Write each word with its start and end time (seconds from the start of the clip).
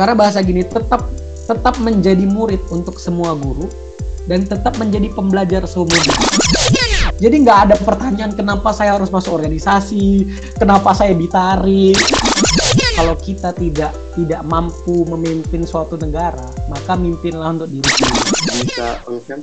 karena 0.00 0.16
bahasa 0.16 0.40
gini 0.40 0.64
tetap 0.64 1.04
tetap 1.44 1.76
menjadi 1.76 2.24
murid 2.24 2.64
untuk 2.72 2.96
semua 2.96 3.36
guru 3.36 3.68
dan 4.24 4.48
tetap 4.48 4.80
menjadi 4.80 5.12
pembelajar 5.12 5.68
seumur 5.68 5.92
hidup. 5.92 6.16
Jadi 7.20 7.44
nggak 7.44 7.68
ada 7.68 7.76
pertanyaan 7.84 8.32
kenapa 8.32 8.72
saya 8.72 8.96
harus 8.96 9.12
masuk 9.12 9.36
organisasi, 9.36 10.24
kenapa 10.56 10.96
saya 10.96 11.12
ditarik. 11.12 12.00
Kalau 12.96 13.12
kita 13.20 13.52
tidak 13.60 13.92
tidak 14.16 14.40
mampu 14.48 15.04
memimpin 15.04 15.68
suatu 15.68 16.00
negara, 16.00 16.48
maka 16.72 16.96
mimpinlah 16.96 17.60
untuk 17.60 17.68
diri 17.68 17.84
sendiri. 17.84 18.24
Bisa? 18.64 19.04
Oke, 19.04 19.36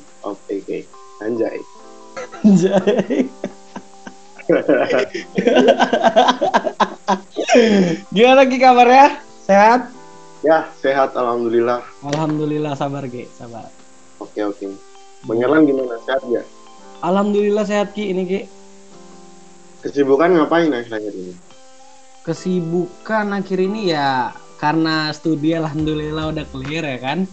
oke. 0.58 0.90
Anjay. 1.22 1.62
Anjay. 2.42 3.30
Gimana 8.16 8.48
Ki 8.48 8.56
kabarnya? 8.58 9.20
Sehat? 9.46 9.97
Ya, 10.48 10.72
sehat 10.80 11.12
alhamdulillah. 11.12 11.84
Alhamdulillah 12.08 12.72
sabar 12.80 13.04
Ki, 13.12 13.28
sabar. 13.36 13.68
Oke, 14.24 14.48
oke. 14.48 14.72
Erlan 15.28 15.68
gimana? 15.68 16.00
Sehat 16.08 16.24
ya? 16.32 16.40
Alhamdulillah 17.04 17.68
sehat 17.68 17.92
Ki 17.92 18.16
ini 18.16 18.24
Ki. 18.24 18.42
Kesibukan 19.84 20.32
ngapain 20.40 20.72
akhir-akhir 20.72 21.12
ini? 21.12 21.36
Kesibukan 22.24 23.36
akhir 23.36 23.60
ini 23.60 23.92
ya 23.92 24.32
karena 24.56 25.12
studi 25.12 25.52
alhamdulillah 25.52 26.32
udah 26.32 26.46
clear 26.48 26.96
ya 26.96 27.00
kan. 27.04 27.28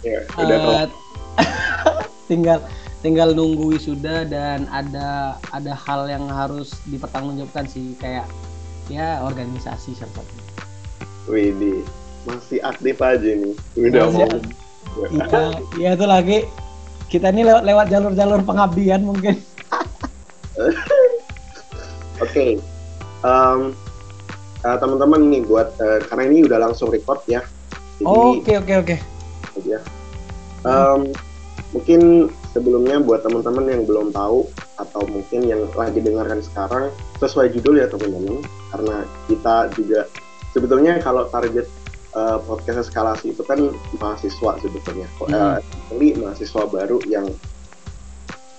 Ya, 0.00 0.24
udah 0.40 0.88
Eh, 0.88 0.88
tinggal 2.32 2.64
tinggal 3.04 3.36
nunggu 3.36 3.76
wisuda 3.76 4.24
dan 4.24 4.64
ada 4.72 5.36
ada 5.52 5.76
hal 5.76 6.08
yang 6.08 6.24
harus 6.32 6.72
dipertanggungjawabkan 6.88 7.68
sih 7.68 7.92
kayak 8.00 8.24
ya 8.88 9.20
organisasi 9.20 9.92
seperti 9.92 10.40
Widih, 11.28 11.84
masih 12.28 12.58
aktif 12.60 12.96
aja 13.00 13.30
nih. 13.30 13.54
Udah 13.76 14.04
Masih 14.08 14.26
mau. 14.26 14.40
Iya, 15.00 15.38
ya 15.78 15.90
itu 15.94 16.06
lagi 16.06 16.38
kita 17.10 17.30
ini 17.34 17.42
lewat 17.46 17.62
lewat 17.66 17.86
jalur-jalur 17.90 18.40
pengabdian 18.44 19.02
mungkin. 19.02 19.38
Oke. 22.24 22.60
Em, 23.20 23.60
eh, 24.64 24.76
teman-teman 24.76 25.20
nih 25.28 25.42
buat 25.44 25.72
eh, 25.80 26.00
karena 26.08 26.22
ini 26.28 26.44
udah 26.48 26.58
langsung 26.68 26.92
record 26.92 27.24
ya. 27.28 27.40
Oke 28.04 28.56
oke 28.56 28.74
oke. 28.80 28.96
ya. 29.68 29.80
Mungkin 31.70 32.32
sebelumnya 32.50 32.98
buat 32.98 33.22
teman-teman 33.22 33.68
yang 33.68 33.82
belum 33.86 34.10
tahu 34.10 34.48
atau 34.80 35.02
mungkin 35.06 35.46
yang 35.46 35.62
lagi 35.76 36.02
dengarkan 36.02 36.42
sekarang 36.42 36.84
sesuai 37.22 37.52
judul 37.54 37.78
ya 37.78 37.86
teman-teman 37.86 38.42
karena 38.74 38.96
kita 39.28 39.56
juga 39.76 40.00
sebetulnya 40.50 40.98
kalau 41.04 41.28
target 41.30 41.68
eh, 42.16 42.38
podcast 42.44 42.90
eskalasi 42.90 43.32
itu 43.34 43.42
kan 43.46 43.58
mahasiswa 43.98 44.52
sebetulnya 44.62 45.08
Hmm. 45.20 45.60
Ini 45.94 46.16
mahasiswa 46.18 46.62
baru 46.66 46.98
yang 47.06 47.28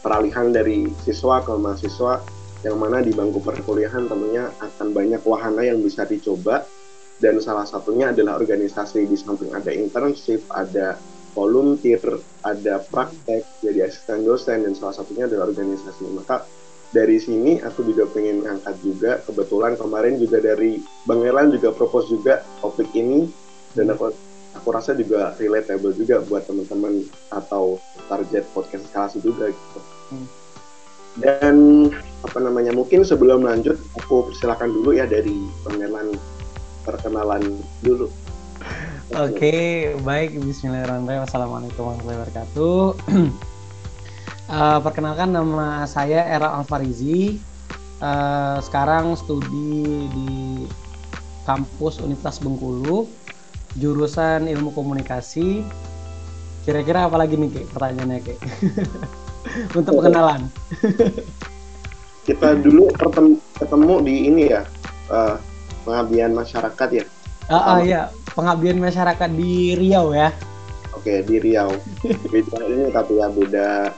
peralihan 0.02 0.50
dari 0.50 0.90
siswa 1.06 1.42
ke 1.46 1.54
mahasiswa 1.56 2.22
yang 2.62 2.78
mana 2.78 3.02
di 3.02 3.14
bangku 3.14 3.42
perkuliahan 3.42 4.06
tentunya 4.06 4.50
akan 4.62 4.94
banyak 4.94 5.22
wahana 5.26 5.66
yang 5.66 5.82
bisa 5.82 6.06
dicoba 6.06 6.62
dan 7.22 7.38
salah 7.42 7.66
satunya 7.66 8.10
adalah 8.10 8.38
organisasi 8.38 9.06
di 9.06 9.18
samping 9.18 9.54
ada 9.54 9.70
internship, 9.70 10.42
ada 10.50 10.98
volunteer, 11.38 12.02
ada 12.42 12.82
praktek 12.82 13.46
jadi 13.62 13.88
asisten 13.88 14.26
dosen 14.26 14.66
dan 14.66 14.74
salah 14.74 14.98
satunya 14.98 15.30
adalah 15.30 15.50
organisasi. 15.54 16.06
Maka 16.18 16.44
dari 16.92 17.18
sini 17.24 17.64
aku 17.64 17.88
juga 17.88 18.04
pengen 18.12 18.44
angkat 18.44 18.76
juga 18.84 19.24
kebetulan 19.24 19.80
kemarin 19.80 20.20
juga 20.20 20.44
dari 20.44 20.84
Bang 21.08 21.24
Erlan 21.24 21.52
juga 21.56 21.72
propose 21.72 22.12
juga 22.12 22.44
topik 22.60 22.92
ini 22.92 23.32
dan 23.72 23.96
aku 23.96 24.12
aku 24.60 24.68
rasa 24.76 24.92
juga 24.92 25.32
relatable 25.40 25.96
juga 25.96 26.20
buat 26.28 26.44
teman-teman 26.44 27.08
atau 27.32 27.80
target 28.12 28.44
podcast 28.52 28.84
eskalasi 28.92 29.24
juga 29.24 29.56
gitu. 29.56 29.80
Hmm. 30.12 30.28
Dan 31.20 31.56
apa 32.24 32.38
namanya 32.40 32.76
mungkin 32.76 33.04
sebelum 33.08 33.44
lanjut 33.44 33.80
aku 34.00 34.32
silakan 34.36 34.72
dulu 34.76 34.96
ya 34.96 35.08
dari 35.08 35.48
Bang 35.64 35.80
Erlan 35.80 36.12
perkenalan 36.84 37.60
dulu. 37.84 38.12
Oke, 39.12 39.92
baik. 40.08 40.40
Bismillahirrahmanirrahim. 40.40 41.28
Assalamualaikum 41.28 41.84
warahmatullahi 41.84 42.20
wabarakatuh. 42.20 42.80
Eh, 44.52 44.80
perkenalkan 44.84 45.32
nama 45.32 45.88
saya 45.88 46.28
Era 46.28 46.52
Alfarizi. 46.60 47.40
Eh, 48.04 48.58
sekarang 48.60 49.16
studi 49.16 50.12
di 50.12 50.32
kampus 51.48 52.04
Universitas 52.04 52.44
Bengkulu, 52.44 53.08
jurusan 53.80 54.52
Ilmu 54.52 54.76
Komunikasi. 54.76 55.64
Kira-kira 56.68 57.08
apa 57.08 57.16
lagi 57.16 57.40
nih, 57.40 57.48
Kek? 57.48 57.66
Pertanyaannya, 57.72 58.20
Kek? 58.20 58.40
Untuk 59.80 60.04
pengenalan. 60.04 60.52
Kita 62.28 62.52
dulu 62.60 62.92
ketemu 63.56 63.96
di 64.04 64.16
ini 64.28 64.44
ya 64.52 64.62
eh, 65.16 65.36
pengabdian 65.88 66.36
masyarakat 66.36 66.90
ya. 66.92 67.06
Ah, 67.48 67.56
ah, 67.56 67.80
ya, 67.80 68.12
pengabdian 68.36 68.84
masyarakat 68.84 69.32
di 69.32 69.80
Riau 69.80 70.12
ya. 70.12 70.36
Oke 70.92 71.24
di 71.24 71.40
Riau. 71.40 71.72
Beda 72.32 72.60
ini 72.68 72.92
tapi 72.92 73.18
ya 73.18 73.28
beda 73.32 73.90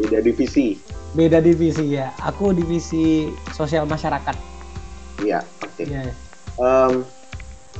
beda 0.00 0.24
divisi. 0.24 0.78
Beda 1.12 1.38
divisi 1.44 1.96
ya. 1.96 2.12
Aku 2.24 2.56
divisi 2.56 3.28
sosial 3.52 3.84
masyarakat. 3.84 4.36
Iya 5.20 5.44
oke. 5.60 5.82
Iya. 5.84 6.00
ya. 6.08 6.14
Em, 6.60 7.04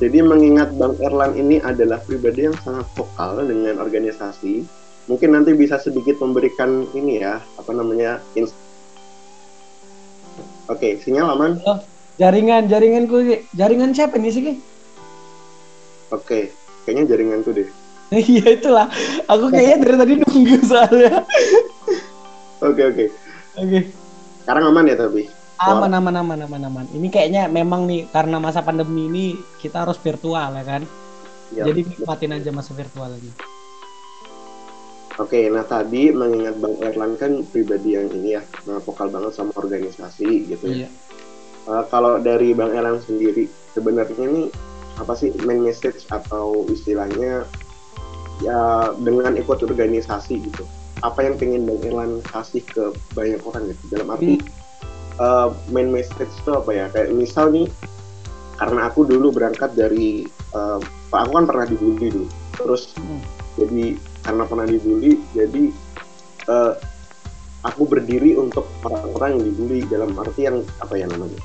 jadi 0.01 0.25
mengingat 0.25 0.73
Bang 0.73 0.97
Erlan 0.97 1.37
ini 1.37 1.61
adalah 1.61 2.01
pribadi 2.01 2.49
yang 2.49 2.57
sangat 2.65 2.89
vokal 2.97 3.45
dengan 3.45 3.77
organisasi, 3.77 4.65
mungkin 5.05 5.37
nanti 5.37 5.53
bisa 5.53 5.77
sedikit 5.77 6.17
memberikan 6.17 6.89
ini 6.97 7.21
ya, 7.21 7.37
apa 7.61 7.71
namanya, 7.71 8.17
Oke, 10.71 10.97
sinyal 11.03 11.37
aman? 11.37 11.61
Jaringan, 12.17 12.65
jaringanku, 12.71 13.45
jaringan 13.53 13.93
siapa 13.93 14.17
nih 14.17 14.31
sih? 14.33 14.57
Oke, 16.09 16.49
kayaknya 16.85 17.13
jaringanku 17.13 17.51
deh. 17.53 17.69
Iya 18.13 18.61
itulah. 18.61 18.87
Aku 19.25 19.49
kayaknya 19.49 19.89
dari 19.89 19.95
tadi 19.97 20.13
nunggu 20.21 20.57
soalnya. 20.69 21.25
Oke, 22.63 22.81
oke. 22.87 23.05
Oke. 23.59 23.79
Sekarang 24.43 24.71
aman 24.71 24.87
ya 24.87 24.95
tapi? 24.95 25.27
Aman, 25.63 25.91
aman, 25.95 26.15
aman, 26.19 26.39
aman, 26.43 26.61
aman. 26.67 26.85
Ini 26.91 27.07
kayaknya 27.07 27.47
memang 27.47 27.87
nih 27.87 28.11
karena 28.11 28.41
masa 28.41 28.65
pandemi 28.65 29.07
ini 29.07 29.25
kita 29.63 29.87
harus 29.87 29.95
virtual 29.99 30.51
ya 30.59 30.63
kan. 30.65 30.83
Ya. 31.53 31.63
Jadi 31.69 31.85
nikmatin 31.85 32.35
aja 32.35 32.49
masa 32.49 32.73
virtual 32.73 33.13
ini. 33.15 33.31
Oke, 35.21 35.45
nah 35.53 35.61
tadi 35.61 36.09
mengingat 36.09 36.57
Bang 36.57 36.73
Erlan 36.81 37.13
kan 37.21 37.45
pribadi 37.53 37.93
yang 37.93 38.09
ini 38.09 38.33
ya, 38.33 38.41
nah, 38.65 38.81
vokal 38.81 39.13
banget 39.13 39.37
sama 39.37 39.53
organisasi 39.53 40.49
gitu 40.49 40.65
ya. 40.65 40.77
Iya. 40.83 40.89
Uh, 41.69 41.85
kalau 41.93 42.17
dari 42.17 42.57
Bang 42.57 42.73
Erlang 42.73 42.97
sendiri, 42.97 43.45
sebenarnya 43.77 44.25
ini 44.25 44.49
apa 44.97 45.13
sih 45.13 45.29
main 45.45 45.61
message 45.61 46.09
atau 46.09 46.65
istilahnya 46.65 47.45
ya 48.41 48.89
dengan 48.97 49.37
ikut 49.37 49.61
organisasi 49.61 50.49
gitu? 50.49 50.65
Apa 51.03 51.19
yang 51.27 51.35
pengen 51.35 51.67
Bang 51.67 51.83
Erlan 51.83 52.23
kasih 52.31 52.63
ke 52.63 52.95
banyak 53.11 53.43
orang 53.43 53.67
gitu? 53.67 53.83
Dalam 53.91 54.07
arti 54.15 54.39
uh, 55.19 55.51
main 55.69 55.91
message 55.91 56.31
itu 56.31 56.51
apa 56.55 56.71
ya? 56.71 56.85
Kayak 56.95 57.11
misal 57.11 57.51
nih, 57.51 57.67
karena 58.55 58.87
aku 58.87 59.03
dulu 59.03 59.35
berangkat 59.35 59.75
dari, 59.75 60.23
uh, 60.55 60.79
aku 61.11 61.31
kan 61.35 61.45
pernah 61.45 61.65
dibully 61.67 62.07
dulu, 62.07 62.27
terus 62.55 62.95
Hmm. 62.95 63.19
jadi 63.59 63.99
karena 64.23 64.43
pernah 64.47 64.65
dibully, 64.65 65.19
jadi 65.35 65.63
uh, 66.47 66.73
aku 67.67 67.83
berdiri 67.87 68.39
untuk 68.39 68.67
orang-orang 68.83 69.39
yang 69.39 69.43
dibully. 69.51 69.79
Dalam 69.87 70.15
arti 70.15 70.47
yang 70.47 70.63
apa 70.79 70.95
ya 70.95 71.07
namanya? 71.07 71.39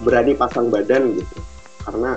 Berani 0.00 0.32
pasang 0.32 0.72
badan 0.72 1.16
gitu. 1.16 1.36
Karena 1.84 2.16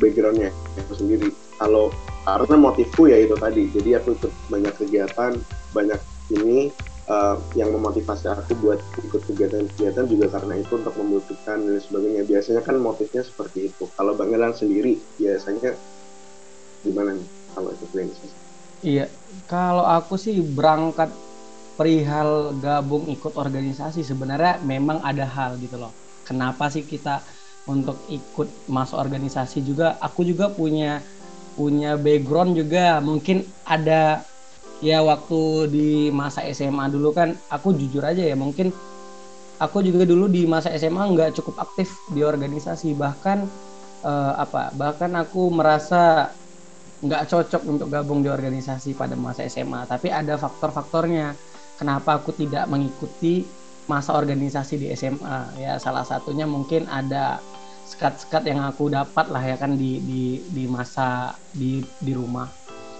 backgroundnya 0.00 0.50
aku 0.86 0.94
sendiri. 0.96 1.28
Kalau 1.60 1.92
karena 2.24 2.56
motifku 2.56 3.08
ya 3.08 3.20
itu 3.20 3.36
tadi. 3.36 3.68
Jadi 3.72 3.90
aku 3.96 4.16
ikut 4.16 4.32
banyak 4.48 4.74
kegiatan 4.80 5.32
banyak 5.70 6.00
ini 6.30 6.70
uh, 7.10 7.36
yang 7.58 7.74
memotivasi 7.74 8.30
aku 8.30 8.54
buat 8.62 8.78
ikut 9.06 9.22
kegiatan-kegiatan 9.26 10.06
juga 10.06 10.26
karena 10.38 10.58
itu 10.62 10.72
untuk 10.78 10.94
membuktikan 10.98 11.62
dan 11.66 11.78
sebagainya 11.82 12.22
biasanya 12.26 12.62
kan 12.62 12.76
motifnya 12.78 13.22
seperti 13.26 13.72
itu 13.72 13.84
kalau 13.98 14.14
Bang 14.14 14.30
Elan 14.30 14.54
sendiri 14.54 14.98
biasanya 15.18 15.74
gimana 16.86 17.18
nih 17.18 17.28
kalau 17.54 17.70
ikut 17.74 17.88
organisasi 17.92 18.50
Iya. 18.80 19.12
Kalau 19.44 19.84
aku 19.84 20.16
sih 20.16 20.40
berangkat 20.40 21.12
perihal 21.76 22.56
gabung 22.60 23.08
ikut 23.12 23.36
organisasi 23.36 24.04
sebenarnya 24.04 24.60
memang 24.64 25.04
ada 25.04 25.24
hal 25.28 25.60
gitu 25.60 25.76
loh. 25.76 25.92
Kenapa 26.24 26.72
sih 26.72 26.84
kita 26.84 27.20
untuk 27.68 27.96
ikut 28.08 28.48
masuk 28.72 28.96
organisasi 28.96 29.60
juga? 29.64 30.00
Aku 30.00 30.24
juga 30.24 30.48
punya 30.48 31.04
punya 31.60 32.00
background 32.00 32.56
juga 32.56 33.04
mungkin 33.04 33.44
ada 33.68 34.24
ya 34.80 35.04
waktu 35.04 35.68
di 35.68 35.88
masa 36.08 36.44
SMA 36.50 36.88
dulu 36.88 37.12
kan 37.12 37.36
aku 37.52 37.76
jujur 37.76 38.00
aja 38.00 38.24
ya 38.24 38.36
mungkin 38.36 38.72
aku 39.60 39.84
juga 39.84 40.08
dulu 40.08 40.26
di 40.26 40.48
masa 40.48 40.72
SMA 40.74 41.04
nggak 41.12 41.36
cukup 41.36 41.60
aktif 41.60 41.92
di 42.10 42.24
organisasi. 42.24 42.96
Bahkan 42.96 43.38
uh, 44.02 44.32
apa 44.40 44.72
bahkan 44.74 45.12
aku 45.20 45.52
merasa 45.52 46.32
nggak 47.00 47.32
cocok 47.32 47.62
untuk 47.64 47.88
gabung 47.92 48.20
di 48.20 48.28
organisasi 48.28 48.96
pada 48.96 49.16
masa 49.16 49.44
SMA 49.46 49.84
tapi 49.84 50.08
ada 50.08 50.40
faktor-faktornya. 50.40 51.36
Kenapa 51.76 52.20
aku 52.20 52.36
tidak 52.36 52.68
mengikuti 52.68 53.40
masa 53.88 54.12
organisasi 54.12 54.76
di 54.76 54.86
SMA 54.92 55.56
ya 55.56 55.80
salah 55.80 56.04
satunya 56.04 56.44
mungkin 56.44 56.84
ada 56.84 57.40
sekat-sekat 57.88 58.52
yang 58.52 58.60
aku 58.68 58.92
dapat 58.92 59.32
lah 59.32 59.40
ya 59.40 59.56
kan 59.56 59.74
di 59.80 59.96
di 60.04 60.44
di 60.44 60.64
masa 60.68 61.32
di 61.56 61.80
di 62.04 62.12
rumah. 62.12 62.48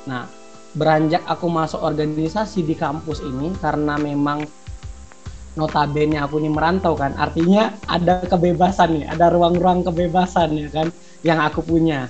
Nah 0.09 0.40
beranjak 0.75 1.27
aku 1.27 1.51
masuk 1.51 1.83
organisasi 1.83 2.63
di 2.63 2.79
kampus 2.79 3.19
ini 3.27 3.51
karena 3.59 3.99
memang 3.99 4.47
notabene 5.59 6.19
aku 6.23 6.39
ini 6.39 6.51
merantau 6.51 6.95
kan. 6.95 7.15
Artinya 7.19 7.75
ada 7.91 8.23
kebebasan 8.23 9.03
nih 9.03 9.05
ada 9.11 9.35
ruang-ruang 9.35 9.83
kebebasan 9.83 10.55
ya 10.55 10.69
kan 10.71 10.87
yang 11.27 11.43
aku 11.43 11.65
punya. 11.65 12.07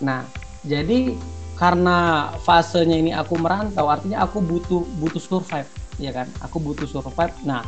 Nah 0.00 0.24
jadi 0.64 1.12
karena 1.58 2.30
fasenya 2.46 2.96
ini 2.96 3.10
aku 3.12 3.34
merantau 3.36 3.90
artinya 3.90 4.24
aku 4.24 4.40
butuh 4.40 4.82
butuh 5.02 5.20
survive 5.20 5.68
ya 6.00 6.14
kan? 6.14 6.30
Aku 6.40 6.62
butuh 6.62 6.88
survive. 6.88 7.34
Nah 7.44 7.60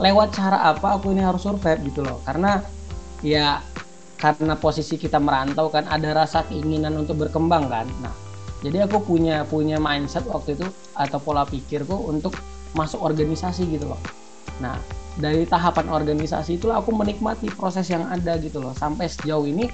lewat 0.00 0.32
cara 0.32 0.72
apa 0.72 0.96
aku 0.96 1.12
ini 1.12 1.20
harus 1.20 1.44
survive 1.44 1.84
gitu 1.84 2.00
loh? 2.00 2.24
Karena 2.24 2.64
ya 3.20 3.60
karena 4.16 4.54
posisi 4.56 4.96
kita 4.96 5.18
merantau 5.18 5.68
kan 5.68 5.84
ada 5.90 6.14
rasa 6.14 6.46
keinginan 6.48 6.96
untuk 6.96 7.28
berkembang 7.28 7.68
kan? 7.68 7.84
Nah 8.00 8.21
jadi 8.62 8.86
aku 8.86 9.02
punya 9.02 9.42
punya 9.42 9.76
mindset 9.82 10.22
waktu 10.30 10.54
itu 10.54 10.66
atau 10.94 11.18
pola 11.18 11.42
pikirku 11.42 11.92
untuk 12.06 12.38
masuk 12.78 13.02
organisasi 13.02 13.66
gitu 13.68 13.90
loh. 13.90 14.00
Nah 14.62 14.78
dari 15.18 15.44
tahapan 15.44 15.92
organisasi 15.92 16.56
itulah 16.56 16.80
aku 16.80 16.94
menikmati 16.94 17.50
proses 17.52 17.90
yang 17.90 18.06
ada 18.08 18.38
gitu 18.38 18.62
loh. 18.62 18.72
Sampai 18.78 19.10
sejauh 19.10 19.44
ini 19.44 19.66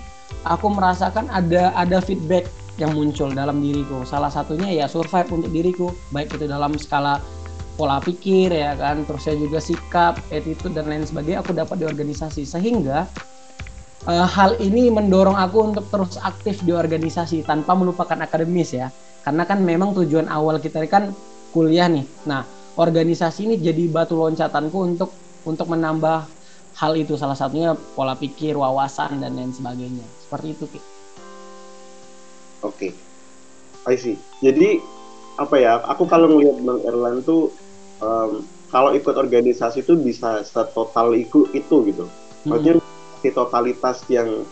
aku 0.48 0.72
merasakan 0.72 1.28
ada 1.28 1.70
ada 1.76 2.00
feedback 2.00 2.48
yang 2.80 2.96
muncul 2.96 3.28
dalam 3.28 3.60
diriku. 3.60 4.08
Salah 4.08 4.32
satunya 4.32 4.72
ya 4.72 4.88
survive 4.88 5.28
untuk 5.30 5.52
diriku 5.52 5.92
baik 6.10 6.32
itu 6.40 6.48
dalam 6.48 6.74
skala 6.80 7.20
pola 7.78 8.02
pikir 8.02 8.50
ya 8.50 8.74
kan 8.74 9.06
terus 9.06 9.22
saya 9.22 9.38
juga 9.38 9.62
sikap 9.62 10.18
attitude 10.34 10.74
dan 10.74 10.90
lain 10.90 11.06
sebagainya 11.06 11.44
aku 11.44 11.52
dapat 11.52 11.76
di 11.76 11.86
organisasi. 11.86 12.42
Sehingga 12.48 13.04
uh, 14.08 14.26
hal 14.26 14.56
ini 14.58 14.88
mendorong 14.88 15.36
aku 15.36 15.58
untuk 15.60 15.84
terus 15.92 16.16
aktif 16.24 16.64
di 16.64 16.72
organisasi 16.72 17.44
tanpa 17.44 17.76
melupakan 17.76 18.16
akademis 18.24 18.72
ya 18.72 18.88
karena 19.22 19.44
kan 19.44 19.60
memang 19.60 19.92
tujuan 19.92 20.26
awal 20.32 20.56
kita 20.56 20.80
kan 20.88 21.12
kuliah 21.52 21.86
nih 21.86 22.08
nah 22.24 22.48
organisasi 22.80 23.44
ini 23.44 23.54
jadi 23.60 23.84
batu 23.92 24.16
loncatanku 24.16 24.78
untuk 24.80 25.12
untuk 25.44 25.68
menambah 25.68 26.24
hal 26.78 26.92
itu 26.96 27.18
salah 27.20 27.36
satunya 27.36 27.76
pola 27.94 28.16
pikir 28.16 28.56
wawasan 28.56 29.20
dan 29.20 29.36
lain 29.36 29.52
sebagainya 29.52 30.06
seperti 30.24 30.46
itu 30.56 30.64
Ki. 30.70 30.80
Oke, 32.58 32.90
okay. 32.90 32.92
I 33.86 33.94
see. 33.94 34.18
Jadi 34.42 34.82
apa 35.38 35.54
ya? 35.62 35.78
Aku 35.94 36.10
kalau 36.10 36.26
ngelihat 36.26 36.58
Bang 36.66 36.82
Erlan 36.82 37.22
tuh 37.22 37.54
um, 38.02 38.42
kalau 38.68 38.90
ikut 38.94 39.14
organisasi 39.14 39.86
itu 39.86 39.94
bisa 39.94 40.42
setotal 40.42 41.14
itu 41.14 41.46
itu 41.54 41.86
gitu 41.86 42.04
hmm. 42.44 42.50
Si 43.20 43.28
totalitas 43.34 44.02
yang 44.10 44.46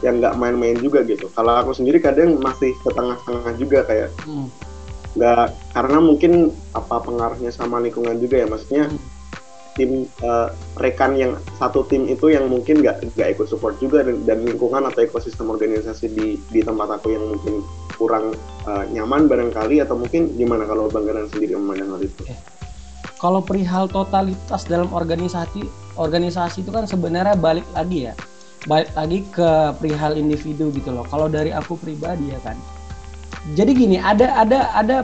yang 0.00 0.22
nggak 0.22 0.38
main-main 0.38 0.78
juga 0.78 1.04
gitu 1.04 1.28
kalau 1.34 1.58
aku 1.60 1.76
sendiri 1.76 2.00
kadang 2.00 2.38
masih 2.40 2.72
setengah-setengah 2.86 3.52
juga 3.58 3.78
kayak 3.84 4.08
hmm. 4.24 4.48
nggak 5.18 5.44
hmm. 5.50 5.56
karena 5.76 5.98
mungkin 5.98 6.32
apa 6.72 6.96
pengaruhnya 7.02 7.50
sama 7.52 7.82
lingkungan 7.82 8.16
juga 8.22 8.40
ya 8.40 8.46
maksudnya 8.48 8.84
hmm. 8.88 9.00
tim 9.76 9.90
uh, 10.24 10.48
rekan 10.80 11.18
yang 11.18 11.32
satu 11.58 11.84
tim 11.90 12.08
itu 12.08 12.32
yang 12.32 12.48
mungkin 12.48 12.80
nggak 12.80 13.12
nggak 13.18 13.28
ikut 13.36 13.46
support 13.50 13.76
juga 13.82 14.06
dan, 14.06 14.24
dan 14.24 14.46
lingkungan 14.46 14.86
atau 14.88 15.04
ekosistem 15.04 15.50
organisasi 15.50 16.06
di 16.14 16.38
di 16.48 16.60
tempat 16.64 17.02
aku 17.02 17.12
yang 17.12 17.24
mungkin 17.26 17.60
kurang 18.00 18.32
uh, 18.64 18.84
nyaman 18.88 19.28
barangkali 19.28 19.84
atau 19.84 19.98
mungkin 20.00 20.32
gimana 20.38 20.64
kalau 20.64 20.88
bang 20.88 21.04
Garan 21.04 21.28
sendiri 21.28 21.60
memandang 21.60 21.98
hal 21.98 22.02
itu? 22.08 22.24
Okay 22.24 22.59
kalau 23.20 23.44
perihal 23.44 23.84
totalitas 23.84 24.64
dalam 24.64 24.88
organisasi 24.96 25.68
organisasi 26.00 26.64
itu 26.64 26.72
kan 26.72 26.88
sebenarnya 26.88 27.36
balik 27.36 27.68
lagi 27.76 28.08
ya. 28.08 28.14
Balik 28.64 28.92
lagi 28.96 29.18
ke 29.28 29.76
perihal 29.76 30.16
individu 30.16 30.72
gitu 30.72 30.88
loh. 30.88 31.04
Kalau 31.04 31.28
dari 31.28 31.52
aku 31.52 31.76
pribadi 31.76 32.32
ya 32.32 32.40
kan. 32.40 32.56
Jadi 33.52 33.76
gini 33.76 33.96
ada 34.00 34.32
ada 34.40 34.72
ada 34.72 34.96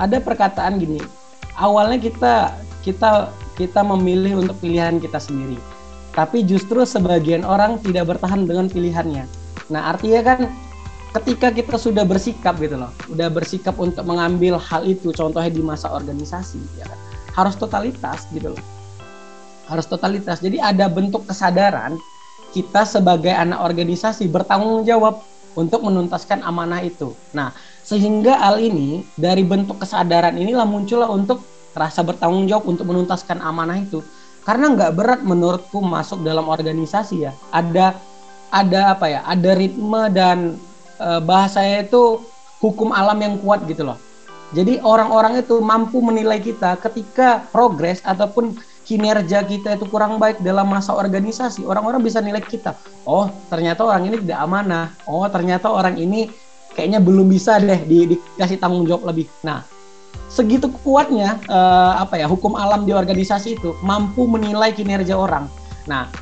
ada 0.00 0.16
perkataan 0.24 0.80
gini. 0.80 1.04
Awalnya 1.60 2.00
kita 2.00 2.34
kita 2.80 3.28
kita 3.60 3.80
memilih 3.84 4.40
untuk 4.40 4.56
pilihan 4.64 4.96
kita 4.96 5.20
sendiri. 5.20 5.60
Tapi 6.16 6.48
justru 6.48 6.80
sebagian 6.88 7.44
orang 7.44 7.76
tidak 7.84 8.16
bertahan 8.16 8.48
dengan 8.48 8.72
pilihannya. 8.72 9.28
Nah 9.68 9.92
artinya 9.92 10.20
kan 10.24 10.40
ketika 11.14 11.52
kita 11.54 11.76
sudah 11.78 12.02
bersikap 12.02 12.58
gitu 12.58 12.74
loh 12.74 12.90
udah 13.06 13.30
bersikap 13.30 13.78
untuk 13.78 14.02
mengambil 14.02 14.58
hal 14.58 14.82
itu 14.82 15.14
contohnya 15.14 15.46
di 15.46 15.62
masa 15.62 15.86
organisasi 15.94 16.58
ya 16.74 16.90
kan 16.90 16.98
harus 17.34 17.54
totalitas 17.58 18.24
gitu 18.30 18.54
loh. 18.54 18.64
Harus 19.66 19.86
totalitas. 19.90 20.38
Jadi 20.38 20.62
ada 20.62 20.86
bentuk 20.86 21.26
kesadaran 21.26 21.98
kita 22.54 22.86
sebagai 22.86 23.34
anak 23.34 23.58
organisasi 23.58 24.30
bertanggung 24.30 24.86
jawab 24.86 25.20
untuk 25.58 25.82
menuntaskan 25.82 26.46
amanah 26.46 26.80
itu. 26.82 27.12
Nah 27.34 27.50
sehingga 27.84 28.38
hal 28.38 28.62
ini 28.62 29.04
dari 29.18 29.42
bentuk 29.42 29.82
kesadaran 29.82 30.38
inilah 30.38 30.64
muncullah 30.64 31.10
untuk 31.10 31.42
rasa 31.74 32.06
bertanggung 32.06 32.46
jawab 32.46 32.70
untuk 32.70 32.86
menuntaskan 32.86 33.42
amanah 33.42 33.82
itu. 33.82 34.00
Karena 34.46 34.70
nggak 34.70 34.92
berat 34.94 35.20
menurutku 35.26 35.82
masuk 35.82 36.22
dalam 36.22 36.46
organisasi 36.46 37.26
ya. 37.26 37.32
Ada 37.50 37.98
ada 38.54 38.94
apa 38.94 39.06
ya? 39.10 39.20
Ada 39.26 39.50
ritme 39.56 40.02
dan 40.14 40.60
e, 41.00 41.08
bahasanya 41.24 41.88
itu 41.88 42.22
hukum 42.62 42.94
alam 42.94 43.18
yang 43.18 43.34
kuat 43.42 43.66
gitu 43.66 43.82
loh 43.82 43.98
jadi 44.54 44.78
orang-orang 44.86 45.42
itu 45.42 45.58
mampu 45.58 45.98
menilai 45.98 46.38
kita 46.38 46.78
ketika 46.78 47.42
progres 47.50 47.98
ataupun 48.06 48.54
kinerja 48.86 49.42
kita 49.42 49.74
itu 49.74 49.84
kurang 49.90 50.22
baik 50.22 50.38
dalam 50.46 50.70
masa 50.70 50.94
organisasi. 50.94 51.66
Orang-orang 51.66 52.04
bisa 52.04 52.22
nilai 52.22 52.38
kita. 52.38 52.78
Oh, 53.02 53.26
ternyata 53.50 53.82
orang 53.82 54.06
ini 54.06 54.22
tidak 54.22 54.38
amanah. 54.46 54.94
Oh, 55.10 55.26
ternyata 55.26 55.66
orang 55.66 55.98
ini 55.98 56.30
kayaknya 56.78 57.02
belum 57.02 57.26
bisa 57.26 57.58
deh 57.58 57.82
di, 57.82 58.14
dikasih 58.14 58.62
tanggung 58.62 58.86
jawab 58.86 59.10
lebih. 59.10 59.26
Nah, 59.42 59.66
segitu 60.30 60.70
kuatnya 60.86 61.42
uh, 61.50 61.98
apa 61.98 62.22
ya 62.22 62.30
hukum 62.30 62.54
alam 62.54 62.86
di 62.86 62.94
organisasi 62.94 63.58
itu 63.58 63.74
mampu 63.82 64.22
menilai 64.28 64.70
kinerja 64.70 65.18
orang. 65.18 65.50
Nah, 65.90 66.12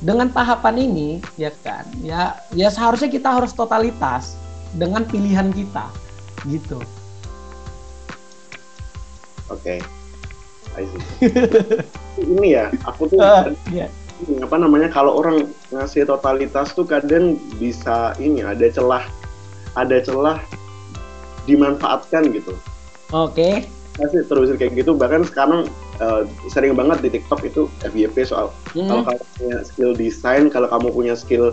dengan 0.00 0.32
tahapan 0.32 0.80
ini 0.80 1.20
ya 1.36 1.52
kan, 1.60 1.84
ya 2.00 2.40
ya 2.56 2.72
seharusnya 2.72 3.12
kita 3.12 3.28
harus 3.28 3.52
totalitas 3.52 4.40
dengan 4.80 5.04
pilihan 5.04 5.52
kita 5.52 5.92
gitu. 6.48 6.80
Oke. 9.52 9.78
Okay. 9.78 10.88
ini 12.24 12.56
ya, 12.56 12.72
aku 12.88 13.12
tuh 13.12 13.20
uh, 13.20 13.52
yeah. 13.68 13.92
apa 14.40 14.56
namanya 14.56 14.88
kalau 14.88 15.20
orang 15.20 15.52
ngasih 15.68 16.08
totalitas 16.08 16.72
tuh 16.72 16.88
kadang 16.88 17.36
bisa 17.60 18.16
ini 18.16 18.40
ada 18.40 18.64
celah 18.72 19.04
ada 19.76 20.00
celah 20.00 20.40
dimanfaatkan 21.44 22.32
gitu. 22.32 22.56
Oke. 23.12 23.36
Okay. 23.36 23.54
Masih 24.00 24.24
terus 24.24 24.48
kayak 24.56 24.72
gitu 24.72 24.96
bahkan 24.96 25.20
sekarang 25.28 25.68
uh, 26.00 26.24
sering 26.48 26.72
banget 26.72 27.04
di 27.04 27.20
TikTok 27.20 27.44
itu 27.44 27.68
FYP 27.84 28.24
soal 28.24 28.48
hmm. 28.72 28.88
kalau 28.88 29.04
kamu 29.04 29.22
punya 29.36 29.56
skill 29.68 29.92
desain, 29.92 30.44
kalau 30.48 30.68
kamu 30.72 30.88
punya 30.96 31.14
skill 31.14 31.52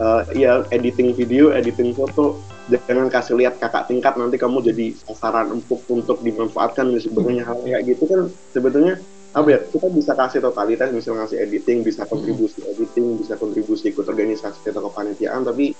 uh, 0.00 0.24
ya 0.32 0.64
editing 0.72 1.12
video, 1.12 1.52
editing 1.52 1.92
foto, 1.92 2.40
jangan 2.66 3.06
kasih 3.06 3.38
lihat 3.38 3.62
kakak 3.62 3.86
tingkat 3.86 4.18
nanti 4.18 4.36
kamu 4.36 4.58
jadi 4.62 4.86
sasaran 5.06 5.54
empuk 5.54 5.86
untuk 5.86 6.18
dimanfaatkan 6.22 6.90
dan 6.90 6.98
sebagainya 6.98 7.46
hal 7.46 7.62
kayak 7.62 7.82
gitu 7.86 8.04
kan 8.10 8.20
sebetulnya 8.50 8.98
apa 9.36 9.48
ya 9.52 9.60
kita 9.62 9.86
bisa 9.92 10.12
kasih 10.16 10.40
totalitas 10.42 10.90
misalnya 10.90 11.28
ngasih 11.28 11.38
editing 11.44 11.84
bisa 11.86 12.08
kontribusi 12.08 12.64
editing 12.66 13.20
bisa 13.20 13.36
kontribusi 13.36 13.92
ikut 13.92 14.08
organisasi 14.08 14.66
atau 14.72 14.88
kepanitiaan 14.90 15.44
tapi 15.44 15.76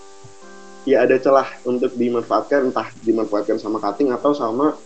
ya 0.86 1.02
ada 1.02 1.18
celah 1.18 1.48
untuk 1.66 1.90
dimanfaatkan 1.98 2.70
entah 2.70 2.86
dimanfaatkan 3.02 3.58
sama 3.58 3.82
cutting 3.82 4.14
atau 4.14 4.30
sama 4.30 4.78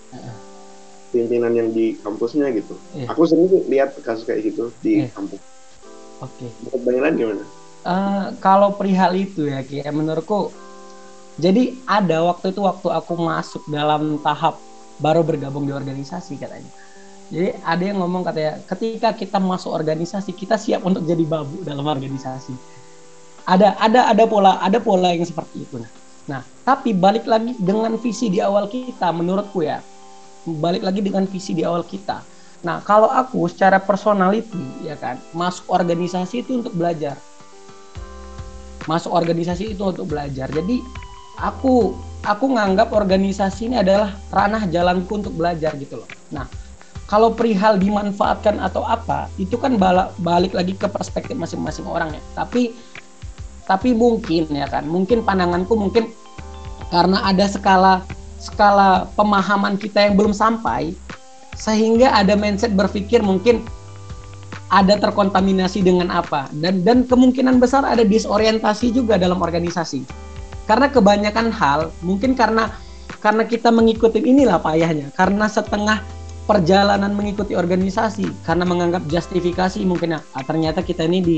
pimpinan 1.11 1.53
yang 1.53 1.69
di 1.75 1.99
kampusnya 2.01 2.49
gitu. 2.55 2.79
Yeah. 2.95 3.11
Aku 3.13 3.27
sering 3.27 3.51
lihat 3.67 3.99
kasus 4.01 4.25
kayak 4.25 4.51
gitu 4.51 4.71
di 4.81 5.05
yeah. 5.05 5.11
kampus. 5.13 5.43
Oke. 6.23 6.47
Okay. 6.47 6.79
Banyak 6.81 7.19
gimana? 7.19 7.45
Uh, 7.81 8.27
kalau 8.39 8.77
perihal 8.77 9.13
itu 9.17 9.51
ya, 9.51 9.65
kayak 9.67 9.93
menurutku 9.93 10.55
jadi 11.41 11.73
ada 11.89 12.21
waktu 12.29 12.53
itu 12.53 12.61
waktu 12.61 12.89
aku 12.93 13.17
masuk 13.17 13.63
dalam 13.73 14.21
tahap 14.21 14.61
baru 15.01 15.25
bergabung 15.25 15.65
di 15.65 15.73
organisasi 15.73 16.37
katanya. 16.37 16.69
Jadi 17.33 17.57
ada 17.65 17.83
yang 17.83 17.99
ngomong 18.03 18.27
katanya 18.27 18.61
ketika 18.69 19.17
kita 19.17 19.39
masuk 19.41 19.73
organisasi 19.73 20.37
kita 20.37 20.61
siap 20.61 20.85
untuk 20.85 21.07
jadi 21.09 21.25
babu 21.25 21.65
dalam 21.65 21.89
organisasi. 21.89 22.53
Ada 23.49 23.81
ada 23.81 24.13
ada 24.13 24.25
pola 24.29 24.61
ada 24.61 24.77
pola 24.79 25.17
yang 25.17 25.25
seperti 25.25 25.65
itu. 25.65 25.81
Nah, 26.29 26.45
tapi 26.63 26.93
balik 26.93 27.25
lagi 27.25 27.57
dengan 27.57 27.97
visi 27.97 28.29
di 28.29 28.45
awal 28.45 28.69
kita 28.69 29.09
menurutku 29.11 29.65
ya. 29.65 29.81
Balik 30.45 30.85
lagi 30.85 31.01
dengan 31.01 31.25
visi 31.25 31.57
di 31.57 31.65
awal 31.65 31.89
kita. 31.89 32.21
Nah, 32.61 32.85
kalau 32.85 33.09
aku 33.09 33.49
secara 33.49 33.81
personality 33.81 34.85
ya 34.85 34.93
kan, 35.01 35.17
masuk 35.33 35.65
organisasi 35.73 36.45
itu 36.45 36.61
untuk 36.61 36.77
belajar 36.77 37.17
masuk 38.89 39.13
organisasi 39.13 39.77
itu 39.77 39.83
untuk 39.85 40.09
belajar. 40.09 40.49
Jadi 40.49 40.81
aku 41.41 41.97
aku 42.21 42.47
nganggap 42.53 42.93
organisasi 42.93 43.73
ini 43.73 43.77
adalah 43.81 44.13
ranah 44.29 44.69
jalanku 44.69 45.17
untuk 45.17 45.33
belajar 45.35 45.73
gitu 45.81 46.05
loh. 46.05 46.09
Nah, 46.31 46.47
kalau 47.09 47.33
perihal 47.33 47.81
dimanfaatkan 47.81 48.61
atau 48.61 48.85
apa, 48.85 49.27
itu 49.41 49.57
kan 49.57 49.75
balik 50.21 50.53
lagi 50.55 50.77
ke 50.77 50.87
perspektif 50.87 51.35
masing-masing 51.35 51.89
orang 51.89 52.13
ya. 52.13 52.23
Tapi 52.37 52.77
tapi 53.65 53.95
mungkin 53.97 54.51
ya 54.53 54.69
kan, 54.69 54.85
mungkin 54.85 55.25
pandanganku 55.25 55.75
mungkin 55.75 56.13
karena 56.91 57.23
ada 57.25 57.47
skala 57.47 58.05
skala 58.41 59.07
pemahaman 59.15 59.79
kita 59.79 60.11
yang 60.11 60.15
belum 60.19 60.35
sampai 60.35 60.97
sehingga 61.55 62.11
ada 62.11 62.35
mindset 62.35 62.73
berpikir 62.73 63.21
mungkin 63.21 63.63
ada 64.73 64.97
terkontaminasi 64.97 65.85
dengan 65.85 66.09
apa 66.09 66.49
dan 66.59 66.83
dan 66.87 67.05
kemungkinan 67.05 67.61
besar 67.61 67.85
ada 67.85 68.01
disorientasi 68.07 68.97
juga 68.97 69.21
dalam 69.21 69.39
organisasi 69.45 70.03
karena 70.71 70.87
kebanyakan 70.87 71.51
hal 71.51 71.91
mungkin 72.07 72.39
karena 72.39 72.71
karena 73.19 73.43
kita 73.43 73.75
mengikuti 73.75 74.23
inilah 74.23 74.63
payahnya 74.63 75.11
karena 75.19 75.51
setengah 75.51 75.99
perjalanan 76.47 77.11
mengikuti 77.11 77.59
organisasi 77.59 78.47
karena 78.47 78.63
menganggap 78.63 79.03
justifikasi 79.11 79.83
mungkin 79.83 80.23
ah, 80.23 80.45
ternyata 80.47 80.87
kita 80.87 81.11
ini 81.11 81.19
di 81.19 81.37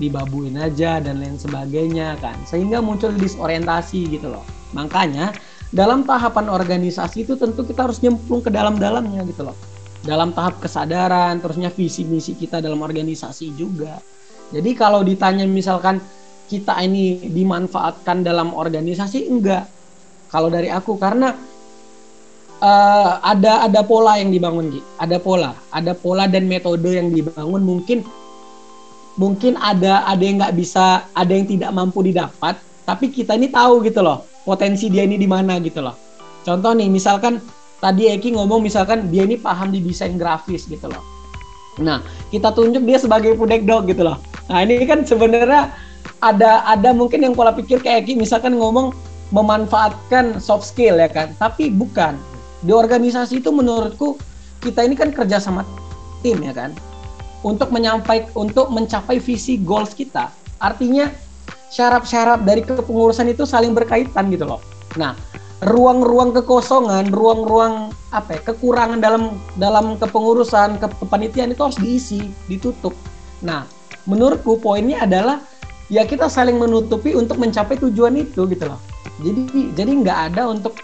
dibabuin 0.00 0.56
aja 0.56 0.96
dan 1.04 1.20
lain 1.20 1.36
sebagainya 1.36 2.16
kan 2.24 2.40
sehingga 2.48 2.80
muncul 2.80 3.12
disorientasi 3.12 4.16
gitu 4.16 4.32
loh 4.32 4.44
makanya 4.72 5.36
dalam 5.70 6.02
tahapan 6.02 6.50
organisasi 6.50 7.22
itu 7.22 7.38
tentu 7.38 7.62
kita 7.62 7.86
harus 7.86 8.02
nyemplung 8.02 8.42
ke 8.42 8.50
dalam-dalamnya 8.50 9.22
gitu 9.30 9.46
loh. 9.46 9.56
Dalam 10.02 10.34
tahap 10.34 10.58
kesadaran, 10.58 11.38
terusnya 11.38 11.70
visi 11.70 12.02
misi 12.02 12.34
kita 12.34 12.58
dalam 12.58 12.82
organisasi 12.82 13.54
juga. 13.54 14.02
Jadi 14.50 14.70
kalau 14.74 15.06
ditanya 15.06 15.46
misalkan 15.46 16.02
kita 16.50 16.82
ini 16.82 17.30
dimanfaatkan 17.30 18.26
dalam 18.26 18.50
organisasi 18.50 19.30
enggak. 19.30 19.70
Kalau 20.34 20.50
dari 20.50 20.66
aku 20.66 20.98
karena 20.98 21.30
uh, 22.58 23.22
ada 23.22 23.70
ada 23.70 23.80
pola 23.86 24.18
yang 24.18 24.34
dibangun 24.34 24.74
Gi. 24.74 24.82
Ada 24.98 25.22
pola, 25.22 25.54
ada 25.70 25.94
pola 25.94 26.26
dan 26.26 26.50
metode 26.50 26.90
yang 26.90 27.14
dibangun 27.14 27.62
mungkin 27.62 28.02
mungkin 29.14 29.54
ada 29.62 30.02
ada 30.10 30.22
yang 30.22 30.42
nggak 30.42 30.58
bisa, 30.58 31.06
ada 31.14 31.30
yang 31.30 31.46
tidak 31.46 31.70
mampu 31.70 32.02
didapat, 32.02 32.58
tapi 32.82 33.14
kita 33.14 33.38
ini 33.38 33.46
tahu 33.46 33.86
gitu 33.86 34.02
loh 34.02 34.26
potensi 34.42 34.90
dia 34.90 35.06
ini 35.06 35.14
di 35.14 35.28
mana 35.30 35.62
gitu 35.62 35.78
loh. 35.84 35.94
Contoh 36.42 36.72
nih, 36.72 36.88
misalkan 36.88 37.38
tadi 37.78 38.10
Eki 38.10 38.34
ngomong 38.34 38.64
misalkan 38.64 39.12
dia 39.12 39.22
ini 39.22 39.36
paham 39.38 39.70
di 39.70 39.78
desain 39.84 40.16
grafis 40.16 40.66
gitu 40.66 40.88
loh. 40.88 41.04
Nah, 41.80 42.02
kita 42.34 42.50
tunjuk 42.52 42.82
dia 42.84 42.98
sebagai 42.98 43.36
pudek 43.36 43.64
dog 43.64 43.86
gitu 43.86 44.04
loh. 44.04 44.18
Nah, 44.50 44.66
ini 44.66 44.82
kan 44.84 45.06
sebenarnya 45.06 45.70
ada 46.20 46.64
ada 46.68 46.92
mungkin 46.92 47.24
yang 47.24 47.32
pola 47.32 47.52
pikir 47.52 47.80
kayak 47.80 48.04
Eki 48.06 48.20
misalkan 48.20 48.56
ngomong 48.56 48.92
memanfaatkan 49.32 50.38
soft 50.42 50.68
skill 50.68 51.00
ya 51.00 51.08
kan, 51.08 51.32
tapi 51.40 51.72
bukan. 51.72 52.16
Di 52.60 52.76
organisasi 52.76 53.40
itu 53.40 53.48
menurutku 53.48 54.20
kita 54.60 54.84
ini 54.84 54.92
kan 54.92 55.16
kerja 55.16 55.40
sama 55.40 55.64
tim 56.20 56.44
ya 56.44 56.52
kan. 56.52 56.76
Untuk 57.40 57.72
menyampaikan 57.72 58.28
untuk 58.36 58.68
mencapai 58.68 59.16
visi 59.16 59.56
goals 59.56 59.96
kita. 59.96 60.28
Artinya 60.60 61.08
syarat-syarat 61.72 62.44
dari 62.44 62.60
kepengurusan 62.60 63.32
itu 63.32 63.48
saling 63.48 63.72
berkaitan 63.72 64.28
gitu 64.28 64.44
loh. 64.44 64.60
Nah, 65.00 65.16
ruang-ruang 65.64 66.36
kekosongan, 66.36 67.08
ruang-ruang 67.08 67.96
apa 68.12 68.36
ya, 68.36 68.40
kekurangan 68.52 69.00
dalam 69.00 69.40
dalam 69.56 69.96
kepengurusan, 69.96 70.76
kepanitiaan 70.82 71.56
itu 71.56 71.62
harus 71.64 71.80
diisi, 71.80 72.28
ditutup. 72.44 72.92
Nah, 73.40 73.64
menurutku 74.04 74.60
poinnya 74.60 75.08
adalah 75.08 75.40
ya 75.90 76.06
kita 76.06 76.30
saling 76.30 76.56
menutupi 76.56 77.12
untuk 77.18 77.36
mencapai 77.36 77.76
tujuan 77.82 78.14
itu 78.16 78.46
gitu 78.46 78.64
loh. 78.64 78.80
Jadi 79.20 79.74
jadi 79.76 79.90
nggak 79.90 80.18
ada 80.32 80.48
untuk 80.48 80.78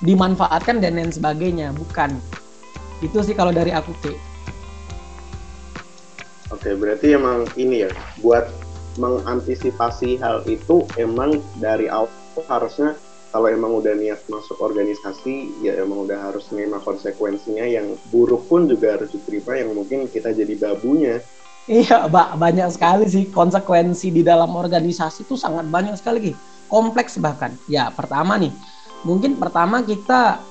dimanfaatkan 0.00 0.80
dan 0.80 0.96
lain 0.96 1.12
sebagainya, 1.12 1.74
bukan. 1.74 2.16
Itu 3.04 3.20
sih 3.20 3.36
kalau 3.36 3.52
dari 3.52 3.74
aku, 3.74 3.92
Ki. 4.00 4.14
Oke, 6.54 6.78
berarti 6.78 7.18
emang 7.18 7.44
ini 7.58 7.84
ya, 7.84 7.90
buat 8.22 8.48
mengantisipasi 8.96 10.22
hal 10.22 10.46
itu 10.48 10.88
emang 10.96 11.42
dari 11.60 11.90
awal 11.90 12.08
harusnya 12.48 12.96
kalau 13.32 13.52
emang 13.52 13.84
udah 13.84 13.92
niat 13.92 14.24
masuk 14.32 14.56
organisasi 14.64 15.60
ya 15.60 15.76
emang 15.76 16.08
udah 16.08 16.32
harus 16.32 16.48
menerima 16.48 16.80
konsekuensinya 16.80 17.68
yang 17.68 17.92
buruk 18.08 18.48
pun 18.48 18.64
juga 18.64 18.96
harus 18.96 19.12
diterima 19.12 19.60
yang 19.60 19.76
mungkin 19.76 20.08
kita 20.08 20.32
jadi 20.32 20.56
babunya 20.56 21.20
iya 21.66 22.06
mbak 22.06 22.38
banyak 22.38 22.68
sekali 22.70 23.04
sih 23.10 23.30
konsekuensi 23.30 24.14
di 24.14 24.22
dalam 24.22 24.50
organisasi 24.54 25.26
itu 25.26 25.34
sangat 25.34 25.66
banyak 25.66 25.98
sekali 25.98 26.32
kompleks 26.70 27.18
bahkan 27.18 27.54
ya 27.66 27.90
pertama 27.90 28.38
nih 28.38 28.54
mungkin 29.06 29.38
pertama 29.38 29.82
kita 29.82 30.42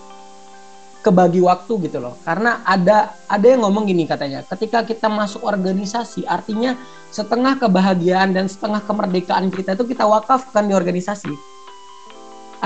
kebagi 1.05 1.37
waktu 1.45 1.85
gitu 1.85 2.01
loh. 2.01 2.17
Karena 2.25 2.65
ada 2.65 3.13
ada 3.29 3.45
yang 3.45 3.61
ngomong 3.61 3.85
gini 3.85 4.09
katanya, 4.09 4.41
ketika 4.41 4.81
kita 4.81 5.05
masuk 5.05 5.45
organisasi 5.45 6.25
artinya 6.25 6.73
setengah 7.13 7.61
kebahagiaan 7.61 8.33
dan 8.33 8.49
setengah 8.49 8.81
kemerdekaan 8.81 9.53
kita 9.53 9.77
itu 9.77 9.85
kita 9.85 10.09
wakafkan 10.09 10.65
di 10.65 10.73
organisasi. 10.73 11.29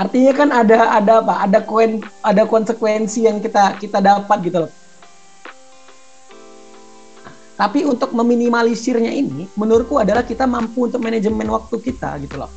Artinya 0.00 0.32
kan 0.32 0.48
ada 0.48 0.96
ada 0.96 1.12
apa? 1.20 1.44
Ada 1.44 1.60
koen 1.60 2.00
ada 2.24 2.48
konsekuensi 2.48 3.28
yang 3.28 3.44
kita 3.44 3.76
kita 3.76 4.00
dapat 4.00 4.40
gitu 4.40 4.64
loh. 4.64 4.70
Tapi 7.60 7.84
untuk 7.84 8.16
meminimalisirnya 8.16 9.12
ini, 9.12 9.44
menurutku 9.52 10.00
adalah 10.00 10.24
kita 10.24 10.48
mampu 10.48 10.88
untuk 10.88 11.04
manajemen 11.04 11.44
waktu 11.52 11.76
kita 11.76 12.16
gitu 12.24 12.40
loh. 12.40 12.48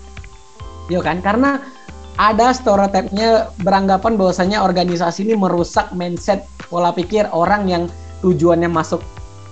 Iya 0.87 1.03
kan? 1.03 1.19
Karena 1.19 1.59
ada 2.15 2.55
stereotipnya 2.55 3.51
beranggapan 3.59 4.15
bahwasanya 4.15 4.63
organisasi 4.63 5.27
ini 5.27 5.35
merusak 5.35 5.91
mindset 5.91 6.47
pola 6.71 6.95
pikir 6.95 7.27
orang 7.35 7.67
yang 7.67 7.83
tujuannya 8.23 8.71
masuk 8.71 9.03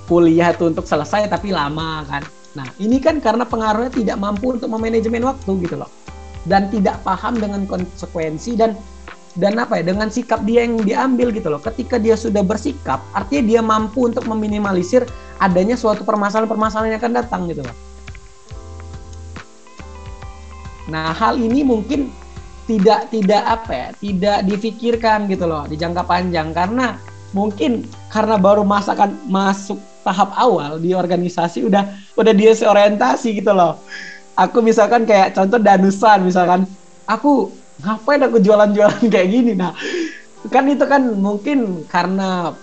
kuliah 0.08 0.55
itu 0.55 0.72
untuk 0.72 0.88
selesai 0.88 1.27
tapi 1.27 1.51
lama 1.51 2.08
kan. 2.08 2.24
Nah, 2.55 2.67
ini 2.79 3.03
kan 3.03 3.20
karena 3.20 3.43
pengaruhnya 3.43 3.91
tidak 3.91 4.17
mampu 4.24 4.55
untuk 4.55 4.72
memanajemen 4.72 5.27
waktu 5.27 5.51
gitu 5.67 5.75
loh. 5.84 5.91
Dan 6.48 6.72
tidak 6.72 7.03
paham 7.03 7.38
dengan 7.38 7.67
konsekuensi 7.67 8.55
dan 8.55 8.79
dan 9.40 9.56
apa 9.60 9.80
ya 9.80 9.94
dengan 9.96 10.12
sikap 10.12 10.44
dia 10.44 10.68
yang 10.68 10.82
diambil 10.84 11.32
gitu 11.32 11.48
loh. 11.48 11.62
Ketika 11.62 11.96
dia 11.96 12.20
sudah 12.20 12.44
bersikap, 12.44 13.00
artinya 13.16 13.44
dia 13.48 13.62
mampu 13.64 14.12
untuk 14.12 14.28
meminimalisir 14.28 15.08
adanya 15.40 15.80
suatu 15.80 16.04
permasalahan-permasalahan 16.04 16.96
yang 16.96 17.02
akan 17.02 17.14
datang 17.16 17.42
gitu 17.48 17.64
loh. 17.64 17.76
Nah, 20.92 21.16
hal 21.16 21.40
ini 21.40 21.64
mungkin 21.64 22.12
tidak 22.72 23.12
tidak 23.12 23.44
apa 23.44 23.72
ya 23.74 23.88
tidak 24.00 24.38
difikirkan 24.48 25.28
gitu 25.28 25.44
loh 25.44 25.68
di 25.68 25.76
jangka 25.76 26.08
panjang 26.08 26.56
karena 26.56 26.96
mungkin 27.36 27.84
karena 28.08 28.40
baru 28.40 28.64
masakan 28.64 29.18
masuk 29.28 29.76
tahap 30.08 30.32
awal 30.40 30.80
di 30.80 30.96
organisasi 30.96 31.68
udah 31.68 31.84
udah 32.16 32.34
dia 32.34 32.56
orientasi 32.56 33.44
gitu 33.44 33.52
loh 33.52 33.82
aku 34.40 34.64
misalkan 34.64 35.04
kayak 35.04 35.36
contoh 35.36 35.60
danusan 35.60 36.24
misalkan 36.24 36.64
aku 37.04 37.52
ngapain 37.82 38.22
aku 38.22 38.38
jualan-jualan 38.40 39.04
kayak 39.14 39.28
gini? 39.30 39.54
Nah 39.58 39.74
kan 40.50 40.66
itu 40.66 40.86
kan 40.90 41.02
mungkin 41.18 41.86
karena 41.90 42.54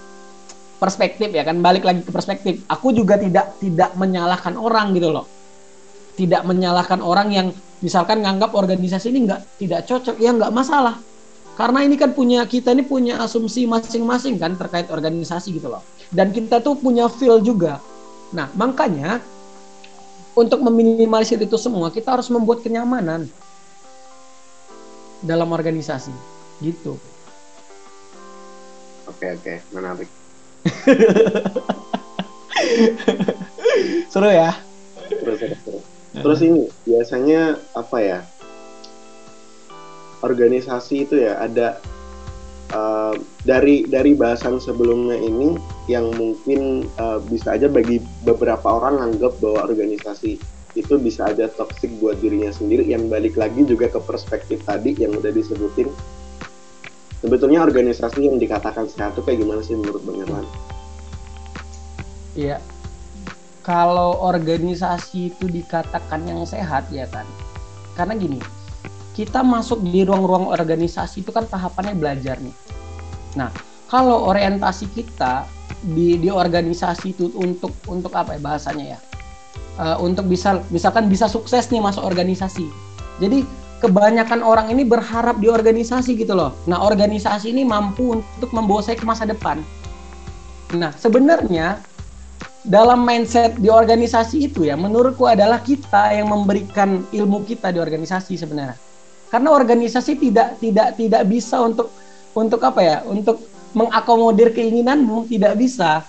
perspektif 0.78 1.30
ya 1.34 1.42
kan? 1.42 1.58
Balik 1.58 1.84
lagi 1.84 2.00
ke 2.06 2.10
perspektif. 2.14 2.62
Aku 2.70 2.94
juga 2.94 3.18
tidak 3.18 3.58
tidak 3.58 3.94
menyalahkan 3.98 4.54
orang 4.54 4.94
gitu 4.94 5.10
loh. 5.10 5.26
Tidak 6.18 6.42
menyalahkan 6.46 6.98
orang 6.98 7.28
yang 7.30 7.46
misalkan 7.78 8.22
nganggap 8.22 8.54
organisasi 8.54 9.14
ini 9.14 9.28
nggak 9.30 9.62
tidak 9.62 9.86
cocok 9.86 10.16
ya 10.18 10.34
nggak 10.34 10.54
masalah. 10.54 10.98
Karena 11.58 11.82
ini 11.82 11.98
kan 11.98 12.14
punya 12.14 12.46
kita 12.46 12.70
ini 12.70 12.86
punya 12.86 13.18
asumsi 13.18 13.66
masing-masing 13.66 14.38
kan 14.38 14.54
terkait 14.54 14.86
organisasi 14.90 15.58
gitu 15.58 15.66
loh. 15.66 15.82
Dan 16.14 16.30
kita 16.30 16.62
tuh 16.62 16.78
punya 16.78 17.10
feel 17.10 17.42
juga. 17.42 17.82
Nah 18.30 18.46
makanya 18.54 19.18
untuk 20.38 20.62
meminimalisir 20.62 21.42
itu 21.42 21.58
semua 21.58 21.90
kita 21.90 22.14
harus 22.14 22.30
membuat 22.30 22.62
kenyamanan 22.62 23.26
dalam 25.22 25.50
organisasi. 25.50 26.12
Gitu. 26.62 26.98
Oke 29.08 29.26
oke. 29.34 29.54
Menarik. 29.72 30.08
Seru 34.12 34.28
ya? 34.28 34.52
Seru 35.08 35.34
seru 35.38 35.56
seru. 35.62 35.80
Terus 36.18 36.40
ini 36.42 36.60
biasanya 36.88 37.60
apa 37.76 37.98
ya? 38.02 38.18
Organisasi 40.18 41.06
itu 41.06 41.14
ya 41.22 41.38
ada 41.38 41.78
uh, 42.74 43.14
dari 43.46 43.86
dari 43.86 44.18
bahasan 44.18 44.58
sebelumnya 44.58 45.14
ini 45.14 45.54
yang 45.86 46.10
mungkin 46.18 46.90
uh, 46.98 47.22
bisa 47.30 47.54
aja 47.54 47.70
bagi 47.70 48.02
beberapa 48.26 48.66
orang 48.66 48.98
anggap 48.98 49.38
bahwa 49.38 49.70
organisasi 49.70 50.42
itu 50.76 51.00
bisa 51.00 51.30
aja 51.30 51.48
toxic 51.48 51.88
buat 52.02 52.20
dirinya 52.20 52.52
sendiri. 52.52 52.88
Yang 52.88 53.08
balik 53.08 53.34
lagi 53.40 53.64
juga 53.64 53.88
ke 53.88 54.00
perspektif 54.02 54.60
tadi 54.64 54.96
yang 54.98 55.16
udah 55.16 55.32
disebutin. 55.32 55.88
Sebetulnya 57.24 57.64
organisasi 57.64 58.30
yang 58.30 58.38
dikatakan 58.38 58.86
sehat 58.86 59.18
itu 59.18 59.22
kayak 59.26 59.38
gimana 59.42 59.60
sih 59.64 59.74
menurut 59.74 60.02
Bang 60.06 60.22
Irwan? 60.22 60.46
Iya, 62.38 62.62
kalau 63.66 64.22
organisasi 64.22 65.34
itu 65.34 65.44
dikatakan 65.50 66.22
yang 66.24 66.46
sehat 66.46 66.86
ya 66.94 67.10
kan? 67.10 67.26
Karena 67.98 68.14
gini 68.14 68.38
kita 69.18 69.42
masuk 69.42 69.82
di 69.82 70.06
ruang-ruang 70.06 70.46
organisasi 70.46 71.26
itu 71.26 71.34
kan 71.34 71.42
tahapannya 71.42 71.98
belajar 71.98 72.38
nih. 72.38 72.54
Nah 73.34 73.50
kalau 73.90 74.30
orientasi 74.30 74.86
kita 74.94 75.50
di 75.82 76.14
di 76.22 76.30
organisasi 76.30 77.18
itu 77.18 77.26
untuk 77.34 77.74
untuk 77.90 78.14
apa 78.14 78.38
ya 78.38 78.40
bahasanya 78.40 78.84
ya 78.94 78.98
uh, 79.78 79.96
untuk 80.02 80.26
bisa 80.28 80.60
misalkan 80.68 81.06
bisa 81.06 81.30
sukses 81.30 81.70
nih 81.70 81.80
masuk 81.80 82.02
organisasi. 82.04 82.66
Jadi 83.22 83.46
kebanyakan 83.78 84.42
orang 84.42 84.66
ini 84.74 84.82
berharap 84.82 85.38
di 85.38 85.46
organisasi 85.46 86.18
gitu 86.18 86.34
loh. 86.34 86.54
Nah 86.66 86.82
organisasi 86.82 87.54
ini 87.54 87.62
mampu 87.62 88.18
untuk 88.18 88.50
membawa 88.50 88.82
saya 88.82 88.98
ke 88.98 89.06
masa 89.06 89.24
depan. 89.24 89.62
Nah 90.74 90.92
sebenarnya 90.98 91.80
dalam 92.66 93.06
mindset 93.06 93.56
di 93.56 93.70
organisasi 93.70 94.50
itu 94.50 94.66
ya 94.66 94.74
menurutku 94.74 95.24
adalah 95.24 95.62
kita 95.62 96.12
yang 96.12 96.28
memberikan 96.28 97.06
ilmu 97.14 97.46
kita 97.46 97.70
di 97.70 97.78
organisasi 97.78 98.34
sebenarnya. 98.34 98.76
Karena 99.30 99.54
organisasi 99.54 100.18
tidak 100.18 100.58
tidak 100.58 100.98
tidak 100.98 101.22
bisa 101.30 101.62
untuk 101.62 101.88
untuk 102.34 102.60
apa 102.66 102.80
ya 102.82 102.96
untuk 103.06 103.40
mengakomodir 103.76 104.50
keinginanmu 104.56 105.28
tidak 105.28 105.54
bisa 105.60 106.02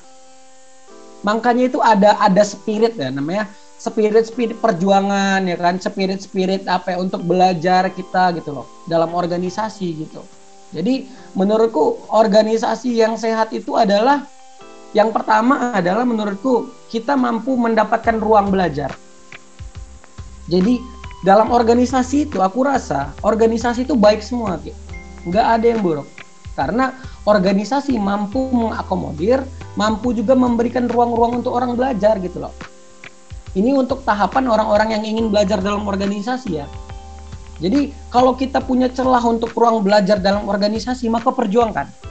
makanya 1.25 1.67
itu 1.71 1.79
ada 1.83 2.15
ada 2.19 2.43
spirit 2.43 2.95
ya 2.95 3.11
namanya 3.11 3.47
spirit 3.79 4.27
spirit 4.27 4.57
perjuangan 4.59 5.43
ya 5.47 5.55
kan 5.55 5.79
spirit 5.79 6.19
spirit 6.23 6.67
apa 6.67 6.95
ya 6.95 6.97
untuk 6.99 7.23
belajar 7.23 7.91
kita 7.91 8.35
gitu 8.39 8.55
loh 8.55 8.67
dalam 8.88 9.11
organisasi 9.11 10.07
gitu 10.07 10.23
jadi 10.69 11.09
menurutku 11.33 12.05
organisasi 12.13 12.93
yang 12.93 13.17
sehat 13.17 13.49
itu 13.57 13.73
adalah 13.73 14.29
yang 14.93 15.13
pertama 15.13 15.73
adalah 15.73 16.05
menurutku 16.05 16.69
kita 16.89 17.13
mampu 17.13 17.53
mendapatkan 17.53 18.17
ruang 18.17 18.49
belajar. 18.49 18.93
Jadi 20.49 20.81
dalam 21.21 21.53
organisasi 21.53 22.29
itu 22.29 22.41
aku 22.41 22.65
rasa 22.65 23.13
organisasi 23.21 23.85
itu 23.85 23.93
baik 23.93 24.21
semua, 24.25 24.57
Ki. 24.57 24.73
nggak 25.29 25.45
ada 25.59 25.65
yang 25.65 25.81
buruk. 25.85 26.09
Karena 26.60 26.92
organisasi 27.24 27.96
mampu 27.96 28.51
mengakomodir, 28.51 29.39
mampu 29.80 30.12
juga 30.12 30.36
memberikan 30.36 30.92
ruang-ruang 30.92 31.39
untuk 31.39 31.56
orang 31.56 31.80
belajar 31.80 32.20
gitu 32.20 32.44
loh. 32.44 32.51
Ini 33.56 33.72
untuk 33.80 34.04
tahapan 34.04 34.51
orang-orang 34.51 35.00
yang 35.00 35.04
ingin 35.08 35.32
belajar 35.32 35.63
dalam 35.63 35.88
organisasi 35.88 36.60
ya. 36.60 36.68
Jadi 37.63 37.96
kalau 38.12 38.36
kita 38.36 38.60
punya 38.60 38.92
celah 38.92 39.24
untuk 39.24 39.56
ruang 39.56 39.80
belajar 39.80 40.20
dalam 40.20 40.51
organisasi, 40.51 41.08
maka 41.08 41.32
perjuangkan 41.32 42.10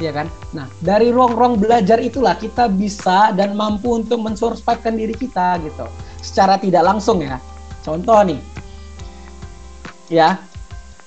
ya 0.00 0.12
kan? 0.12 0.28
Nah, 0.52 0.68
dari 0.84 1.08
ruang-ruang 1.08 1.56
belajar 1.56 2.00
itulah 2.00 2.36
kita 2.36 2.68
bisa 2.68 3.32
dan 3.32 3.56
mampu 3.56 3.96
untuk 3.96 4.20
mensurvivekan 4.20 4.96
diri 4.96 5.16
kita 5.16 5.60
gitu. 5.64 5.88
Secara 6.20 6.60
tidak 6.60 6.84
langsung 6.84 7.24
ya. 7.24 7.40
Contoh 7.80 8.20
nih. 8.26 8.40
Ya. 10.12 10.40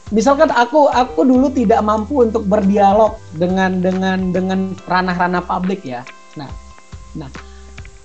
Misalkan 0.09 0.49
aku 0.49 0.89
aku 0.89 1.21
dulu 1.21 1.53
tidak 1.53 1.85
mampu 1.85 2.25
untuk 2.25 2.45
berdialog 2.49 3.17
dengan 3.37 3.77
dengan 3.77 4.33
dengan 4.33 4.73
ranah-ranah 4.89 5.45
publik 5.45 5.85
ya. 5.85 6.01
Nah. 6.37 6.49
Nah, 7.17 7.25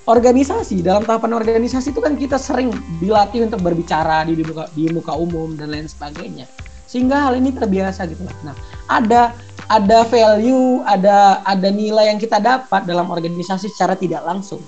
organisasi 0.08 0.80
dalam 0.80 1.04
tahapan 1.04 1.36
organisasi 1.36 1.92
itu 1.92 2.00
kan 2.00 2.16
kita 2.16 2.40
sering 2.40 2.72
dilatih 3.04 3.44
untuk 3.44 3.60
berbicara 3.60 4.24
di, 4.24 4.32
di 4.32 4.44
muka 4.48 4.64
di 4.72 4.88
muka 4.88 5.12
umum 5.12 5.60
dan 5.60 5.68
lain 5.68 5.84
sebagainya 5.84 6.48
sehingga 6.88 7.20
hal 7.20 7.36
ini 7.36 7.52
terbiasa 7.52 8.08
gitu 8.08 8.24
nah 8.40 8.56
ada 8.88 9.36
ada 9.68 10.04
value, 10.04 10.84
ada 10.84 11.40
ada 11.44 11.68
nilai 11.72 12.12
yang 12.12 12.20
kita 12.20 12.36
dapat 12.40 12.84
dalam 12.84 13.08
organisasi 13.08 13.72
secara 13.72 13.96
tidak 13.96 14.20
langsung. 14.24 14.60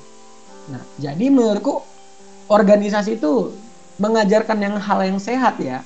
Nah, 0.72 0.80
jadi 0.96 1.28
menurutku 1.28 1.84
organisasi 2.48 3.20
itu 3.20 3.52
mengajarkan 4.00 4.56
yang 4.60 4.74
hal 4.80 5.04
yang 5.04 5.20
sehat 5.20 5.60
ya. 5.60 5.84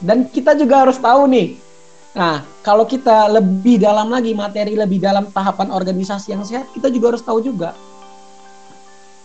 Dan 0.00 0.28
kita 0.28 0.52
juga 0.56 0.84
harus 0.84 1.00
tahu 1.00 1.28
nih. 1.30 1.56
Nah, 2.16 2.40
kalau 2.64 2.88
kita 2.88 3.28
lebih 3.28 3.76
dalam 3.76 4.08
lagi 4.08 4.32
materi 4.32 4.72
lebih 4.72 5.00
dalam 5.00 5.28
tahapan 5.28 5.68
organisasi 5.68 6.32
yang 6.32 6.44
sehat, 6.44 6.68
kita 6.72 6.88
juga 6.88 7.12
harus 7.12 7.24
tahu 7.24 7.44
juga. 7.44 7.76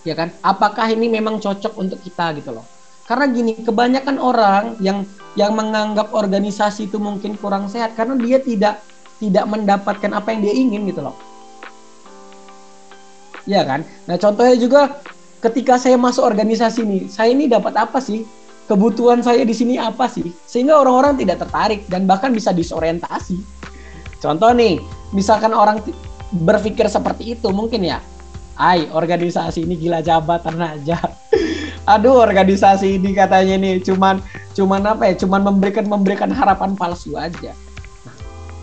Ya 0.03 0.11
kan? 0.17 0.35
Apakah 0.43 0.91
ini 0.91 1.07
memang 1.07 1.39
cocok 1.39 1.73
untuk 1.79 1.99
kita 2.03 2.35
gitu 2.35 2.51
loh. 2.51 2.67
Karena 3.07 3.27
gini, 3.31 3.59
kebanyakan 3.63 4.17
orang 4.19 4.63
yang 4.83 5.03
yang 5.39 5.55
menganggap 5.55 6.11
organisasi 6.11 6.91
itu 6.91 6.99
mungkin 6.99 7.39
kurang 7.39 7.71
sehat 7.71 7.95
karena 7.95 8.19
dia 8.19 8.39
tidak 8.43 8.83
tidak 9.23 9.45
mendapatkan 9.47 10.11
apa 10.11 10.27
yang 10.35 10.41
dia 10.43 10.53
ingin 10.55 10.81
gitu 10.91 10.99
loh. 10.99 11.15
Ya 13.47 13.63
kan? 13.63 13.87
Nah, 14.05 14.19
contohnya 14.19 14.55
juga 14.59 15.01
ketika 15.41 15.79
saya 15.79 15.95
masuk 15.97 16.21
organisasi 16.27 16.83
ini, 16.83 16.99
saya 17.07 17.31
ini 17.33 17.47
dapat 17.47 17.73
apa 17.77 18.03
sih? 18.03 18.27
Kebutuhan 18.71 19.19
saya 19.19 19.43
di 19.43 19.51
sini 19.51 19.75
apa 19.75 20.07
sih? 20.07 20.31
Sehingga 20.47 20.79
orang-orang 20.79 21.19
tidak 21.19 21.43
tertarik 21.43 21.83
dan 21.91 22.07
bahkan 22.07 22.31
bisa 22.31 22.55
disorientasi. 22.55 23.35
Contoh 24.23 24.47
nih, 24.55 24.79
misalkan 25.11 25.51
orang 25.51 25.83
berpikir 26.31 26.87
seperti 26.87 27.35
itu 27.35 27.51
mungkin 27.51 27.83
ya, 27.83 27.99
ay 28.55 28.87
organisasi 28.87 29.67
ini 29.67 29.75
gila 29.75 29.99
jabatan 29.99 30.55
aja. 30.55 31.03
Aduh, 31.91 32.15
organisasi 32.23 32.95
ini 32.95 33.11
katanya 33.11 33.59
nih 33.59 33.83
cuman 33.83 34.23
cuman 34.55 34.87
apa 34.87 35.11
ya? 35.11 35.19
Cuman 35.19 35.51
memberikan 35.51 35.91
memberikan 35.91 36.31
harapan 36.31 36.71
palsu 36.71 37.19
aja. 37.19 37.51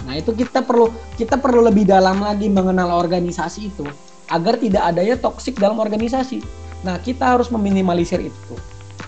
Nah, 0.09 0.17
itu 0.17 0.33
kita 0.33 0.65
perlu 0.65 0.89
kita 1.21 1.37
perlu 1.37 1.69
lebih 1.69 1.85
dalam 1.85 2.25
lagi 2.25 2.49
mengenal 2.49 2.97
organisasi 2.97 3.69
itu 3.69 3.85
agar 4.33 4.57
tidak 4.57 4.89
adanya 4.89 5.21
toksik 5.21 5.61
dalam 5.61 5.77
organisasi. 5.77 6.41
Nah, 6.81 6.97
kita 6.97 7.37
harus 7.37 7.53
meminimalisir 7.53 8.25
itu. 8.25 8.57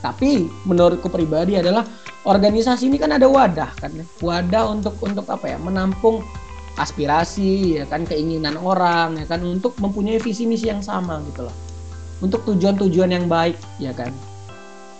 Tapi 0.00 0.48
menurutku 0.64 1.12
pribadi 1.12 1.60
adalah 1.60 1.84
organisasi 2.24 2.88
ini 2.88 2.96
kan 2.96 3.12
ada 3.12 3.28
wadah 3.28 3.70
kan. 3.80 3.92
Wadah 4.24 4.64
untuk 4.72 4.96
untuk 5.04 5.28
apa 5.28 5.56
ya? 5.56 5.58
Menampung 5.60 6.24
aspirasi 6.80 7.80
ya 7.80 7.84
kan 7.84 8.08
keinginan 8.08 8.56
orang 8.56 9.20
ya 9.20 9.26
kan 9.28 9.44
untuk 9.44 9.76
mempunyai 9.76 10.16
visi 10.16 10.48
misi 10.48 10.72
yang 10.72 10.80
sama 10.80 11.20
gitu 11.28 11.44
loh. 11.44 11.56
Untuk 12.24 12.44
tujuan-tujuan 12.48 13.12
yang 13.12 13.26
baik 13.28 13.56
ya 13.76 13.92
kan. 13.92 14.12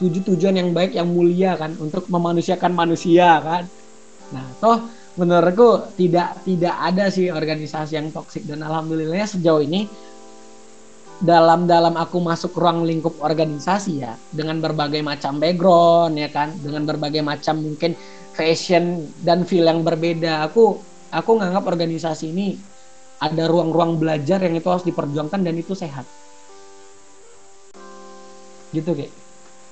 Tujuan-tujuan 0.00 0.56
yang 0.56 0.70
baik 0.72 0.96
yang 0.96 1.08
mulia 1.12 1.56
kan 1.56 1.76
untuk 1.76 2.08
memanusiakan 2.08 2.72
manusia 2.72 3.40
kan. 3.40 3.64
Nah, 4.32 4.46
toh 4.62 4.78
menurutku 5.18 5.90
tidak 5.98 6.40
tidak 6.46 6.72
ada 6.76 7.10
sih 7.12 7.28
organisasi 7.28 7.98
yang 7.98 8.08
toksik 8.14 8.46
dan 8.46 8.62
alhamdulillah 8.62 9.26
sejauh 9.26 9.60
ini 9.60 9.90
dalam 11.20 11.68
dalam 11.68 11.94
aku 12.00 12.20
masuk 12.20 12.56
ruang 12.56 12.88
lingkup 12.88 13.20
organisasi 13.20 14.00
ya 14.00 14.16
dengan 14.33 14.59
berbagai 14.59 15.04
macam 15.04 15.37
background 15.37 16.16
ya 16.16 16.28
kan? 16.33 16.56
Dengan 16.61 16.88
berbagai 16.88 17.20
macam 17.20 17.61
mungkin 17.61 17.92
fashion 18.33 19.09
dan 19.20 19.44
feel 19.44 19.68
yang 19.68 19.85
berbeda. 19.85 20.48
Aku 20.48 20.80
aku 21.12 21.30
nganggap 21.37 21.68
organisasi 21.68 22.33
ini 22.33 22.56
ada 23.20 23.44
ruang-ruang 23.46 24.00
belajar 24.00 24.40
yang 24.40 24.56
itu 24.56 24.68
harus 24.72 24.85
diperjuangkan 24.88 25.40
dan 25.44 25.54
itu 25.61 25.76
sehat. 25.76 26.09
Gitu 28.72 28.90
kayak 28.96 29.12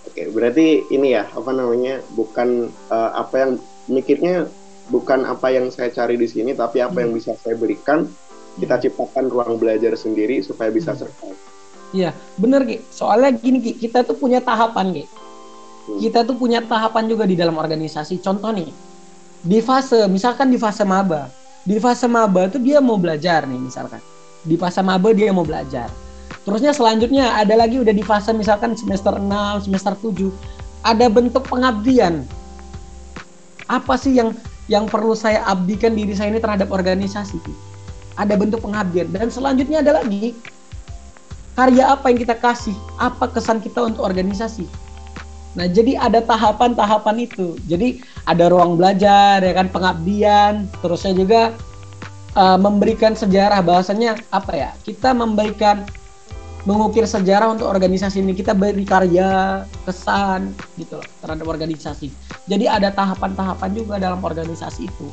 oke 0.08 0.22
berarti 0.32 0.88
ini 0.88 1.16
ya 1.16 1.28
apa 1.28 1.50
namanya 1.52 2.00
bukan 2.16 2.72
uh, 2.88 3.10
apa 3.16 3.34
yang 3.36 3.52
mikirnya 3.92 4.48
bukan 4.88 5.28
apa 5.28 5.52
yang 5.52 5.68
saya 5.68 5.92
cari 5.92 6.16
di 6.16 6.24
sini 6.24 6.56
tapi 6.56 6.80
apa 6.80 6.96
hmm. 6.96 7.02
yang 7.04 7.12
bisa 7.12 7.36
saya 7.36 7.54
berikan 7.60 8.08
kita 8.58 8.74
hmm. 8.76 8.82
ciptakan 8.84 9.24
ruang 9.30 9.56
belajar 9.56 9.94
sendiri 9.94 10.42
supaya 10.42 10.68
bisa 10.68 10.92
hmm. 10.92 11.00
survive. 11.00 11.40
Iya, 11.94 12.10
bener 12.36 12.68
Ki. 12.68 12.84
Soalnya 12.92 13.32
gini 13.38 13.58
Ki, 13.64 13.72
kita 13.78 14.04
tuh 14.04 14.18
punya 14.18 14.42
tahapan 14.42 14.92
Ki. 14.92 15.04
Hmm. 15.06 15.98
Kita 16.02 16.26
tuh 16.26 16.36
punya 16.36 16.60
tahapan 16.60 17.08
juga 17.08 17.24
di 17.24 17.38
dalam 17.38 17.56
organisasi. 17.56 18.20
Contoh 18.20 18.52
nih, 18.52 18.68
di 19.40 19.58
fase, 19.62 20.04
misalkan 20.10 20.50
di 20.50 20.58
fase 20.60 20.82
maba. 20.82 21.30
Di 21.62 21.78
fase 21.78 22.10
maba 22.10 22.48
tuh 22.50 22.60
dia 22.60 22.82
mau 22.82 22.98
belajar 22.98 23.46
nih 23.46 23.60
misalkan. 23.60 24.02
Di 24.42 24.56
fase 24.58 24.82
maba 24.82 25.14
dia 25.14 25.30
mau 25.30 25.46
belajar. 25.46 25.88
Terusnya 26.48 26.72
selanjutnya 26.72 27.36
ada 27.36 27.52
lagi 27.60 27.76
udah 27.76 27.92
di 27.92 28.00
fase 28.00 28.32
misalkan 28.32 28.72
semester 28.72 29.16
6, 29.16 29.68
semester 29.68 29.92
7. 30.00 30.32
Ada 30.80 31.12
bentuk 31.12 31.44
pengabdian. 31.44 32.24
Apa 33.68 34.00
sih 34.00 34.16
yang 34.16 34.32
yang 34.68 34.88
perlu 34.88 35.12
saya 35.12 35.44
abdikan 35.44 35.92
diri 35.92 36.16
saya 36.16 36.32
ini 36.32 36.40
terhadap 36.40 36.72
organisasi. 36.72 37.67
Ada 38.18 38.34
bentuk 38.34 38.66
pengabdian. 38.66 39.08
Dan 39.14 39.30
selanjutnya 39.30 39.80
ada 39.80 40.02
lagi 40.02 40.34
karya 41.54 41.90
apa 41.90 42.10
yang 42.10 42.18
kita 42.22 42.34
kasih, 42.38 42.74
apa 42.98 43.30
kesan 43.30 43.58
kita 43.62 43.82
untuk 43.86 44.06
organisasi. 44.06 44.66
Nah, 45.58 45.66
jadi 45.66 45.98
ada 45.98 46.22
tahapan-tahapan 46.22 47.26
itu. 47.26 47.58
Jadi 47.66 47.98
ada 48.30 48.46
ruang 48.46 48.78
belajar, 48.78 49.42
ya 49.42 49.54
kan 49.54 49.66
pengabdian, 49.70 50.70
terusnya 50.78 51.18
juga 51.18 51.42
uh, 52.38 52.54
memberikan 52.58 53.18
sejarah. 53.18 53.58
Bahasanya 53.62 54.18
apa 54.30 54.54
ya? 54.54 54.70
Kita 54.86 55.10
memberikan 55.10 55.82
mengukir 56.62 57.06
sejarah 57.10 57.50
untuk 57.50 57.66
organisasi 57.66 58.22
ini. 58.22 58.38
Kita 58.38 58.54
beri 58.54 58.86
karya 58.86 59.62
kesan 59.82 60.54
gitu 60.78 61.02
loh 61.02 61.06
terhadap 61.26 61.46
organisasi. 61.50 62.12
Jadi 62.46 62.70
ada 62.70 62.94
tahapan-tahapan 62.94 63.70
juga 63.74 63.98
dalam 63.98 64.22
organisasi 64.22 64.86
itu 64.86 65.10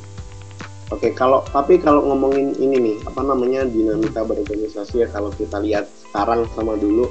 Oke, 0.94 1.18
kalau 1.18 1.42
tapi 1.50 1.82
kalau 1.82 2.06
ngomongin 2.06 2.54
ini 2.62 2.78
nih, 2.78 2.98
apa 3.10 3.26
namanya 3.26 3.66
dinamika 3.66 4.22
berorganisasi 4.22 5.02
ya 5.02 5.08
kalau 5.10 5.34
kita 5.34 5.58
lihat 5.58 5.90
sekarang 6.06 6.46
sama 6.54 6.78
dulu, 6.78 7.10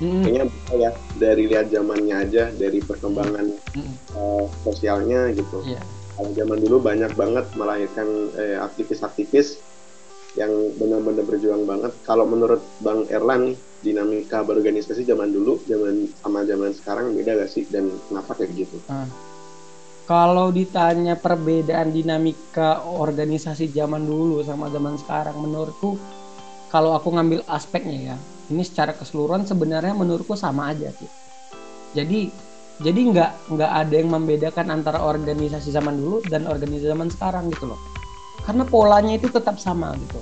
hmm. 0.00 0.22
kayaknya 0.24 0.44
bisa 0.48 0.72
ya 0.74 0.90
dari 1.20 1.44
lihat 1.46 1.66
zamannya 1.68 2.16
aja 2.16 2.44
dari 2.56 2.80
perkembangan 2.80 3.46
hmm. 3.76 3.94
uh, 4.16 4.44
sosialnya 4.64 5.30
gitu 5.36 5.60
yeah. 5.68 5.82
kalau 6.16 6.32
zaman 6.32 6.58
dulu 6.58 6.76
banyak 6.80 7.12
banget 7.14 7.46
melahirkan 7.54 8.08
eh, 8.36 8.56
aktivis-aktivis 8.60 9.60
yang 10.38 10.50
benar-benar 10.78 11.26
berjuang 11.26 11.66
banget 11.66 11.92
kalau 12.06 12.22
menurut 12.24 12.62
Bang 12.80 13.04
Erlan 13.10 13.58
dinamika 13.80 14.44
berorganisasi 14.44 15.02
zaman 15.08 15.32
dulu 15.32 15.58
zaman 15.66 16.06
sama 16.20 16.44
zaman 16.44 16.70
sekarang 16.76 17.16
beda 17.16 17.40
gak 17.40 17.50
sih 17.50 17.64
dan 17.66 17.90
kenapa 18.08 18.36
kayak 18.36 18.52
gitu 18.66 18.78
uh. 18.88 19.08
Kalau 20.10 20.50
ditanya 20.50 21.14
perbedaan 21.14 21.94
dinamika 21.94 22.82
organisasi 22.82 23.70
zaman 23.70 24.02
dulu 24.02 24.42
sama 24.42 24.66
zaman 24.66 24.98
sekarang, 24.98 25.38
menurutku 25.38 25.94
kalau 26.66 26.98
aku 26.98 27.14
ngambil 27.14 27.46
aspeknya 27.46 27.98
ya, 28.10 28.16
ini 28.50 28.66
secara 28.66 28.90
keseluruhan 28.98 29.46
sebenarnya 29.46 29.94
menurutku 29.94 30.34
sama 30.34 30.74
aja 30.74 30.90
sih. 30.98 31.06
Jadi 31.94 32.26
jadi 32.82 33.00
nggak 33.06 33.54
nggak 33.54 33.70
ada 33.70 33.94
yang 33.94 34.10
membedakan 34.10 34.66
antara 34.74 34.98
organisasi 34.98 35.70
zaman 35.70 35.94
dulu 36.02 36.26
dan 36.26 36.50
organisasi 36.50 36.90
zaman 36.90 37.06
sekarang 37.06 37.46
gitu 37.54 37.70
loh. 37.70 37.78
Karena 38.42 38.66
polanya 38.66 39.14
itu 39.14 39.30
tetap 39.30 39.62
sama 39.62 39.94
gitu. 39.94 40.18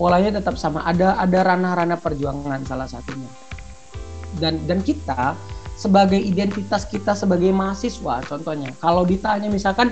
Polanya 0.00 0.40
tetap 0.40 0.56
sama. 0.56 0.88
Ada 0.88 1.20
ada 1.20 1.38
ranah-ranah 1.52 2.00
perjuangan 2.00 2.64
salah 2.64 2.88
satunya. 2.88 3.28
Dan 4.40 4.64
dan 4.64 4.80
kita 4.80 5.36
sebagai 5.80 6.20
identitas 6.20 6.84
kita 6.84 7.16
sebagai 7.16 7.48
mahasiswa 7.56 8.20
contohnya 8.28 8.76
kalau 8.84 9.08
ditanya 9.08 9.48
misalkan 9.48 9.88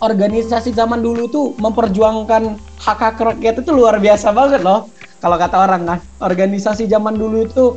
organisasi 0.00 0.72
zaman 0.72 1.04
dulu 1.04 1.28
tuh 1.28 1.46
memperjuangkan 1.60 2.56
hak 2.80 2.98
hak 2.98 3.20
rakyat 3.20 3.60
itu 3.60 3.70
luar 3.70 4.00
biasa 4.00 4.32
banget 4.32 4.64
loh. 4.64 4.88
Kalau 5.20 5.36
kata 5.36 5.56
orang 5.68 5.84
kan, 5.84 5.98
organisasi 6.24 6.88
zaman 6.88 7.20
dulu 7.20 7.44
itu 7.44 7.76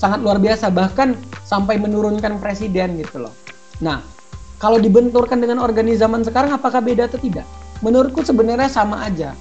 sangat 0.00 0.24
luar 0.24 0.40
biasa 0.40 0.72
bahkan 0.72 1.12
sampai 1.44 1.76
menurunkan 1.76 2.40
presiden 2.40 2.96
gitu 2.96 3.28
loh. 3.28 3.34
Nah, 3.84 4.00
kalau 4.56 4.80
dibenturkan 4.80 5.44
dengan 5.44 5.60
organisasi 5.60 6.00
zaman 6.00 6.24
sekarang 6.24 6.56
apakah 6.56 6.80
beda 6.80 7.12
atau 7.12 7.20
tidak? 7.20 7.44
Menurutku 7.84 8.24
sebenarnya 8.24 8.72
sama 8.72 9.04
aja. 9.04 9.36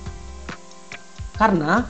Karena 1.39 1.87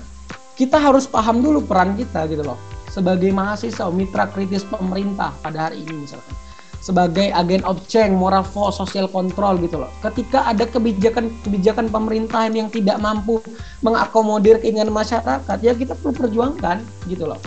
kita 0.53 0.77
harus 0.77 1.09
paham 1.09 1.41
dulu 1.41 1.65
peran 1.65 1.97
kita 1.97 2.29
gitu 2.29 2.45
loh. 2.45 2.61
Sebagai 2.89 3.29
mahasiswa, 3.29 3.87
mitra 3.93 4.25
kritis 4.27 4.65
pemerintah 4.65 5.31
pada 5.45 5.69
hari 5.69 5.85
ini 5.85 6.03
misalkan 6.03 6.35
sebagai 6.79 7.27
agen 7.35 7.61
of 7.67 7.83
change, 7.91 8.15
moral 8.15 8.41
force, 8.41 8.79
social 8.79 9.11
control 9.11 9.59
gitu 9.59 9.83
loh. 9.83 9.91
Ketika 9.99 10.47
ada 10.47 10.63
kebijakan-kebijakan 10.63 11.91
pemerintahan 11.91 12.55
yang 12.55 12.71
tidak 12.71 12.97
mampu 13.03 13.43
mengakomodir 13.83 14.63
keinginan 14.63 14.91
masyarakat, 14.95 15.57
ya 15.59 15.75
kita 15.75 15.93
perlu 15.99 16.15
perjuangkan 16.15 16.79
gitu 17.11 17.27
loh. 17.27 17.39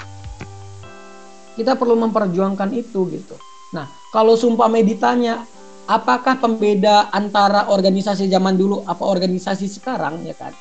Kita 1.57 1.77
perlu 1.77 1.97
memperjuangkan 1.97 2.77
itu 2.77 3.09
gitu. 3.13 3.37
Nah, 3.73 3.89
kalau 4.13 4.37
sumpah 4.37 4.69
meditanya, 4.69 5.49
apakah 5.89 6.37
pembeda 6.37 7.09
antara 7.13 7.73
organisasi 7.73 8.29
zaman 8.29 8.57
dulu 8.61 8.85
apa 8.85 9.05
organisasi 9.05 9.65
sekarang 9.69 10.29
ya 10.29 10.37
kan? 10.37 10.53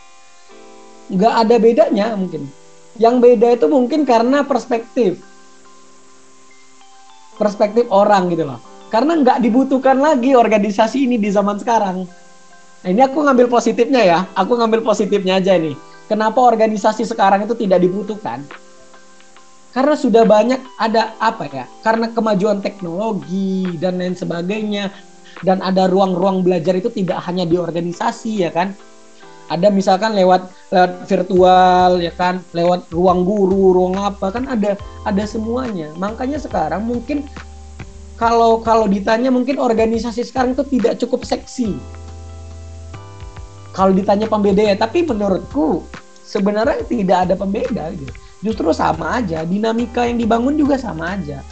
Nggak 1.11 1.33
ada 1.43 1.55
bedanya 1.59 2.07
mungkin. 2.15 2.47
Yang 2.99 3.15
beda 3.23 3.47
itu 3.55 3.65
mungkin 3.71 4.03
karena 4.03 4.43
perspektif 4.43 5.21
perspektif 7.41 7.89
orang 7.89 8.29
gitu 8.29 8.45
loh. 8.45 8.61
Karena 8.93 9.17
nggak 9.17 9.41
dibutuhkan 9.41 9.97
lagi 9.97 10.37
organisasi 10.37 11.09
ini 11.09 11.17
di 11.17 11.33
zaman 11.33 11.57
sekarang. 11.57 12.05
Nah, 12.81 12.89
ini 12.89 13.01
aku 13.01 13.23
ngambil 13.25 13.49
positifnya 13.49 14.01
ya. 14.05 14.19
Aku 14.37 14.53
ngambil 14.59 14.85
positifnya 14.85 15.41
aja 15.41 15.57
nih. 15.57 15.73
Kenapa 16.05 16.43
organisasi 16.43 17.07
sekarang 17.07 17.47
itu 17.47 17.55
tidak 17.55 17.81
dibutuhkan? 17.81 18.43
Karena 19.71 19.95
sudah 19.95 20.27
banyak 20.27 20.59
ada 20.75 21.15
apa 21.17 21.47
ya? 21.47 21.65
Karena 21.79 22.11
kemajuan 22.11 22.59
teknologi 22.59 23.79
dan 23.79 23.95
lain 24.03 24.13
sebagainya 24.13 24.91
dan 25.47 25.63
ada 25.63 25.87
ruang-ruang 25.87 26.43
belajar 26.43 26.75
itu 26.75 26.91
tidak 26.91 27.23
hanya 27.23 27.47
di 27.47 27.55
organisasi 27.55 28.43
ya 28.43 28.51
kan? 28.51 28.75
Ada 29.51 29.67
misalkan 29.67 30.15
lewat 30.15 30.47
lewat 30.71 30.91
virtual 31.11 31.99
ya 31.99 32.15
kan? 32.15 32.39
Lewat 32.55 32.87
ruang 32.87 33.27
guru 33.27 33.75
ruang 33.75 33.99
apa 33.99 34.31
kan 34.31 34.47
ada 34.47 34.79
ada 35.03 35.23
semuanya. 35.27 35.91
Makanya 35.99 36.39
sekarang 36.39 36.87
mungkin 36.87 37.27
kalau 38.15 38.63
kalau 38.63 38.87
ditanya 38.87 39.27
mungkin 39.27 39.59
organisasi 39.59 40.23
sekarang 40.23 40.55
itu 40.55 40.63
tidak 40.79 41.03
cukup 41.03 41.27
seksi. 41.27 41.75
Kalau 43.75 43.91
ditanya 43.91 44.31
pembeda 44.31 44.63
ya 44.63 44.75
tapi 44.79 45.03
menurutku 45.03 45.83
sebenarnya 46.23 46.87
tidak 46.87 47.27
ada 47.27 47.35
pembeda 47.35 47.91
gitu. 47.91 48.13
Justru 48.41 48.71
sama 48.71 49.19
aja 49.19 49.43
dinamika 49.43 50.07
yang 50.07 50.15
dibangun 50.15 50.55
juga 50.55 50.79
sama 50.79 51.19
aja. 51.19 51.43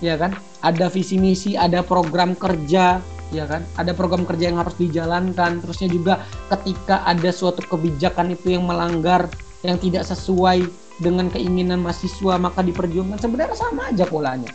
Ya 0.00 0.16
kan? 0.16 0.40
Ada 0.64 0.88
visi 0.88 1.20
misi 1.20 1.52
ada 1.60 1.84
program 1.84 2.32
kerja 2.32 3.04
ya 3.30 3.48
kan? 3.48 3.64
Ada 3.78 3.96
program 3.96 4.26
kerja 4.28 4.52
yang 4.52 4.58
harus 4.60 4.74
dijalankan. 4.76 5.62
Terusnya 5.64 5.88
juga 5.88 6.14
ketika 6.52 7.06
ada 7.06 7.30
suatu 7.30 7.64
kebijakan 7.64 8.34
itu 8.34 8.52
yang 8.58 8.66
melanggar 8.68 9.30
yang 9.64 9.80
tidak 9.80 10.04
sesuai 10.04 10.68
dengan 11.00 11.32
keinginan 11.32 11.80
mahasiswa 11.80 12.36
maka 12.36 12.60
diperjuangkan. 12.60 13.16
Sebenarnya 13.16 13.56
sama 13.56 13.88
aja 13.88 14.04
polanya. 14.04 14.52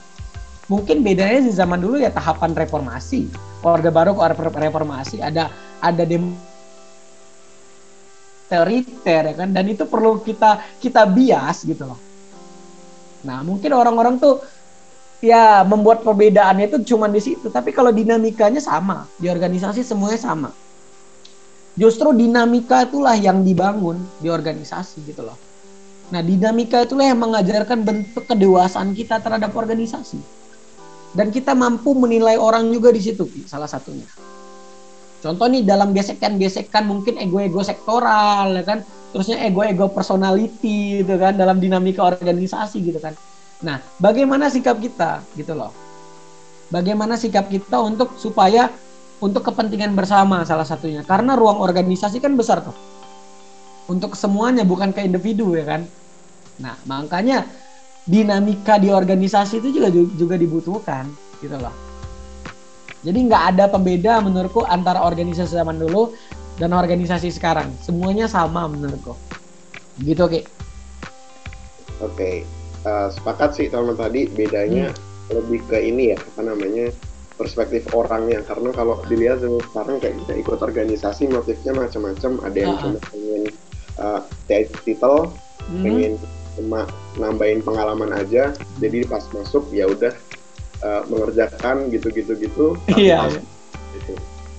Mungkin 0.70 1.02
bedanya 1.02 1.42
di 1.42 1.50
zaman 1.50 1.82
dulu 1.82 1.98
ya 1.98 2.14
tahapan 2.14 2.54
reformasi. 2.54 3.26
Orde 3.66 3.90
baru 3.90 4.14
ke 4.14 4.38
reformasi. 4.38 5.18
Ada 5.18 5.50
ada 5.82 6.04
demo 6.06 6.38
teriter 8.50 9.34
ya 9.34 9.36
kan? 9.38 9.50
Dan 9.50 9.66
itu 9.70 9.86
perlu 9.90 10.22
kita 10.22 10.62
kita 10.78 11.10
bias 11.10 11.66
gitu 11.66 11.90
loh. 11.90 12.00
Nah 13.26 13.42
mungkin 13.42 13.74
orang-orang 13.74 14.22
tuh 14.22 14.42
ya 15.20 15.68
membuat 15.68 16.04
perbedaannya 16.04 16.72
itu 16.72 16.96
cuma 16.96 17.12
di 17.12 17.20
situ. 17.20 17.52
Tapi 17.52 17.76
kalau 17.76 17.92
dinamikanya 17.92 18.64
sama, 18.64 19.08
di 19.20 19.28
organisasi 19.28 19.84
semuanya 19.84 20.20
sama. 20.20 20.50
Justru 21.80 22.12
dinamika 22.12 22.84
itulah 22.84 23.16
yang 23.16 23.44
dibangun 23.44 24.00
di 24.20 24.28
organisasi 24.28 25.00
gitu 25.08 25.24
loh. 25.24 25.38
Nah, 26.10 26.26
dinamika 26.26 26.84
itulah 26.84 27.06
yang 27.06 27.22
mengajarkan 27.22 27.86
bentuk 27.86 28.26
kedewasaan 28.26 28.98
kita 28.98 29.22
terhadap 29.22 29.54
organisasi. 29.54 30.20
Dan 31.14 31.30
kita 31.30 31.54
mampu 31.54 31.94
menilai 31.96 32.36
orang 32.36 32.68
juga 32.74 32.90
di 32.92 33.02
situ, 33.02 33.30
salah 33.46 33.70
satunya. 33.70 34.06
Contoh 35.20 35.46
nih 35.52 35.68
dalam 35.68 35.92
gesekan-gesekan 35.94 36.88
mungkin 36.88 37.20
ego-ego 37.20 37.60
sektoral 37.62 38.56
ya 38.56 38.64
kan, 38.64 38.80
terusnya 39.12 39.42
ego-ego 39.46 39.90
personality 39.92 41.04
gitu 41.04 41.16
kan 41.18 41.36
dalam 41.36 41.58
dinamika 41.58 42.06
organisasi 42.06 42.78
gitu 42.86 43.02
kan 43.02 43.18
Nah, 43.60 43.84
bagaimana 44.00 44.48
sikap 44.48 44.80
kita 44.80 45.20
gitu 45.36 45.52
loh? 45.52 45.76
Bagaimana 46.72 47.20
sikap 47.20 47.52
kita 47.52 47.82
untuk 47.84 48.16
supaya 48.16 48.72
untuk 49.20 49.44
kepentingan 49.44 49.92
bersama 50.00 50.48
salah 50.48 50.64
satunya. 50.64 51.04
Karena 51.04 51.36
ruang 51.36 51.60
organisasi 51.60 52.24
kan 52.24 52.40
besar 52.40 52.64
tuh. 52.64 52.76
Untuk 53.92 54.16
semuanya 54.16 54.64
bukan 54.64 54.96
ke 54.96 55.04
individu 55.04 55.60
ya 55.60 55.66
kan. 55.68 55.82
Nah, 56.60 56.76
makanya 56.88 57.44
dinamika 58.08 58.80
di 58.80 58.94
organisasi 58.94 59.60
itu 59.60 59.76
juga 59.76 59.92
juga 59.92 60.36
dibutuhkan 60.40 61.12
gitu 61.44 61.58
loh. 61.60 61.74
Jadi 63.04 63.18
nggak 63.28 63.44
ada 63.56 63.66
pembeda 63.72 64.20
menurutku 64.24 64.64
antara 64.68 65.04
organisasi 65.04 65.56
zaman 65.56 65.80
dulu 65.80 66.16
dan 66.60 66.72
organisasi 66.72 67.32
sekarang. 67.32 67.72
Semuanya 67.84 68.28
sama 68.28 68.68
menurutku. 68.68 69.16
Gitu, 70.00 70.20
Oke. 70.24 70.48
Oke 72.00 72.59
uh, 72.86 73.10
sepakat 73.12 73.56
sih 73.56 73.68
teman 73.68 73.96
tadi 73.96 74.30
bedanya 74.32 74.92
hmm. 74.92 75.36
lebih 75.36 75.60
ke 75.68 75.78
ini 75.80 76.16
ya 76.16 76.18
apa 76.20 76.42
namanya 76.46 76.94
perspektif 77.40 77.88
orangnya 77.96 78.44
karena 78.44 78.76
kalau 78.76 79.00
dilihat 79.08 79.40
sekarang 79.72 80.04
kayak 80.04 80.20
kita 80.28 80.34
ikut 80.44 80.60
organisasi 80.60 81.32
motifnya 81.32 81.72
macam-macam 81.72 82.32
ada 82.44 82.58
yang 82.60 82.76
uh 82.76 82.80
cuma 82.84 83.00
pengen 83.08 83.44
uh, 84.00 84.22
title 84.84 85.32
hmm. 85.72 85.84
pengen 85.84 86.14
cuma 86.60 86.84
nambahin 87.16 87.64
pengalaman 87.64 88.12
aja 88.12 88.52
jadi 88.84 89.08
pas 89.08 89.24
masuk 89.32 89.64
ya 89.72 89.88
udah 89.88 90.12
uh, 90.84 91.08
mengerjakan 91.08 91.88
gitu-gitu 91.88 92.36
gitu 92.36 92.68
iya 93.00 93.24
yeah. 93.24 93.40
gitu. 93.96 94.14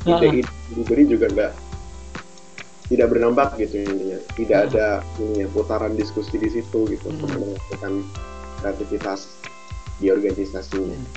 ide 0.08 0.40
diberi 0.72 1.04
juga 1.04 1.28
enggak 1.28 1.52
tidak 2.90 3.06
bernambah 3.14 3.54
gitu 3.54 3.86
intinya 3.86 4.18
tidak 4.34 4.58
hmm. 4.58 4.66
ada 4.74 4.86
ini 5.22 5.46
ya, 5.46 5.48
putaran 5.54 5.94
diskusi 5.94 6.34
di 6.36 6.50
situ 6.50 6.90
gitu 6.90 7.06
hmm. 7.06 7.14
untuk 7.16 7.28
melakukan 7.38 7.92
kreativitas 8.60 9.30
di 10.02 10.10
organisasinya 10.10 10.98
hmm. 10.98 11.08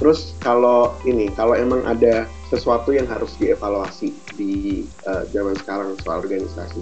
terus 0.00 0.32
kalau 0.40 0.96
ini 1.04 1.28
kalau 1.36 1.52
emang 1.52 1.84
ada 1.84 2.24
sesuatu 2.48 2.96
yang 2.96 3.04
harus 3.04 3.36
dievaluasi 3.36 4.16
di 4.40 4.88
uh, 5.04 5.28
zaman 5.28 5.52
sekarang 5.60 5.92
soal 6.00 6.24
organisasi 6.24 6.80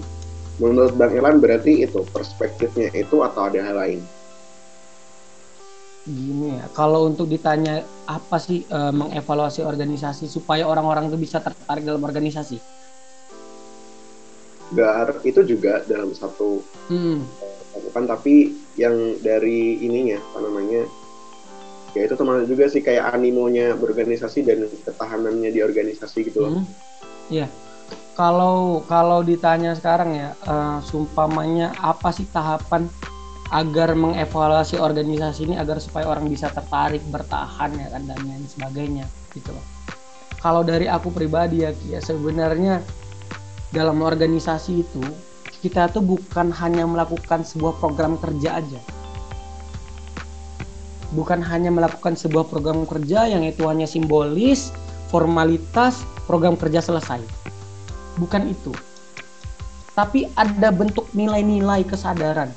menurut 0.62 0.95
bang 0.95 1.12
Elan 1.19 1.42
berarti 1.42 1.83
itu 1.83 2.07
perspektifnya 2.14 2.95
itu 2.95 3.21
atau 3.27 3.51
ada 3.51 3.59
hal 3.59 3.77
lain 3.77 4.01
gini 6.07 6.55
ya 6.55 6.71
kalau 6.71 7.11
untuk 7.11 7.27
ditanya 7.27 7.83
apa 8.07 8.38
sih 8.38 8.62
uh, 8.71 8.95
mengevaluasi 8.95 9.66
organisasi 9.66 10.31
supaya 10.31 10.62
orang-orang 10.62 11.11
itu 11.11 11.19
bisa 11.19 11.42
tertarik 11.42 11.83
dalam 11.83 12.07
organisasi 12.07 12.62
gar 14.74 15.22
itu 15.22 15.46
juga 15.46 15.85
dalam 15.87 16.11
satu 16.11 16.62
hmm. 16.90 17.22
tapi 17.94 18.57
yang 18.74 19.20
dari 19.22 19.79
ininya 19.83 20.18
apa 20.33 20.38
namanya 20.42 20.83
ya 21.96 22.05
itu 22.05 22.14
teman 22.14 22.44
juga 22.44 22.68
sih 22.68 22.85
kayak 22.85 23.16
animonya 23.16 23.72
berorganisasi 23.72 24.44
dan 24.44 24.68
ketahanannya 24.85 25.48
di 25.48 25.64
organisasi 25.64 26.29
gitu 26.29 26.44
loh. 26.44 26.52
Hmm. 26.61 26.64
Iya. 27.33 27.48
Kalau 28.12 28.85
kalau 28.85 29.24
ditanya 29.24 29.72
sekarang 29.72 30.12
ya, 30.12 30.31
uh, 30.44 30.81
sumpamanya 30.85 31.72
apa 31.81 32.12
sih 32.12 32.29
tahapan 32.29 32.88
agar 33.52 33.96
mengevaluasi 33.96 34.76
organisasi 34.76 35.48
ini 35.48 35.55
agar 35.57 35.79
supaya 35.81 36.11
orang 36.11 36.26
bisa 36.29 36.50
tertarik 36.50 37.00
bertahan 37.09 37.70
ya 37.79 37.88
kan 37.92 38.02
dan 38.05 38.18
lain 38.24 38.44
sebagainya 38.48 39.05
gitu 39.33 39.52
loh. 39.52 39.64
Kalau 40.40 40.64
dari 40.64 40.90
aku 40.90 41.12
pribadi 41.12 41.64
ya, 41.64 41.72
ya 41.88 42.00
sebenarnya 42.02 42.85
dalam 43.76 44.00
organisasi 44.00 44.80
itu 44.80 45.04
kita 45.60 45.92
tuh 45.92 46.00
bukan 46.00 46.48
hanya 46.48 46.88
melakukan 46.88 47.44
sebuah 47.44 47.76
program 47.76 48.16
kerja 48.16 48.64
aja. 48.64 48.80
Bukan 51.12 51.44
hanya 51.44 51.68
melakukan 51.68 52.16
sebuah 52.16 52.48
program 52.48 52.88
kerja 52.88 53.28
yang 53.28 53.44
itu 53.44 53.68
hanya 53.68 53.84
simbolis, 53.84 54.72
formalitas, 55.12 56.08
program 56.24 56.56
kerja 56.56 56.80
selesai. 56.80 57.20
Bukan 58.16 58.48
itu. 58.48 58.72
Tapi 59.92 60.28
ada 60.40 60.72
bentuk 60.72 61.08
nilai-nilai 61.12 61.84
kesadaran 61.84 62.48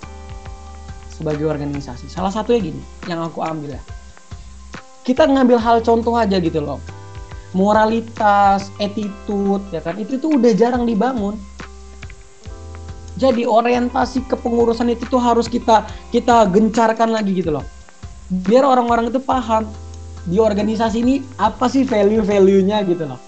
sebagai 1.11 1.51
organisasi. 1.51 2.07
Salah 2.07 2.31
satunya 2.31 2.71
gini, 2.71 2.83
yang 3.11 3.19
aku 3.27 3.43
ambil 3.43 3.75
ya. 3.75 3.81
Kita 5.03 5.27
ngambil 5.27 5.59
hal 5.59 5.77
contoh 5.83 6.15
aja 6.15 6.39
gitu 6.39 6.63
loh. 6.63 6.79
Moralitas, 7.49 8.69
attitude, 8.77 9.65
ya 9.73 9.81
kan, 9.81 9.97
itu 9.97 10.21
tuh 10.21 10.37
udah 10.37 10.53
jarang 10.53 10.85
dibangun. 10.85 11.33
Jadi 13.19 13.43
orientasi 13.43 14.29
kepengurusan 14.31 14.95
itu 14.95 15.03
tuh 15.09 15.19
harus 15.19 15.49
kita 15.51 15.83
kita 16.13 16.47
gencarkan 16.47 17.11
lagi 17.11 17.35
gitu 17.35 17.51
loh. 17.51 17.65
Biar 18.29 18.63
orang-orang 18.63 19.11
itu 19.11 19.19
paham 19.19 19.67
di 20.23 20.39
organisasi 20.39 21.03
ini 21.03 21.15
apa 21.35 21.67
sih 21.67 21.83
value-value-nya 21.83 22.85
gitu 22.87 23.03
loh. 23.09 23.19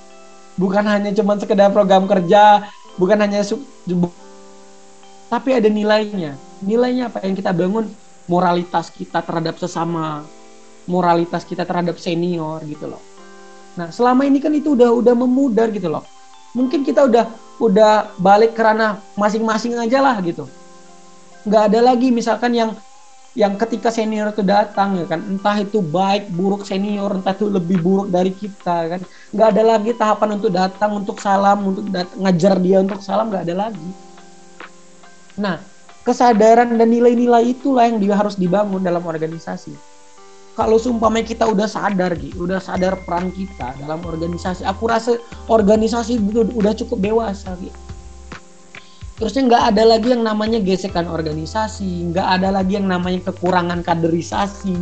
Bukan 0.56 0.86
hanya 0.88 1.12
cuman 1.12 1.42
sekedar 1.42 1.74
program 1.76 2.08
kerja 2.08 2.72
bukan 2.96 3.20
hanya 3.20 3.44
sub, 3.44 3.60
tapi 5.28 5.50
ada 5.58 5.68
nilainya. 5.68 6.40
Nilainya 6.64 7.12
apa? 7.12 7.26
Yang 7.26 7.44
kita 7.44 7.52
bangun 7.52 7.92
moralitas 8.32 8.94
kita 8.96 9.20
terhadap 9.26 9.60
sesama 9.60 10.24
moralitas 10.88 11.44
kita 11.44 11.68
terhadap 11.68 12.00
senior 12.00 12.64
gitu 12.64 12.90
loh 12.90 13.11
nah 13.80 13.88
selama 13.88 14.28
ini 14.28 14.44
kan 14.44 14.52
itu 14.52 14.76
udah 14.76 14.92
udah 14.92 15.14
memudar 15.16 15.72
gitu 15.72 15.88
loh. 15.88 16.04
Mungkin 16.52 16.84
kita 16.84 17.08
udah 17.08 17.32
udah 17.64 18.12
balik 18.20 18.58
kerana 18.58 19.00
masing-masing 19.16 19.80
aja 19.80 20.04
lah 20.04 20.20
gitu. 20.20 20.50
Nggak 21.48 21.64
ada 21.72 21.80
lagi 21.80 22.12
misalkan 22.12 22.52
yang 22.52 22.76
yang 23.32 23.56
ketika 23.56 23.88
senior 23.88 24.36
itu 24.36 24.44
datang 24.44 25.00
ya 25.00 25.08
kan 25.08 25.24
entah 25.24 25.56
itu 25.56 25.80
baik 25.80 26.28
buruk 26.36 26.68
senior 26.68 27.16
entah 27.16 27.32
itu 27.32 27.48
lebih 27.48 27.80
buruk 27.80 28.08
dari 28.12 28.36
kita 28.36 28.98
kan. 28.98 29.02
Nggak 29.32 29.48
ada 29.56 29.64
lagi 29.64 29.92
tahapan 29.96 30.30
untuk 30.36 30.52
datang 30.52 30.92
untuk 31.00 31.18
salam 31.24 31.64
untuk 31.64 31.88
dat 31.88 32.12
ngajar 32.20 32.60
dia 32.60 32.84
untuk 32.84 33.00
salam 33.00 33.32
nggak 33.32 33.48
ada 33.48 33.56
lagi. 33.72 33.90
Nah 35.40 35.64
kesadaran 36.04 36.76
dan 36.76 36.90
nilai-nilai 36.92 37.56
itulah 37.56 37.88
yang 37.88 38.02
dia 38.02 38.18
harus 38.18 38.36
dibangun 38.36 38.84
dalam 38.84 39.06
organisasi 39.06 39.91
kalau 40.56 40.76
sumpahnya 40.76 41.24
kita 41.24 41.48
udah 41.48 41.68
sadar 41.68 42.16
gitu 42.20 42.44
udah 42.44 42.60
sadar 42.60 43.00
peran 43.08 43.32
kita 43.32 43.76
dalam 43.80 44.04
organisasi 44.04 44.68
aku 44.68 44.84
rasa 44.92 45.16
organisasi 45.48 46.20
itu 46.20 46.44
udah 46.44 46.74
cukup 46.76 47.00
dewasa 47.00 47.56
gitu 47.60 47.80
terusnya 49.22 49.54
nggak 49.54 49.64
ada 49.76 49.84
lagi 49.86 50.08
yang 50.18 50.26
namanya 50.26 50.58
gesekan 50.58 51.06
organisasi 51.06 52.10
nggak 52.10 52.28
ada 52.42 52.50
lagi 52.50 52.82
yang 52.82 52.90
namanya 52.90 53.30
kekurangan 53.30 53.86
kaderisasi 53.86 54.74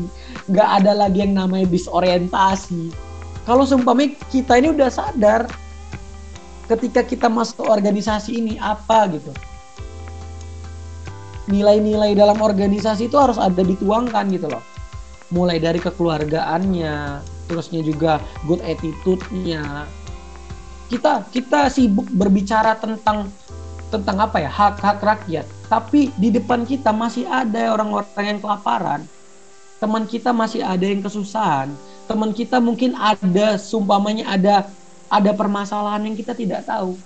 nggak 0.49 0.69
ada 0.81 0.97
lagi 0.97 1.21
yang 1.21 1.37
namanya 1.37 1.69
disorientasi. 1.69 2.89
Kalau 3.45 3.65
seumpamanya 3.65 4.17
kita 4.33 4.57
ini 4.57 4.73
udah 4.73 4.89
sadar 4.89 5.45
ketika 6.69 7.01
kita 7.05 7.27
masuk 7.29 7.61
ke 7.61 7.63
organisasi 7.65 8.31
ini 8.37 8.53
apa 8.61 9.09
gitu. 9.13 9.33
Nilai-nilai 11.49 12.13
dalam 12.13 12.37
organisasi 12.41 13.09
itu 13.09 13.17
harus 13.17 13.41
ada 13.41 13.65
dituangkan 13.65 14.29
gitu 14.29 14.47
loh 14.53 14.61
mulai 15.29 15.61
dari 15.61 15.77
kekeluargaannya 15.77 17.21
terusnya 17.49 17.81
juga 17.81 18.21
good 18.45 18.61
attitude-nya. 18.61 19.89
Kita 20.89 21.25
kita 21.29 21.69
sibuk 21.69 22.05
berbicara 22.13 22.77
tentang 22.77 23.29
tentang 23.89 24.17
apa 24.21 24.37
ya 24.41 24.49
hak-hak 24.49 25.01
rakyat. 25.01 25.45
Tapi 25.69 26.13
di 26.17 26.29
depan 26.33 26.65
kita 26.65 26.93
masih 26.93 27.25
ada 27.29 27.73
orang-orang 27.73 28.37
yang 28.37 28.39
kelaparan. 28.41 29.01
Teman 29.81 30.05
kita 30.05 30.33
masih 30.33 30.61
ada 30.61 30.85
yang 30.85 31.01
kesusahan. 31.01 31.73
Teman 32.09 32.33
kita 32.33 32.57
mungkin 32.61 32.97
ada 32.97 33.57
sumpamanya 33.57 34.33
ada 34.33 34.55
ada 35.09 35.31
permasalahan 35.33 36.09
yang 36.09 36.17
kita 36.17 36.33
tidak 36.37 36.65
tahu. 36.65 36.97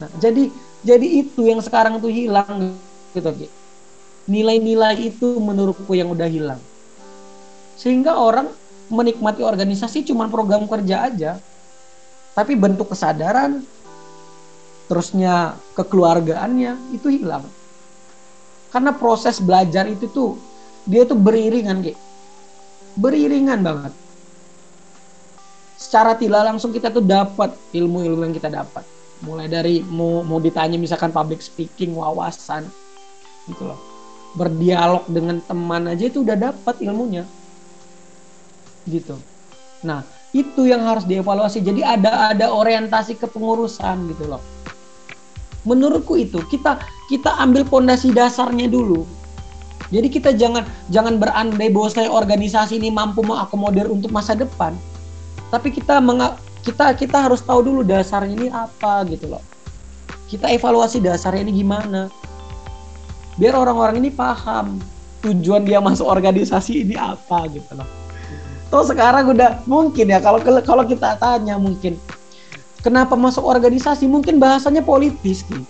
Nah, 0.00 0.08
jadi 0.20 0.52
jadi 0.84 1.06
itu 1.24 1.48
yang 1.48 1.60
sekarang 1.60 2.00
tuh 2.00 2.12
hilang 2.12 2.76
gitu 3.12 3.48
nilai-nilai 4.22 4.96
itu 5.02 5.36
menurutku 5.42 5.92
yang 5.98 6.14
udah 6.14 6.30
hilang 6.30 6.62
sehingga 7.76 8.16
orang 8.18 8.52
menikmati 8.92 9.40
organisasi 9.40 10.04
cuma 10.04 10.28
program 10.28 10.68
kerja 10.68 11.08
aja. 11.08 11.32
Tapi 12.32 12.56
bentuk 12.56 12.92
kesadaran 12.92 13.64
terusnya 14.88 15.56
kekeluargaannya 15.76 16.96
itu 16.96 17.08
hilang. 17.08 17.44
Karena 18.72 18.92
proses 18.92 19.40
belajar 19.40 19.88
itu 19.88 20.08
tuh 20.08 20.36
dia 20.88 21.04
tuh 21.08 21.16
beriringan 21.16 21.80
beriringan 22.96 23.60
banget. 23.64 23.92
Secara 25.76 26.16
tidak 26.16 26.44
langsung 26.48 26.72
kita 26.72 26.88
tuh 26.88 27.04
dapat 27.04 27.52
ilmu-ilmu 27.72 28.32
yang 28.32 28.36
kita 28.36 28.48
dapat. 28.48 28.84
Mulai 29.24 29.48
dari 29.48 29.84
mau 29.84 30.24
mau 30.24 30.40
ditanya 30.40 30.80
misalkan 30.80 31.12
public 31.12 31.44
speaking 31.44 31.92
wawasan 31.92 32.64
gitu 33.48 33.64
loh. 33.68 33.80
Berdialog 34.32 35.04
dengan 35.12 35.44
teman 35.44 35.92
aja 35.92 36.08
itu 36.08 36.24
udah 36.24 36.36
dapat 36.36 36.80
ilmunya 36.80 37.28
gitu. 38.86 39.18
Nah 39.86 40.02
itu 40.32 40.64
yang 40.64 40.82
harus 40.88 41.04
dievaluasi. 41.04 41.60
Jadi 41.60 41.84
ada 41.84 42.32
ada 42.32 42.48
orientasi 42.48 43.20
kepengurusan 43.20 44.16
gitu 44.16 44.24
loh. 44.32 44.42
Menurutku 45.62 46.18
itu 46.18 46.42
kita 46.50 46.80
kita 47.06 47.30
ambil 47.38 47.62
pondasi 47.68 48.10
dasarnya 48.10 48.66
dulu. 48.66 49.06
Jadi 49.92 50.08
kita 50.08 50.32
jangan 50.32 50.64
jangan 50.88 51.20
berandai 51.20 51.68
bahwa 51.68 51.92
saya 51.92 52.08
organisasi 52.08 52.80
ini 52.80 52.88
mampu 52.88 53.20
mengakomodir 53.20 53.86
untuk 53.92 54.08
masa 54.08 54.32
depan. 54.32 54.72
Tapi 55.52 55.68
kita 55.68 56.00
menga, 56.00 56.40
kita 56.64 56.96
kita 56.96 57.28
harus 57.28 57.44
tahu 57.44 57.60
dulu 57.60 57.80
dasarnya 57.84 58.32
ini 58.32 58.48
apa 58.48 59.04
gitu 59.12 59.28
loh. 59.28 59.44
Kita 60.32 60.48
evaluasi 60.48 61.04
dasarnya 61.04 61.44
ini 61.44 61.60
gimana. 61.60 62.08
Biar 63.36 63.52
orang-orang 63.52 64.00
ini 64.00 64.08
paham 64.08 64.80
tujuan 65.20 65.68
dia 65.68 65.76
masuk 65.76 66.08
organisasi 66.08 66.88
ini 66.88 66.96
apa 66.96 67.44
gitu 67.52 67.76
loh 67.76 68.01
Tuh 68.72 68.88
sekarang 68.88 69.36
udah 69.36 69.68
mungkin 69.68 70.08
ya 70.08 70.18
kalau 70.24 70.40
kalau 70.64 70.84
kita 70.88 71.20
tanya 71.20 71.60
mungkin 71.60 72.00
Kenapa 72.82 73.14
masuk 73.14 73.46
organisasi? 73.46 74.10
Mungkin 74.10 74.42
bahasanya 74.42 74.82
politis 74.82 75.46
gitu. 75.46 75.62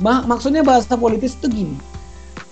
maksudnya 0.00 0.64
bahasa 0.64 0.96
politis 0.96 1.36
itu 1.36 1.46
gini. 1.52 1.76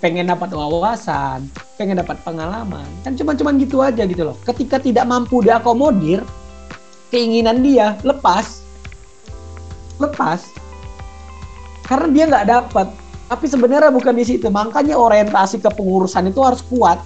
Pengen 0.05 0.29
dapat 0.29 0.53
wawasan, 0.53 1.49
pengen 1.81 1.97
dapat 1.99 2.21
pengalaman. 2.21 2.85
Kan 3.01 3.17
cuma-cuman 3.17 3.57
gitu 3.57 3.81
aja 3.81 4.05
gitu 4.05 4.29
loh. 4.29 4.37
Ketika 4.45 4.77
tidak 4.77 5.09
mampu 5.09 5.41
diakomodir, 5.41 6.21
keinginan 7.09 7.65
dia 7.65 7.97
lepas. 8.05 8.61
Lepas. 9.97 10.45
Karena 11.89 12.09
dia 12.13 12.25
nggak 12.29 12.47
dapat. 12.47 12.87
Tapi 13.33 13.47
sebenarnya 13.49 13.89
bukan 13.89 14.13
di 14.13 14.25
situ. 14.29 14.53
Makanya 14.53 15.01
orientasi 15.01 15.65
kepengurusan 15.65 16.29
itu 16.29 16.45
harus 16.45 16.61
kuat. 16.69 17.01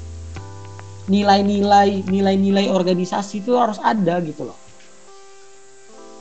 Nilai-nilai, 1.06 2.02
nilai-nilai 2.02 2.66
organisasi 2.66 3.46
itu 3.46 3.54
harus 3.54 3.78
ada 3.78 4.18
gitu 4.22 4.50
loh. 4.50 4.58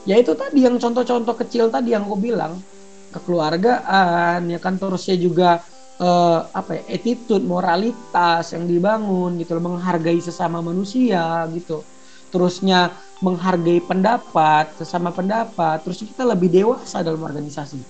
Ya 0.06 0.22
itu 0.22 0.38
tadi 0.38 0.62
yang 0.62 0.78
contoh-contoh 0.78 1.34
kecil 1.42 1.74
tadi 1.74 1.98
yang 1.98 2.06
aku 2.06 2.18
bilang. 2.22 2.62
Kekeluargaan 3.10 4.46
ya 4.52 4.60
kan 4.62 4.78
terusnya 4.78 5.18
juga 5.18 5.64
uh, 5.98 6.46
apa 6.54 6.78
ya 6.78 6.84
attitude 7.00 7.42
moralitas 7.42 8.54
yang 8.54 8.70
dibangun 8.70 9.42
gitu 9.42 9.58
loh. 9.58 9.74
Menghargai 9.74 10.22
sesama 10.22 10.62
manusia 10.62 11.50
gitu. 11.50 11.82
Terusnya 12.30 12.94
menghargai 13.26 13.82
pendapat 13.82 14.78
sesama 14.78 15.10
pendapat. 15.10 15.82
Terus 15.82 16.06
kita 16.06 16.22
lebih 16.30 16.54
dewasa 16.54 17.02
dalam 17.02 17.26
organisasi. 17.26 17.82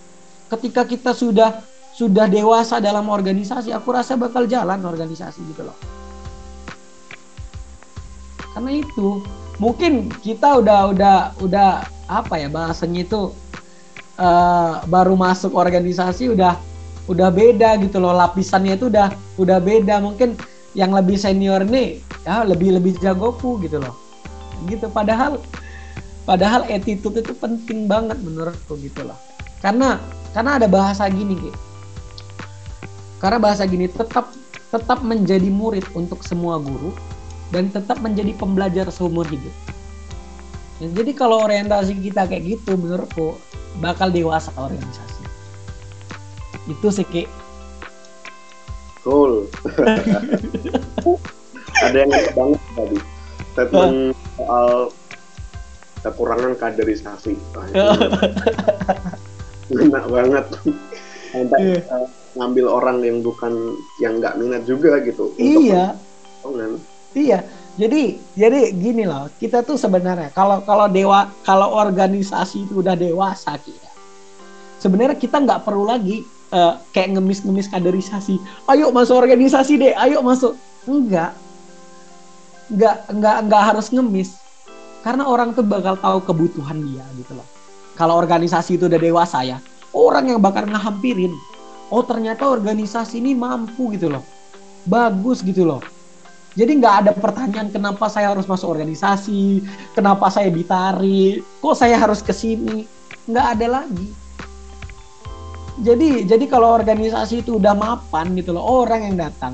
Ketika 0.48 0.88
kita 0.88 1.12
sudah 1.12 1.60
sudah 1.96 2.28
dewasa 2.28 2.84
dalam 2.84 3.08
organisasi 3.08 3.72
aku 3.72 3.96
rasa 3.96 4.20
bakal 4.20 4.44
jalan 4.48 4.84
organisasi 4.84 5.40
gitu 5.48 5.64
loh 5.64 5.76
karena 8.56 8.72
itu 8.80 9.20
mungkin 9.60 10.08
kita 10.24 10.64
udah 10.64 10.96
udah 10.96 11.18
udah 11.44 11.84
apa 12.08 12.34
ya 12.40 12.48
bahasanya 12.48 13.04
itu 13.04 13.36
uh, 14.16 14.82
baru 14.88 15.20
masuk 15.20 15.52
organisasi 15.52 16.32
udah 16.32 16.56
udah 17.12 17.30
beda 17.30 17.78
gitu 17.84 18.00
loh. 18.00 18.16
Lapisannya 18.16 18.80
itu 18.80 18.88
udah 18.88 19.12
udah 19.36 19.60
beda. 19.60 20.00
Mungkin 20.00 20.40
yang 20.74 20.96
lebih 20.96 21.20
senior 21.20 21.62
nih 21.68 22.00
ya 22.24 22.48
lebih 22.48 22.80
lebih 22.80 22.96
jagoku 23.04 23.60
gitu 23.60 23.84
loh. 23.84 23.94
Gitu 24.72 24.88
padahal 24.90 25.44
padahal 26.24 26.64
attitude 26.72 27.22
itu 27.22 27.36
penting 27.36 27.92
banget 27.92 28.18
menurutku 28.24 28.80
gitu 28.80 29.04
loh. 29.04 29.20
Karena 29.60 30.00
karena 30.32 30.64
ada 30.64 30.68
bahasa 30.72 31.06
gini 31.12 31.36
gitu 31.38 31.60
karena 33.24 33.40
bahasa 33.40 33.64
gini 33.66 33.88
tetap 33.88 34.30
tetap 34.70 35.00
menjadi 35.02 35.48
murid 35.48 35.88
untuk 35.96 36.22
semua 36.22 36.60
guru 36.60 36.92
dan 37.56 37.72
tetap 37.72 38.04
menjadi 38.04 38.36
pembelajar 38.36 38.92
seumur 38.92 39.24
hidup. 39.32 39.56
Ya, 40.84 40.92
jadi 40.92 41.16
kalau 41.16 41.48
orientasi 41.48 41.96
kita 42.04 42.28
kayak 42.28 42.60
gitu 42.60 42.76
menurutku 42.76 43.40
bakal 43.80 44.12
dewasa 44.12 44.52
organisasi 44.60 45.24
itu 46.68 46.88
sih 46.92 47.08
Ki. 47.08 47.24
Cool. 49.08 49.48
Ada 51.86 51.98
yang 52.04 52.12
banget 52.12 52.60
tadi 52.76 52.98
statement 53.56 54.12
soal 54.36 54.92
kekurangan 56.04 56.60
kaderisasi. 56.60 57.38
Enak 59.72 60.06
banget. 60.12 60.46
Sampai 61.32 61.80
yeah. 61.80 61.88
uh, 61.88 62.08
ngambil 62.36 62.68
orang 62.68 63.00
yang 63.00 63.24
bukan 63.24 63.80
yang 64.04 64.20
nggak 64.20 64.36
minat 64.36 64.68
juga 64.68 65.00
gitu. 65.06 65.32
Iya 65.40 65.96
iya 67.16 67.48
jadi 67.76 68.20
jadi 68.36 68.72
gini 68.76 69.08
loh 69.08 69.32
kita 69.40 69.64
tuh 69.64 69.80
sebenarnya 69.80 70.30
kalau 70.36 70.62
kalau 70.64 70.92
dewa 70.92 71.32
kalau 71.48 71.76
organisasi 71.76 72.68
itu 72.68 72.84
udah 72.84 72.96
dewasa 72.96 73.56
kita 73.60 73.90
sebenarnya 74.80 75.18
kita 75.18 75.42
nggak 75.42 75.66
perlu 75.66 75.90
lagi 75.90 76.36
uh, 76.54 76.78
kayak 76.94 77.18
ngemis-ngemis 77.18 77.72
kaderisasi 77.72 78.38
ayo 78.70 78.94
masuk 78.94 79.16
organisasi 79.18 79.74
deh 79.82 79.94
ayo 79.96 80.22
masuk. 80.22 80.54
Enggak. 80.86 81.34
Enggak 82.70 82.98
enggak 83.10 83.36
enggak 83.46 83.64
harus 83.74 83.88
ngemis 83.90 84.30
karena 85.06 85.30
orang 85.30 85.54
tuh 85.54 85.62
bakal 85.62 85.94
tahu 86.02 86.18
kebutuhan 86.26 86.82
dia 86.82 87.06
gitu 87.18 87.38
loh. 87.38 87.48
Kalau 87.96 88.20
organisasi 88.20 88.76
itu 88.76 88.92
udah 88.92 89.00
dewasa 89.00 89.42
ya 89.46 89.58
orang 89.96 90.36
yang 90.36 90.40
bakal 90.44 90.68
ngehampirin 90.68 91.32
oh 91.94 92.04
ternyata 92.04 92.46
organisasi 92.46 93.22
ini 93.22 93.34
mampu 93.34 93.94
gitu 93.96 94.10
loh. 94.12 94.22
Bagus 94.86 95.42
gitu 95.42 95.66
loh 95.66 95.82
jadi 96.56 96.72
nggak 96.80 96.96
ada 97.04 97.12
pertanyaan 97.12 97.68
kenapa 97.68 98.08
saya 98.08 98.32
harus 98.32 98.48
masuk 98.48 98.80
organisasi? 98.80 99.60
Kenapa 99.92 100.32
saya 100.32 100.48
ditarik? 100.48 101.44
Kok 101.60 101.76
saya 101.76 102.00
harus 102.00 102.24
ke 102.24 102.32
sini? 102.32 102.88
Nggak 103.28 103.60
ada 103.60 103.84
lagi. 103.84 104.08
Jadi 105.84 106.24
jadi 106.24 106.46
kalau 106.48 106.72
organisasi 106.72 107.44
itu 107.44 107.60
udah 107.60 107.76
mapan 107.76 108.32
gitu 108.40 108.56
loh 108.56 108.64
orang 108.64 109.04
yang 109.04 109.20
datang. 109.20 109.52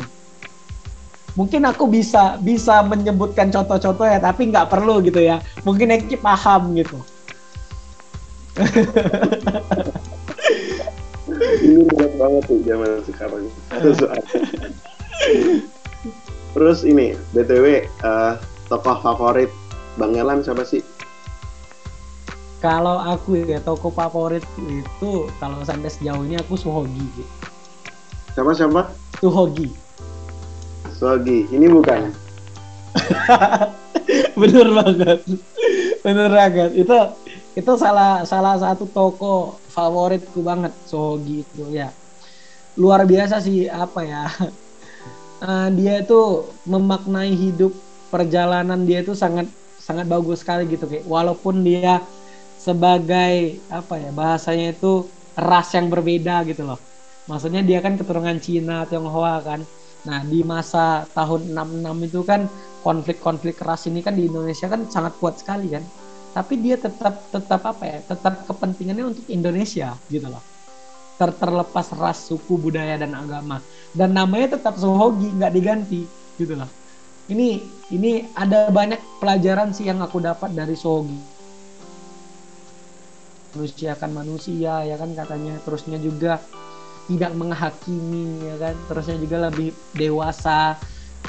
Mungkin 1.33 1.65
aku 1.65 1.89
bisa 1.89 2.37
bisa 2.37 2.85
menyebutkan 2.85 3.49
contoh-contoh 3.49 4.05
ya 4.05 4.21
tapi 4.21 4.53
nggak 4.53 4.69
perlu 4.69 5.01
gitu 5.01 5.25
ya. 5.25 5.41
Mungkin 5.65 5.97
Eki 5.97 6.21
paham 6.21 6.77
gitu. 6.77 7.01
Ini 11.65 11.81
berat 11.89 12.13
banget 12.21 12.43
tuh 12.45 12.61
zaman 12.61 13.01
sekarang 13.09 13.49
terus 16.51 16.83
ini 16.83 17.15
btw 17.31 17.87
uh, 18.03 18.07
eh, 18.07 18.33
tokoh 18.67 18.99
favorit 19.03 19.51
bang 19.99 20.15
Elan 20.15 20.39
siapa 20.39 20.63
sih? 20.63 20.79
Kalau 22.61 23.01
aku 23.01 23.41
ya 23.41 23.57
tokoh 23.59 23.89
favorit 23.89 24.45
itu 24.61 25.27
kalau 25.41 25.65
sampai 25.65 25.89
sejauh 25.89 26.21
ini 26.23 26.37
aku 26.37 26.53
Suhogi. 26.53 27.25
Siapa 28.37 28.53
siapa? 28.53 28.93
Suhogi. 29.17 29.73
Suhogi. 30.93 31.49
Ini 31.49 31.65
bukan? 31.67 32.13
Bener 34.39 34.67
banget. 34.71 35.19
Bener 36.05 36.29
banget. 36.29 36.69
Itu 36.77 36.97
itu 37.57 37.71
salah 37.75 38.23
salah 38.29 38.55
satu 38.61 38.85
toko 38.87 39.57
favoritku 39.73 40.45
banget 40.45 40.71
Sogi 40.85 41.41
itu 41.41 41.65
ya. 41.73 41.89
Luar 42.77 43.03
biasa 43.09 43.41
sih 43.41 43.67
apa 43.67 44.05
ya 44.05 44.29
uh, 45.41 45.69
dia 45.73 46.01
itu 46.01 46.45
memaknai 46.69 47.33
hidup 47.33 47.73
perjalanan 48.13 48.85
dia 48.85 49.01
itu 49.01 49.13
sangat 49.17 49.47
sangat 49.81 50.05
bagus 50.05 50.45
sekali 50.45 50.69
gitu 50.69 50.85
kayak 50.85 51.05
walaupun 51.09 51.65
dia 51.65 52.05
sebagai 52.61 53.57
apa 53.73 53.97
ya 53.97 54.09
bahasanya 54.13 54.77
itu 54.77 55.09
ras 55.33 55.73
yang 55.73 55.89
berbeda 55.89 56.45
gitu 56.45 56.61
loh. 56.69 56.77
Maksudnya 57.25 57.65
dia 57.65 57.79
kan 57.81 57.97
keturunan 57.97 58.37
Cina 58.37 58.85
Tionghoa 58.85 59.41
kan. 59.41 59.61
Nah 60.05 60.21
di 60.25 60.45
masa 60.45 61.05
tahun 61.17 61.53
66 61.53 62.07
itu 62.09 62.21
kan 62.21 62.41
konflik-konflik 62.85 63.57
ras 63.61 63.85
ini 63.89 64.01
kan 64.05 64.13
di 64.13 64.29
Indonesia 64.29 64.69
kan 64.69 64.85
sangat 64.89 65.17
kuat 65.17 65.41
sekali 65.41 65.73
kan. 65.73 65.81
Tapi 66.31 66.53
dia 66.61 66.77
tetap 66.77 67.27
tetap 67.33 67.61
apa 67.65 67.83
ya 67.83 67.97
tetap 68.05 68.45
kepentingannya 68.45 69.05
untuk 69.09 69.25
Indonesia 69.27 69.97
gitu 70.07 70.29
loh 70.29 70.50
Ter 71.21 71.29
terlepas 71.37 71.93
ras 71.93 72.25
suku 72.25 72.57
budaya 72.57 72.97
dan 72.97 73.13
agama. 73.13 73.61
Dan 73.93 74.17
namanya 74.17 74.57
tetap 74.57 74.73
Sohogi 74.81 75.29
nggak 75.37 75.53
diganti 75.53 76.01
gitu 76.41 76.57
loh 76.57 76.81
ini 77.31 77.63
ini 77.95 78.27
ada 78.35 78.67
banyak 78.67 78.99
pelajaran 79.23 79.71
sih 79.71 79.87
yang 79.87 80.03
aku 80.03 80.19
dapat 80.19 80.51
dari 80.51 80.75
Sohogi. 80.75 81.15
Manusia 83.55 83.95
kan 83.95 84.11
manusia 84.11 84.83
ya 84.83 84.95
kan 84.99 85.15
katanya. 85.15 85.55
Terusnya 85.63 85.97
juga 85.99 86.43
tidak 87.07 87.31
menghakimi 87.39 88.47
ya 88.47 88.55
kan. 88.59 88.75
Terusnya 88.91 89.17
juga 89.19 89.37
lebih 89.47 89.71
dewasa 89.95 90.75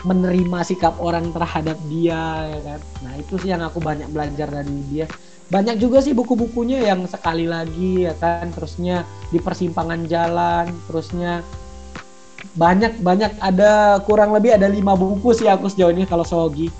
menerima 0.03 0.59
sikap 0.67 0.99
orang 0.99 1.31
terhadap 1.31 1.79
dia 1.87 2.51
ya 2.51 2.61
kan. 2.67 2.81
Nah 3.07 3.13
itu 3.23 3.35
sih 3.39 3.55
yang 3.55 3.63
aku 3.63 3.79
banyak 3.79 4.11
belajar 4.11 4.51
dari 4.51 4.83
dia 4.91 5.07
banyak 5.53 5.77
juga 5.77 6.01
sih 6.01 6.17
buku-bukunya 6.17 6.81
yang 6.81 7.05
sekali 7.05 7.45
lagi 7.45 8.09
ya 8.09 8.17
kan 8.17 8.49
terusnya 8.57 9.05
di 9.29 9.37
persimpangan 9.37 10.09
jalan 10.09 10.73
terusnya 10.89 11.45
banyak 12.57 13.05
banyak 13.05 13.37
ada 13.37 14.01
kurang 14.09 14.33
lebih 14.33 14.57
ada 14.57 14.65
lima 14.65 14.97
buku 14.97 15.37
sih 15.37 15.53
aku 15.53 15.69
sejauh 15.69 15.93
ini 15.93 16.09
kalau 16.09 16.25
Sogi 16.25 16.73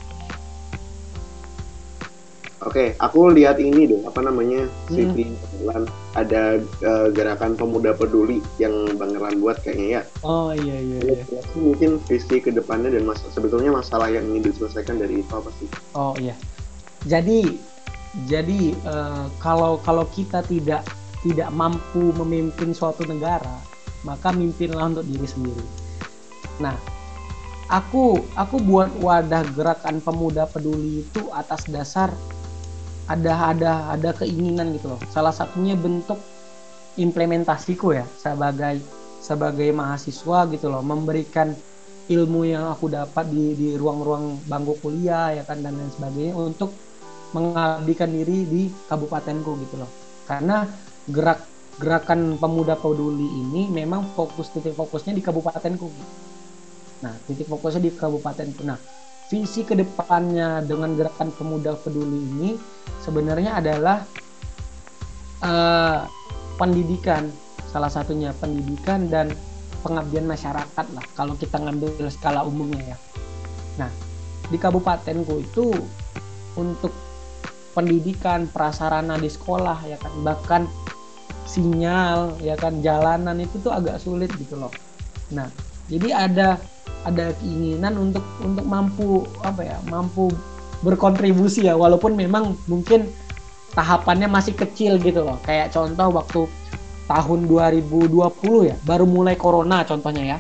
Oke, 2.63 2.95
aku 3.03 3.35
lihat 3.35 3.59
ini 3.59 3.91
deh, 3.91 4.07
apa 4.07 4.23
namanya, 4.23 4.71
CV 4.87 5.35
hmm. 5.35 5.83
ada 6.15 6.63
uh, 6.87 7.11
gerakan 7.11 7.59
pemuda 7.59 7.91
peduli 7.91 8.39
yang 8.63 8.87
Bang 9.03 9.19
Erlan 9.19 9.43
buat 9.43 9.59
kayaknya 9.67 9.99
ya. 9.99 10.03
Oh 10.23 10.55
iya 10.55 10.79
iya. 10.79 10.99
iya. 11.03 11.23
Ya, 11.27 11.43
mungkin 11.59 11.99
visi 12.07 12.39
ke 12.39 12.55
depannya 12.55 12.95
dan 12.95 13.03
masa, 13.03 13.27
sebetulnya 13.35 13.75
masalah 13.75 14.07
yang 14.15 14.31
ingin 14.31 14.55
diselesaikan 14.55 15.03
dari 15.03 15.27
itu 15.27 15.33
apa 15.35 15.51
sih? 15.59 15.67
Oh 15.99 16.15
iya. 16.23 16.39
Jadi 17.03 17.59
jadi 18.29 18.77
uh, 18.85 19.27
kalau 19.41 19.81
kalau 19.81 20.05
kita 20.13 20.45
tidak 20.45 20.85
tidak 21.25 21.49
mampu 21.55 22.13
memimpin 22.13 22.77
suatu 22.77 23.07
negara, 23.09 23.63
maka 24.05 24.35
mimpinlah 24.35 24.93
untuk 24.93 25.07
diri 25.09 25.25
sendiri. 25.25 25.65
Nah, 26.61 26.77
aku 27.73 28.21
aku 28.37 28.61
buat 28.61 28.93
wadah 29.01 29.49
gerakan 29.57 30.05
pemuda 30.05 30.45
peduli 30.45 31.09
itu 31.09 31.33
atas 31.33 31.65
dasar 31.73 32.13
ada 33.09 33.51
ada 33.51 33.73
ada 33.97 34.11
keinginan 34.15 34.77
gitu 34.77 34.93
loh 34.95 35.01
salah 35.11 35.35
satunya 35.35 35.75
bentuk 35.75 36.21
implementasiku 37.01 37.97
ya 37.97 38.05
sebagai 38.21 38.79
sebagai 39.25 39.73
mahasiswa 39.73 40.47
gitu 40.53 40.69
loh 40.69 40.85
memberikan 40.85 41.57
ilmu 42.13 42.45
yang 42.45 42.69
aku 42.69 42.93
dapat 42.93 43.31
di 43.33 43.57
di 43.57 43.69
ruang-ruang 43.81 44.45
bangku 44.45 44.77
kuliah 44.85 45.33
ya 45.33 45.43
kan 45.49 45.65
dan 45.65 45.79
lain 45.79 45.91
sebagainya 45.97 46.35
untuk 46.37 46.75
mengabdikan 47.33 48.09
diri 48.13 48.45
di 48.45 48.63
kabupatenku 48.89 49.51
gitu 49.67 49.81
loh. 49.81 49.91
Karena 50.29 50.65
gerak 51.09 51.49
gerakan 51.81 52.37
pemuda 52.37 52.77
peduli 52.77 53.25
ini 53.25 53.73
memang 53.73 54.13
fokus 54.13 54.53
titik 54.53 54.77
fokusnya 54.77 55.17
di 55.17 55.23
kabupatenku. 55.25 55.89
Nah 57.03 57.15
titik 57.25 57.49
fokusnya 57.49 57.81
di 57.81 57.91
kabupatenku. 57.97 58.63
Nah 58.63 58.77
visi 59.33 59.65
ke 59.65 59.73
depannya 59.73 60.61
dengan 60.61 60.93
gerakan 60.93 61.33
pemuda 61.33 61.73
peduli 61.81 62.21
ini 62.21 62.51
sebenarnya 63.01 63.65
adalah 63.65 64.05
uh, 65.41 66.05
pendidikan 66.61 67.33
salah 67.73 67.89
satunya 67.89 68.37
pendidikan 68.37 69.09
dan 69.09 69.33
pengabdian 69.81 70.29
masyarakat 70.29 70.87
lah 70.93 71.05
kalau 71.17 71.33
kita 71.41 71.57
ngambil 71.57 71.97
skala 72.13 72.45
umumnya 72.45 72.93
ya. 72.93 72.99
Nah 73.81 73.91
di 74.53 74.61
kabupatenku 74.61 75.41
itu 75.41 75.73
untuk 76.61 76.93
pendidikan 77.73 78.47
prasarana 78.49 79.17
di 79.19 79.29
sekolah 79.29 79.83
ya 79.89 79.97
kan? 79.99 80.13
Bahkan 80.23 80.63
sinyal 81.49 82.39
ya 82.41 82.55
kan? 82.57 82.81
Jalanan 82.85 83.41
itu 83.43 83.59
tuh 83.61 83.73
agak 83.73 84.01
sulit 84.01 84.31
gitu 84.37 84.57
loh. 84.57 84.73
Nah 85.33 85.49
jadi 85.91 86.29
ada 86.29 86.49
ada 87.03 87.35
keinginan 87.43 87.99
untuk 87.99 88.25
untuk 88.41 88.65
mampu 88.65 89.27
apa 89.43 89.65
ya? 89.67 89.79
Mampu 89.91 90.31
berkontribusi 90.83 91.67
ya 91.67 91.75
walaupun 91.79 92.15
memang 92.19 92.59
mungkin 92.67 93.11
tahapannya 93.73 94.29
masih 94.29 94.55
kecil 94.55 95.01
gitu 95.01 95.25
loh. 95.25 95.39
Kayak 95.43 95.73
contoh 95.75 96.09
waktu 96.13 96.41
tahun 97.11 97.51
2020 97.51 98.71
ya 98.71 98.77
baru 98.87 99.05
mulai 99.05 99.35
corona 99.35 99.83
contohnya 99.83 100.37
ya. 100.37 100.39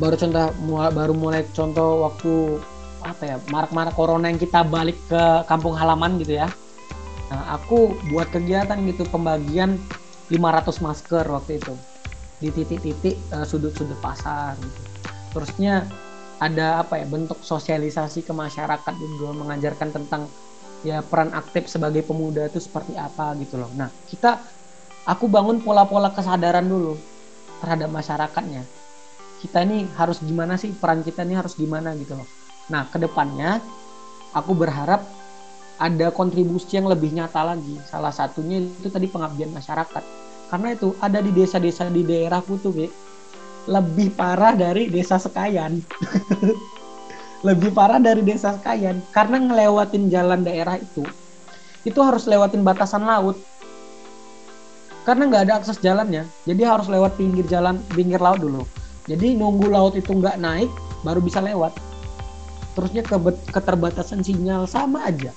Baru 0.00 0.16
contoh 0.16 0.48
baru 0.96 1.12
mulai 1.12 1.44
contoh 1.52 2.08
waktu 2.08 2.56
apa 3.00 3.22
ya 3.24 3.36
marak-marak 3.48 3.94
corona 3.96 4.28
yang 4.28 4.40
kita 4.40 4.64
balik 4.66 4.96
ke 5.08 5.22
kampung 5.48 5.76
halaman 5.76 6.20
gitu 6.20 6.40
ya. 6.40 6.48
Nah 7.30 7.56
aku 7.56 7.94
buat 8.10 8.28
kegiatan 8.34 8.76
gitu 8.90 9.06
pembagian 9.08 9.78
500 10.28 10.84
masker 10.84 11.24
waktu 11.30 11.62
itu. 11.62 11.74
Di 12.40 12.48
titik-titik 12.48 13.20
uh, 13.36 13.44
sudut-sudut 13.44 13.96
pasar 14.00 14.56
gitu. 14.58 14.80
Terusnya 15.36 15.86
ada 16.40 16.80
apa 16.80 16.96
ya 16.96 17.04
bentuk 17.04 17.38
sosialisasi 17.44 18.24
ke 18.24 18.32
masyarakat 18.32 18.94
juga 18.96 19.36
mengajarkan 19.36 19.88
tentang 19.92 20.24
ya 20.80 21.04
peran 21.04 21.36
aktif 21.36 21.68
sebagai 21.68 22.00
pemuda 22.00 22.48
itu 22.48 22.56
seperti 22.56 22.96
apa 22.96 23.36
gitu 23.36 23.60
loh. 23.60 23.68
Nah 23.76 23.92
kita 24.08 24.40
aku 25.04 25.28
bangun 25.28 25.60
pola-pola 25.60 26.08
kesadaran 26.16 26.64
dulu 26.64 26.96
terhadap 27.60 27.92
masyarakatnya. 27.92 28.64
Kita 29.44 29.64
ini 29.64 29.88
harus 29.96 30.20
gimana 30.24 30.56
sih 30.56 30.72
peran 30.72 31.04
kita 31.04 31.24
ini 31.24 31.36
harus 31.36 31.56
gimana 31.56 31.92
gitu 31.96 32.16
loh. 32.16 32.28
Nah 32.70 32.86
ke 32.86 32.96
depannya 33.02 33.58
aku 34.32 34.54
berharap 34.54 35.02
ada 35.76 36.14
kontribusi 36.14 36.78
yang 36.78 36.86
lebih 36.86 37.10
nyata 37.10 37.42
lagi. 37.42 37.76
Salah 37.90 38.14
satunya 38.14 38.62
itu 38.62 38.88
tadi 38.88 39.10
pengabdian 39.10 39.50
masyarakat. 39.50 40.04
Karena 40.48 40.74
itu 40.74 40.94
ada 41.02 41.18
di 41.18 41.30
desa-desa 41.30 41.86
di 41.90 42.02
daerahku 42.02 42.58
tuh, 42.58 42.74
Be, 42.74 42.86
lebih 43.70 44.14
parah 44.14 44.54
dari 44.54 44.90
desa 44.90 45.18
Sekayan. 45.18 45.78
lebih 47.46 47.72
parah 47.72 47.96
dari 47.96 48.20
desa 48.20 48.54
Sekayan 48.56 49.00
karena 49.16 49.40
ngelewatin 49.40 50.12
jalan 50.12 50.44
daerah 50.44 50.76
itu 50.76 51.00
itu 51.88 51.96
harus 52.04 52.28
lewatin 52.28 52.60
batasan 52.60 53.08
laut 53.08 53.40
karena 55.08 55.24
nggak 55.24 55.42
ada 55.48 55.54
akses 55.64 55.80
jalannya 55.80 56.28
jadi 56.44 56.68
harus 56.68 56.92
lewat 56.92 57.16
pinggir 57.16 57.48
jalan 57.48 57.80
pinggir 57.96 58.20
laut 58.20 58.44
dulu 58.44 58.68
jadi 59.08 59.32
nunggu 59.34 59.72
laut 59.72 59.96
itu 59.96 60.12
nggak 60.12 60.36
naik 60.36 60.68
baru 61.00 61.20
bisa 61.24 61.40
lewat. 61.40 61.89
Terusnya 62.80 63.04
ke 63.04 63.20
keterbatasan 63.52 64.24
sinyal 64.24 64.64
sama 64.64 65.04
aja. 65.04 65.36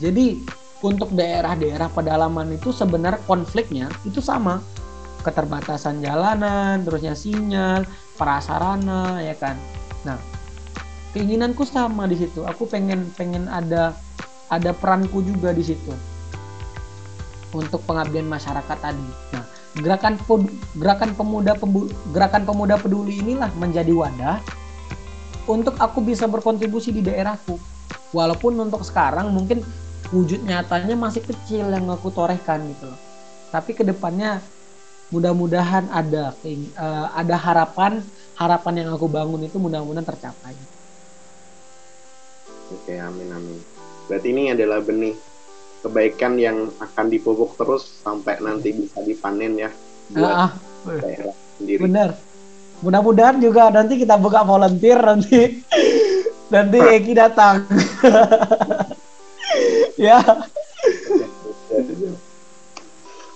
Jadi 0.00 0.40
untuk 0.80 1.12
daerah-daerah 1.12 1.92
pedalaman 1.92 2.56
itu 2.56 2.72
sebenarnya 2.72 3.20
konfliknya 3.28 3.92
itu 4.08 4.24
sama. 4.24 4.64
Keterbatasan 5.20 6.00
jalanan, 6.00 6.80
terusnya 6.80 7.12
sinyal, 7.12 7.84
prasarana 8.16 9.20
ya 9.20 9.36
kan. 9.36 9.60
Nah, 10.08 10.16
keinginanku 11.12 11.68
sama 11.68 12.08
di 12.08 12.16
situ. 12.16 12.48
Aku 12.48 12.64
pengen 12.64 13.12
pengen 13.12 13.44
ada 13.52 13.92
ada 14.48 14.72
peranku 14.72 15.20
juga 15.20 15.52
di 15.52 15.60
situ 15.60 15.92
untuk 17.52 17.84
pengabdian 17.84 18.24
masyarakat 18.24 18.78
tadi. 18.80 19.08
Nah, 19.36 19.44
gerakan 19.84 20.16
gerakan 20.80 21.12
pemuda 21.12 21.52
gerakan 22.16 22.42
pemuda 22.48 22.80
peduli 22.80 23.20
inilah 23.20 23.52
menjadi 23.60 23.92
wadah 23.92 24.40
untuk 25.50 25.74
aku 25.76 25.98
bisa 26.00 26.30
berkontribusi 26.30 26.94
di 26.94 27.02
daerahku. 27.02 27.58
Walaupun 28.14 28.58
untuk 28.58 28.86
sekarang 28.86 29.30
mungkin 29.34 29.62
wujud 30.10 30.42
nyatanya 30.42 30.94
masih 30.98 31.22
kecil 31.22 31.70
yang 31.70 31.86
aku 31.90 32.10
torehkan 32.10 32.62
gitu 32.70 32.90
loh. 32.90 33.00
Tapi 33.50 33.74
ke 33.74 33.82
depannya 33.82 34.38
mudah-mudahan 35.10 35.90
ada 35.90 36.34
uh, 36.78 37.06
ada 37.14 37.34
harapan 37.34 37.98
harapan 38.38 38.74
yang 38.86 38.88
aku 38.94 39.10
bangun 39.10 39.42
itu 39.42 39.58
mudah-mudahan 39.58 40.06
tercapai. 40.06 40.54
Oke, 42.70 42.94
amin 42.94 43.30
amin. 43.34 43.58
Berarti 44.06 44.28
ini 44.30 44.54
adalah 44.54 44.78
benih 44.78 45.18
kebaikan 45.82 46.38
yang 46.38 46.70
akan 46.78 47.06
dipupuk 47.10 47.58
terus 47.58 48.02
sampai 48.06 48.38
nanti 48.38 48.70
bisa 48.70 49.00
dipanen 49.02 49.56
ya 49.58 49.70
buat 50.14 50.34
ah, 50.34 50.50
ah. 50.86 50.98
daerah 51.02 51.34
sendiri. 51.58 51.80
Bener. 51.86 52.29
Mudah-mudahan 52.80 53.38
juga 53.40 53.68
nanti 53.68 54.00
kita 54.00 54.16
buka 54.16 54.44
volunteer 54.44 55.00
nanti 55.00 55.60
nanti 56.54 56.78
Eki 56.80 57.12
datang. 57.12 57.68
ya. 60.10 60.20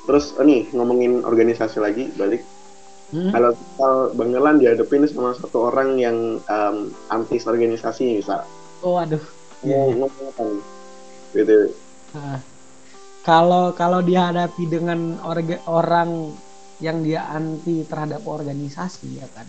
Terus 0.04 0.36
oh 0.36 0.44
nih 0.44 0.68
ngomongin 0.72 1.24
organisasi 1.24 1.80
lagi 1.80 2.08
balik. 2.16 2.44
Hmm? 3.12 3.30
Kalau 3.30 3.52
Bang 4.16 4.32
Nelan 4.32 4.58
dihadapin 4.58 5.06
sama 5.06 5.36
satu 5.36 5.70
orang 5.70 6.00
yang 6.00 6.40
um, 6.40 6.76
anti 7.12 7.38
organisasi 7.38 8.20
misal. 8.20 8.42
Oh 8.80 8.96
aduh. 8.96 9.22
Mau 9.64 9.70
yeah. 9.70 9.96
ngomong 9.96 10.28
apa 10.34 10.42
nih? 10.44 10.64
Gitu 11.34 11.56
kalau 13.24 13.72
kalau 13.72 14.04
dihadapi 14.04 14.68
dengan 14.68 15.18
orga, 15.24 15.58
orang 15.66 16.30
yang 16.82 17.02
dia 17.02 17.26
anti 17.30 17.86
terhadap 17.86 18.24
organisasi 18.26 19.20
ya 19.20 19.28
kan? 19.34 19.46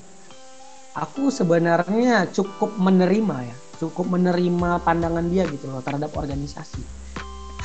Aku 0.96 1.28
sebenarnya 1.28 2.30
cukup 2.32 2.76
menerima 2.80 3.38
ya 3.46 3.56
cukup 3.78 4.08
menerima 4.08 4.82
pandangan 4.82 5.28
dia 5.28 5.44
gitu 5.52 5.68
loh 5.70 5.84
terhadap 5.84 6.16
organisasi. 6.16 6.82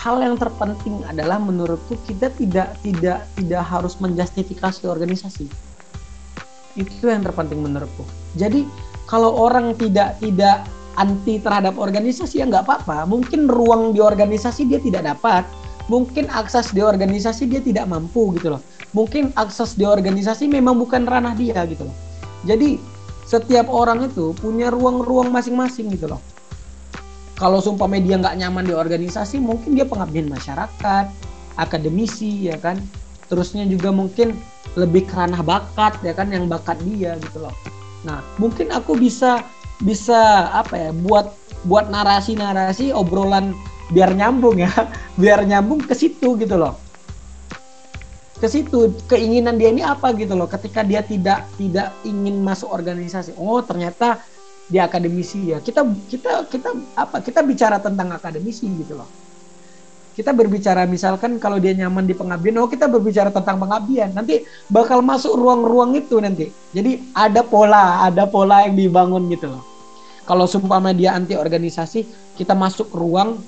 Hal 0.01 0.17
yang 0.25 0.41
terpenting 0.41 1.05
adalah 1.05 1.37
menurutku 1.37 1.93
kita 2.09 2.33
tidak 2.41 2.73
tidak 2.81 3.29
tidak 3.37 3.63
harus 3.69 4.01
menjustifikasi 4.01 4.89
organisasi. 4.89 5.47
Itu 6.79 7.05
yang 7.05 7.21
terpenting 7.21 7.61
menurutku. 7.61 8.07
Jadi 8.35 8.65
kalau 9.05 9.37
orang 9.37 9.77
tidak 9.77 10.17
tidak 10.23 10.65
anti 10.97 11.37
terhadap 11.39 11.77
organisasi 11.77 12.41
ya 12.41 12.49
nggak 12.49 12.65
apa-apa. 12.65 13.05
Mungkin 13.05 13.47
ruang 13.47 13.93
di 13.93 14.01
organisasi 14.01 14.73
dia 14.73 14.81
tidak 14.81 15.05
dapat, 15.05 15.45
mungkin 15.93 16.33
akses 16.33 16.73
di 16.73 16.81
organisasi 16.81 17.45
dia 17.45 17.61
tidak 17.61 17.85
mampu 17.85 18.33
gitu 18.41 18.57
loh. 18.57 18.63
Mungkin 18.91 19.31
akses 19.39 19.79
di 19.79 19.87
organisasi 19.87 20.51
memang 20.51 20.75
bukan 20.75 21.07
ranah 21.07 21.39
dia 21.39 21.63
gitu 21.67 21.87
loh. 21.87 21.97
Jadi 22.43 22.81
setiap 23.29 23.71
orang 23.71 24.11
itu 24.11 24.35
punya 24.35 24.75
ruang-ruang 24.75 25.31
masing-masing 25.31 25.95
gitu 25.95 26.11
loh. 26.11 26.21
Kalau 27.39 27.63
sumpah 27.63 27.89
media 27.89 28.21
nggak 28.21 28.37
nyaman 28.37 28.67
di 28.67 28.75
organisasi, 28.75 29.41
mungkin 29.41 29.79
dia 29.79 29.87
pengabdian 29.87 30.29
masyarakat, 30.29 31.07
akademisi 31.57 32.51
ya 32.51 32.59
kan. 32.59 32.83
Terusnya 33.31 33.65
juga 33.71 33.95
mungkin 33.95 34.35
lebih 34.75 35.07
kerana 35.07 35.39
bakat 35.41 36.03
ya 36.03 36.13
kan 36.13 36.29
yang 36.35 36.51
bakat 36.51 36.77
dia 36.83 37.15
gitu 37.23 37.47
loh. 37.47 37.55
Nah, 38.03 38.21
mungkin 38.43 38.75
aku 38.75 38.99
bisa 38.99 39.47
bisa 39.81 40.51
apa 40.53 40.77
ya 40.77 40.91
buat 40.93 41.33
buat 41.65 41.89
narasi-narasi 41.89 42.93
obrolan 42.93 43.53
biar 43.93 44.13
nyambung 44.13 44.61
ya 44.61 44.73
biar 45.21 45.45
nyambung 45.45 45.81
ke 45.85 45.93
situ 45.97 46.37
gitu 46.37 46.57
loh 46.57 46.90
ke 48.41 48.49
situ 48.49 48.97
keinginan 49.05 49.61
dia 49.61 49.69
ini 49.69 49.85
apa 49.85 50.17
gitu 50.17 50.33
loh 50.33 50.49
ketika 50.49 50.81
dia 50.81 51.05
tidak 51.05 51.45
tidak 51.61 51.93
ingin 52.09 52.41
masuk 52.41 52.73
organisasi. 52.73 53.37
Oh 53.37 53.61
ternyata 53.61 54.25
dia 54.73 54.89
akademisi 54.89 55.53
ya. 55.53 55.61
Kita 55.61 55.85
kita 56.09 56.49
kita 56.49 56.73
apa 56.97 57.21
kita 57.21 57.45
bicara 57.45 57.77
tentang 57.77 58.17
akademisi 58.17 58.65
gitu 58.81 58.97
loh. 58.97 59.09
Kita 60.17 60.33
berbicara 60.33 60.89
misalkan 60.89 61.37
kalau 61.37 61.61
dia 61.61 61.77
nyaman 61.77 62.09
di 62.09 62.17
pengabdian 62.17 62.65
oh 62.65 62.69
kita 62.69 62.89
berbicara 62.89 63.29
tentang 63.29 63.61
pengabdian. 63.61 64.17
Nanti 64.17 64.49
bakal 64.73 65.05
masuk 65.05 65.37
ruang-ruang 65.37 65.93
itu 66.01 66.17
nanti. 66.17 66.49
Jadi 66.73 67.13
ada 67.13 67.45
pola 67.45 68.09
ada 68.09 68.25
pola 68.25 68.65
yang 68.65 68.73
dibangun 68.73 69.29
gitu 69.29 69.53
loh. 69.53 69.63
Kalau 70.25 70.49
sumpah 70.49 70.81
dia 70.97 71.13
anti 71.13 71.35
organisasi, 71.35 72.07
kita 72.39 72.55
masuk 72.55 72.89
ruang 72.95 73.43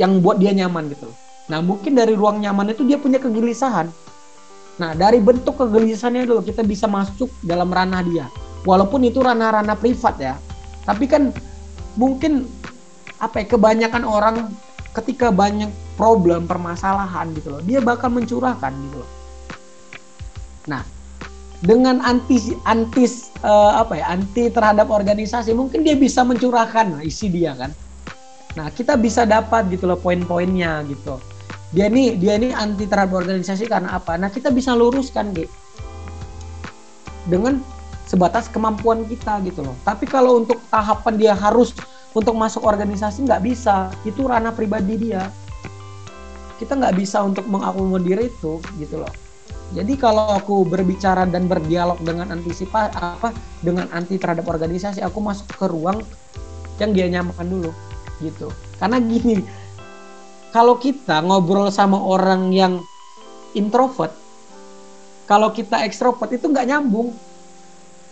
yang 0.00 0.18
buat 0.18 0.40
dia 0.40 0.50
nyaman 0.56 0.88
gitu. 0.90 1.12
Nah, 1.50 1.58
mungkin 1.58 1.98
dari 1.98 2.14
ruang 2.14 2.38
nyaman 2.38 2.70
itu 2.70 2.86
dia 2.86 2.96
punya 2.96 3.18
kegelisahan. 3.18 3.90
Nah, 4.78 4.94
dari 4.94 5.18
bentuk 5.18 5.58
kegelisahannya 5.58 6.24
dulu 6.24 6.46
kita 6.46 6.62
bisa 6.62 6.86
masuk 6.86 7.28
dalam 7.42 7.68
ranah 7.68 8.06
dia. 8.06 8.30
Walaupun 8.62 9.02
itu 9.02 9.18
ranah-ranah 9.18 9.74
privat 9.74 10.14
ya. 10.22 10.34
Tapi 10.86 11.10
kan 11.10 11.34
mungkin 11.98 12.46
apa 13.18 13.42
ya, 13.42 13.46
kebanyakan 13.50 14.06
orang 14.06 14.36
ketika 14.94 15.34
banyak 15.34 15.68
problem, 15.98 16.46
permasalahan 16.46 17.34
gitu 17.34 17.58
loh, 17.58 17.62
dia 17.66 17.82
bakal 17.82 18.14
mencurahkan 18.14 18.72
gitu 18.72 19.02
loh. 19.02 19.10
Nah, 20.70 20.86
dengan 21.60 22.00
anti 22.00 22.56
anti 22.64 23.04
uh, 23.44 23.84
apa 23.84 24.00
ya 24.00 24.16
anti 24.16 24.48
terhadap 24.48 24.88
organisasi 24.88 25.52
mungkin 25.52 25.84
dia 25.84 25.92
bisa 25.92 26.24
mencurahkan 26.24 27.04
isi 27.04 27.28
dia 27.28 27.52
kan 27.52 27.70
nah 28.56 28.72
kita 28.72 28.96
bisa 28.96 29.28
dapat 29.28 29.68
gitu 29.68 29.84
loh 29.84 30.00
poin-poinnya 30.00 30.80
gitu 30.88 31.20
dia 31.70 31.86
ini 31.86 32.18
dia 32.18 32.34
ini 32.34 32.50
anti 32.50 32.86
terhadap 32.90 33.14
organisasi 33.22 33.70
karena 33.70 33.94
apa? 33.94 34.18
Nah 34.18 34.30
kita 34.30 34.50
bisa 34.50 34.74
luruskan 34.74 35.30
gitu 35.34 35.52
dengan 37.30 37.62
sebatas 38.10 38.50
kemampuan 38.50 39.06
kita 39.06 39.38
gitu 39.46 39.62
loh. 39.62 39.76
Tapi 39.86 40.02
kalau 40.10 40.42
untuk 40.42 40.58
tahapan 40.66 41.14
dia 41.14 41.32
harus 41.38 41.70
untuk 42.10 42.34
masuk 42.34 42.66
organisasi 42.66 43.22
nggak 43.22 43.42
bisa. 43.46 43.94
Itu 44.02 44.26
ranah 44.26 44.50
pribadi 44.50 44.98
dia. 44.98 45.30
Kita 46.58 46.74
nggak 46.74 46.98
bisa 46.98 47.22
untuk 47.22 47.46
mengakomodir 47.46 48.18
itu 48.18 48.58
gitu 48.82 48.98
loh. 48.98 49.12
Jadi 49.70 49.94
kalau 49.94 50.34
aku 50.34 50.66
berbicara 50.66 51.22
dan 51.30 51.46
berdialog 51.46 52.02
dengan 52.02 52.34
antisipasi 52.34 52.90
apa 52.98 53.30
dengan 53.62 53.86
anti 53.94 54.18
terhadap 54.18 54.50
organisasi, 54.50 54.98
aku 54.98 55.22
masuk 55.22 55.46
ke 55.54 55.70
ruang 55.70 56.02
yang 56.82 56.90
dia 56.90 57.06
nyaman 57.06 57.46
dulu 57.46 57.70
gitu. 58.18 58.50
Karena 58.82 58.98
gini, 58.98 59.46
kalau 60.50 60.78
kita 60.78 61.22
ngobrol 61.22 61.70
sama 61.70 61.98
orang 61.98 62.50
yang 62.50 62.82
introvert, 63.54 64.14
kalau 65.30 65.54
kita 65.54 65.86
ekstrovert 65.86 66.34
itu 66.34 66.50
nggak 66.50 66.66
nyambung. 66.66 67.14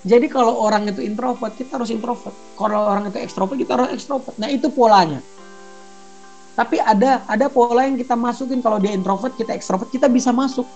Jadi 0.06 0.30
kalau 0.30 0.62
orang 0.62 0.86
itu 0.86 1.02
introvert, 1.02 1.58
kita 1.58 1.74
harus 1.74 1.90
introvert. 1.90 2.30
Kalau 2.54 2.86
orang 2.86 3.10
itu 3.10 3.18
ekstrovert, 3.18 3.58
kita 3.58 3.74
harus 3.74 3.90
ekstrovert. 3.90 4.38
Nah 4.38 4.46
itu 4.46 4.70
polanya. 4.70 5.18
Tapi 6.54 6.78
ada 6.78 7.26
ada 7.26 7.46
pola 7.50 7.86
yang 7.86 7.98
kita 7.98 8.14
masukin 8.14 8.62
kalau 8.62 8.78
dia 8.78 8.94
introvert, 8.94 9.34
kita 9.34 9.54
ekstrovert, 9.54 9.90
kita 9.90 10.06
bisa 10.06 10.30
masuk 10.30 10.66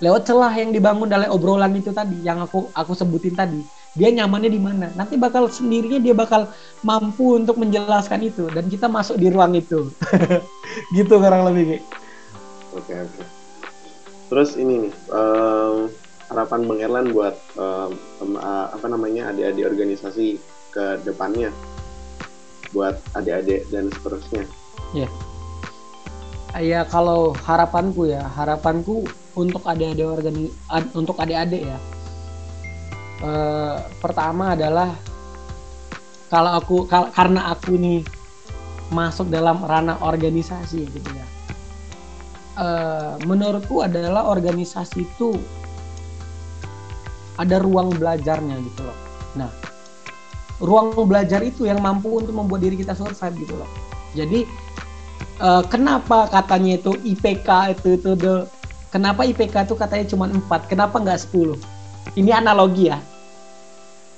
lewat 0.00 0.28
celah 0.28 0.52
yang 0.56 0.72
dibangun 0.72 1.08
dari 1.08 1.28
obrolan 1.28 1.72
itu 1.76 1.92
tadi, 1.92 2.20
yang 2.20 2.44
aku 2.44 2.68
aku 2.76 2.92
sebutin 2.92 3.32
tadi. 3.32 3.60
Dia 3.92 4.08
nyamannya 4.08 4.48
di 4.48 4.60
mana? 4.60 4.88
Nanti 4.96 5.20
bakal 5.20 5.52
sendirinya 5.52 6.00
dia 6.00 6.16
bakal 6.16 6.48
mampu 6.80 7.36
untuk 7.36 7.60
menjelaskan 7.60 8.24
itu 8.24 8.48
dan 8.48 8.64
kita 8.72 8.88
masuk 8.88 9.20
di 9.20 9.28
ruang 9.28 9.52
itu. 9.52 9.92
gitu 10.96 11.20
kurang 11.20 11.44
lebih. 11.52 11.84
Oke 12.72 12.96
oke. 12.96 13.22
Terus 14.32 14.56
ini 14.56 14.88
nih 14.88 14.92
um, 15.12 15.92
harapan 16.32 16.60
Bang 16.64 16.80
Erlan 16.80 17.06
buat 17.12 17.36
um, 17.60 17.92
um, 18.24 18.32
uh, 18.40 18.72
apa 18.72 18.86
namanya 18.88 19.28
adik-adik 19.28 19.68
organisasi 19.68 20.40
ke 20.72 20.84
depannya 21.04 21.52
buat 22.72 22.96
adik-adik 23.12 23.68
dan 23.68 23.92
seterusnya. 23.92 24.48
Ya. 24.96 25.04
Yeah. 25.04 25.12
Ya 26.60 26.80
kalau 26.88 27.32
harapanku 27.44 28.08
ya, 28.08 28.24
harapanku 28.24 29.04
untuk 29.36 29.64
adik-adik 29.64 30.04
organi 30.04 30.48
ad, 30.72 30.88
untuk 30.96 31.20
adik-adik 31.20 31.68
ya. 31.68 31.76
E, 33.22 33.30
pertama 34.02 34.58
adalah 34.58 34.98
kalau 36.26 36.58
aku 36.58 36.76
kal 36.90 37.14
karena 37.14 37.54
aku 37.54 37.78
nih 37.78 38.02
masuk 38.90 39.30
dalam 39.30 39.62
ranah 39.62 40.02
organisasi 40.02 40.90
gitu 40.90 41.10
ya 41.14 41.26
uh, 42.58 43.16
menurutku 43.24 43.84
adalah 43.84 44.28
organisasi 44.28 45.06
itu 45.06 45.36
ada 47.40 47.56
ruang 47.62 47.96
belajarnya 47.96 48.60
gitu 48.60 48.80
loh. 48.84 48.98
Nah, 49.38 49.50
ruang 50.60 50.92
belajar 51.08 51.40
itu 51.40 51.64
yang 51.64 51.80
mampu 51.80 52.20
untuk 52.20 52.36
membuat 52.36 52.60
diri 52.60 52.76
kita 52.76 52.92
survive 52.92 53.34
gitu 53.40 53.54
loh. 53.56 53.70
Jadi 54.12 54.44
uh, 55.40 55.64
kenapa 55.64 56.28
katanya 56.28 56.76
itu 56.76 56.92
IPK 57.00 57.48
itu 57.78 57.96
itu 57.96 58.10
the, 58.20 58.44
kenapa 58.92 59.24
IPK 59.24 59.72
itu 59.72 59.74
katanya 59.74 60.04
cuma 60.12 60.28
4, 60.28 60.68
kenapa 60.70 61.00
nggak 61.00 61.32
10? 61.32 61.56
Ini 62.20 62.30
analogi 62.36 62.92
ya. 62.92 63.00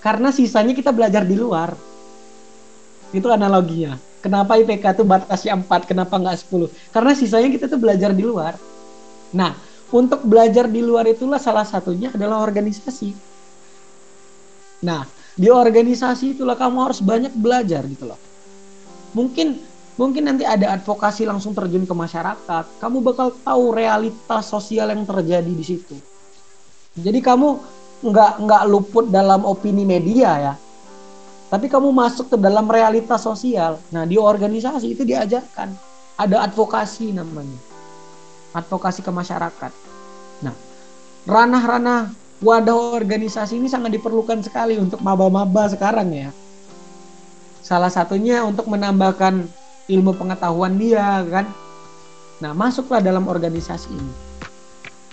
Karena 0.04 0.28
sisanya 0.28 0.76
kita 0.76 0.92
belajar 0.92 1.24
di 1.24 1.32
luar. 1.32 1.72
Itu 3.08 3.32
analoginya. 3.32 3.96
Kenapa 4.20 4.60
IPK 4.60 5.00
itu 5.00 5.04
batasnya 5.04 5.56
4, 5.56 5.88
kenapa 5.88 6.20
nggak 6.20 6.44
10? 6.44 6.92
Karena 6.92 7.12
sisanya 7.16 7.48
kita 7.48 7.72
tuh 7.72 7.80
belajar 7.80 8.12
di 8.12 8.20
luar. 8.20 8.56
Nah, 9.32 9.56
untuk 9.88 10.24
belajar 10.28 10.68
di 10.68 10.84
luar 10.84 11.08
itulah 11.08 11.40
salah 11.40 11.64
satunya 11.64 12.12
adalah 12.12 12.44
organisasi. 12.44 13.16
Nah, 14.84 15.08
di 15.36 15.48
organisasi 15.48 16.36
itulah 16.36 16.56
kamu 16.56 16.78
harus 16.84 17.00
banyak 17.00 17.32
belajar 17.36 17.80
gitu 17.88 18.04
loh. 18.08 18.20
Mungkin 19.16 19.56
mungkin 19.96 20.22
nanti 20.26 20.44
ada 20.44 20.74
advokasi 20.76 21.24
langsung 21.24 21.56
terjun 21.56 21.88
ke 21.88 21.94
masyarakat, 21.94 22.64
kamu 22.80 22.96
bakal 23.00 23.32
tahu 23.40 23.72
realitas 23.72 24.44
sosial 24.48 24.92
yang 24.92 25.06
terjadi 25.08 25.52
di 25.52 25.64
situ. 25.64 25.96
Jadi 26.94 27.18
kamu 27.18 27.58
nggak 28.04 28.44
nggak 28.44 28.62
luput 28.68 29.08
dalam 29.08 29.48
opini 29.48 29.88
media 29.88 30.30
ya, 30.36 30.54
tapi 31.48 31.70
kamu 31.70 31.94
masuk 31.94 32.34
ke 32.34 32.36
dalam 32.36 32.66
realitas 32.66 33.22
sosial. 33.22 33.78
Nah, 33.94 34.02
di 34.02 34.18
organisasi 34.18 34.90
itu 34.90 35.06
diajarkan 35.06 35.70
ada 36.18 36.46
advokasi 36.46 37.14
namanya. 37.14 37.58
Advokasi 38.54 39.06
ke 39.06 39.10
masyarakat. 39.14 39.72
Nah, 40.42 40.54
ranah-ranah 41.26 42.10
wadah 42.42 42.98
organisasi 42.98 43.58
ini 43.58 43.70
sangat 43.70 43.94
diperlukan 43.94 44.42
sekali 44.42 44.78
untuk 44.82 44.98
maba-maba 45.02 45.70
sekarang 45.70 46.10
ya. 46.10 46.30
Salah 47.64 47.90
satunya 47.90 48.42
untuk 48.42 48.66
menambahkan 48.66 49.46
ilmu 49.88 50.12
pengetahuan 50.18 50.74
dia 50.74 51.22
kan. 51.30 51.46
Nah, 52.42 52.50
masuklah 52.50 52.98
dalam 52.98 53.30
organisasi 53.30 53.88
ini. 53.94 54.14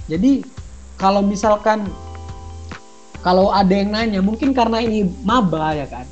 Jadi, 0.09 0.31
kalau 0.97 1.21
misalkan 1.21 1.85
kalau 3.21 3.53
ada 3.53 3.73
yang 3.73 3.93
nanya, 3.93 4.19
mungkin 4.21 4.53
karena 4.53 4.81
ini 4.81 5.05
maba 5.25 5.77
ya 5.77 5.85
kan 5.85 6.05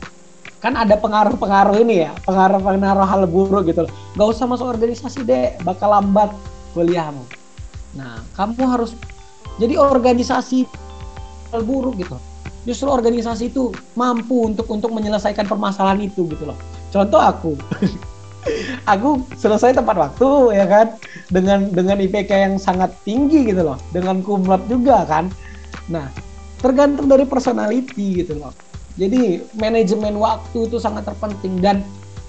kan 0.59 0.75
ada 0.75 0.99
pengaruh-pengaruh 0.99 1.79
ini 1.87 2.03
ya, 2.03 2.11
pengaruh-pengaruh 2.27 3.07
hal 3.07 3.23
buruk 3.31 3.71
gitu 3.71 3.87
loh. 3.87 3.91
Gak 4.19 4.27
usah 4.35 4.45
masuk 4.45 4.67
organisasi 4.67 5.23
deh, 5.23 5.55
bakal 5.63 5.95
lambat 5.95 6.35
kuliahmu. 6.75 7.23
Nah, 7.95 8.19
kamu 8.35 8.67
harus 8.67 8.91
jadi 9.55 9.79
organisasi 9.79 10.67
hal 11.55 11.63
buruk 11.63 11.95
gitu. 12.03 12.19
Justru 12.67 12.91
organisasi 12.91 13.55
itu 13.55 13.71
mampu 13.95 14.51
untuk 14.51 14.67
untuk 14.67 14.91
menyelesaikan 14.91 15.47
permasalahan 15.47 16.03
itu 16.03 16.27
gitu 16.27 16.51
loh. 16.51 16.59
Contoh 16.91 17.23
aku. 17.23 17.55
aku 18.93 19.23
selesai 19.35 19.75
tepat 19.75 19.95
waktu 19.99 20.27
ya 20.55 20.65
kan 20.67 20.87
dengan 21.27 21.71
dengan 21.71 21.99
IPK 21.99 22.31
yang 22.31 22.55
sangat 22.59 22.91
tinggi 23.07 23.47
gitu 23.47 23.63
loh, 23.63 23.79
dengan 23.95 24.19
kumlot 24.19 24.67
juga 24.67 25.07
kan. 25.07 25.31
Nah, 25.87 26.11
tergantung 26.59 27.07
dari 27.07 27.23
personality 27.23 28.23
gitu 28.23 28.39
loh 28.39 28.51
jadi 28.99 29.47
manajemen 29.55 30.19
waktu 30.19 30.67
itu 30.67 30.75
sangat 30.75 31.07
terpenting 31.07 31.63
dan 31.63 31.79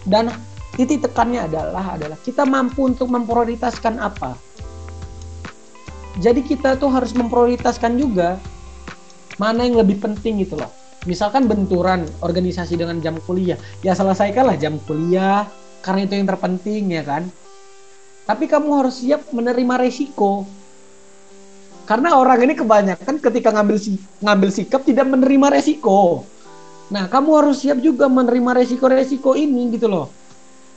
dan 0.06 0.30
titik 0.78 1.02
tekannya 1.02 1.50
adalah 1.50 1.98
adalah 1.98 2.18
kita 2.22 2.46
mampu 2.46 2.86
untuk 2.86 3.10
memprioritaskan 3.10 3.98
apa. 3.98 4.38
Jadi 6.22 6.46
kita 6.46 6.78
tuh 6.78 6.90
harus 6.94 7.10
memprioritaskan 7.10 7.98
juga 7.98 8.38
mana 9.40 9.66
yang 9.66 9.82
lebih 9.82 9.98
penting 9.98 10.46
gitu 10.46 10.54
loh. 10.54 10.70
Misalkan 11.08 11.48
benturan 11.48 12.04
organisasi 12.20 12.76
dengan 12.76 13.00
jam 13.00 13.16
kuliah, 13.24 13.56
ya 13.80 13.96
selesaikanlah 13.96 14.60
jam 14.60 14.76
kuliah 14.84 15.48
karena 15.82 16.04
itu 16.06 16.12
yang 16.22 16.28
terpenting 16.28 16.92
ya 16.92 17.02
kan. 17.02 17.26
Tapi 18.28 18.46
kamu 18.46 18.84
harus 18.84 19.00
siap 19.02 19.32
menerima 19.34 19.74
resiko. 19.80 20.44
Karena 21.90 22.14
orang 22.14 22.46
ini 22.46 22.54
kebanyakan 22.54 23.18
ketika 23.18 23.50
ngambil 23.50 23.82
ngambil 24.22 24.50
sikap 24.54 24.86
tidak 24.86 25.10
menerima 25.10 25.58
resiko. 25.58 26.22
Nah, 26.86 27.10
kamu 27.10 27.30
harus 27.42 27.66
siap 27.66 27.82
juga 27.82 28.06
menerima 28.06 28.62
resiko-resiko 28.62 29.34
ini 29.34 29.74
gitu 29.74 29.90
loh. 29.90 30.06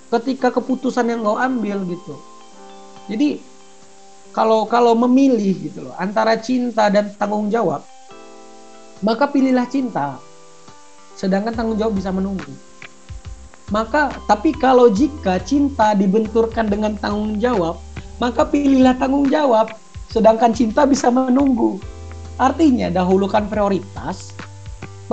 Ketika 0.09 0.49
keputusan 0.49 1.14
yang 1.14 1.22
kau 1.22 1.38
ambil 1.38 1.86
gitu. 1.86 2.18
Jadi 3.14 3.38
kalau 4.34 4.66
kalau 4.66 4.97
memilih 4.97 5.53
gitu 5.70 5.86
loh 5.86 5.93
antara 6.01 6.34
cinta 6.41 6.89
dan 6.89 7.14
tanggung 7.14 7.53
jawab, 7.53 7.86
maka 9.05 9.30
pilihlah 9.30 9.70
cinta. 9.70 10.18
Sedangkan 11.14 11.53
tanggung 11.53 11.78
jawab 11.78 11.93
bisa 11.93 12.09
menunggu. 12.09 12.49
Maka 13.70 14.09
tapi 14.26 14.49
kalau 14.57 14.89
jika 14.89 15.38
cinta 15.45 15.93
dibenturkan 15.93 16.74
dengan 16.74 16.97
tanggung 16.97 17.38
jawab, 17.38 17.78
maka 18.18 18.49
pilihlah 18.49 18.97
tanggung 18.97 19.30
jawab. 19.30 19.83
Sedangkan 20.14 20.53
cinta 20.53 20.86
bisa 20.86 21.09
menunggu. 21.09 21.82
Artinya 22.38 22.93
dahulukan 22.93 23.49
prioritas, 23.49 24.34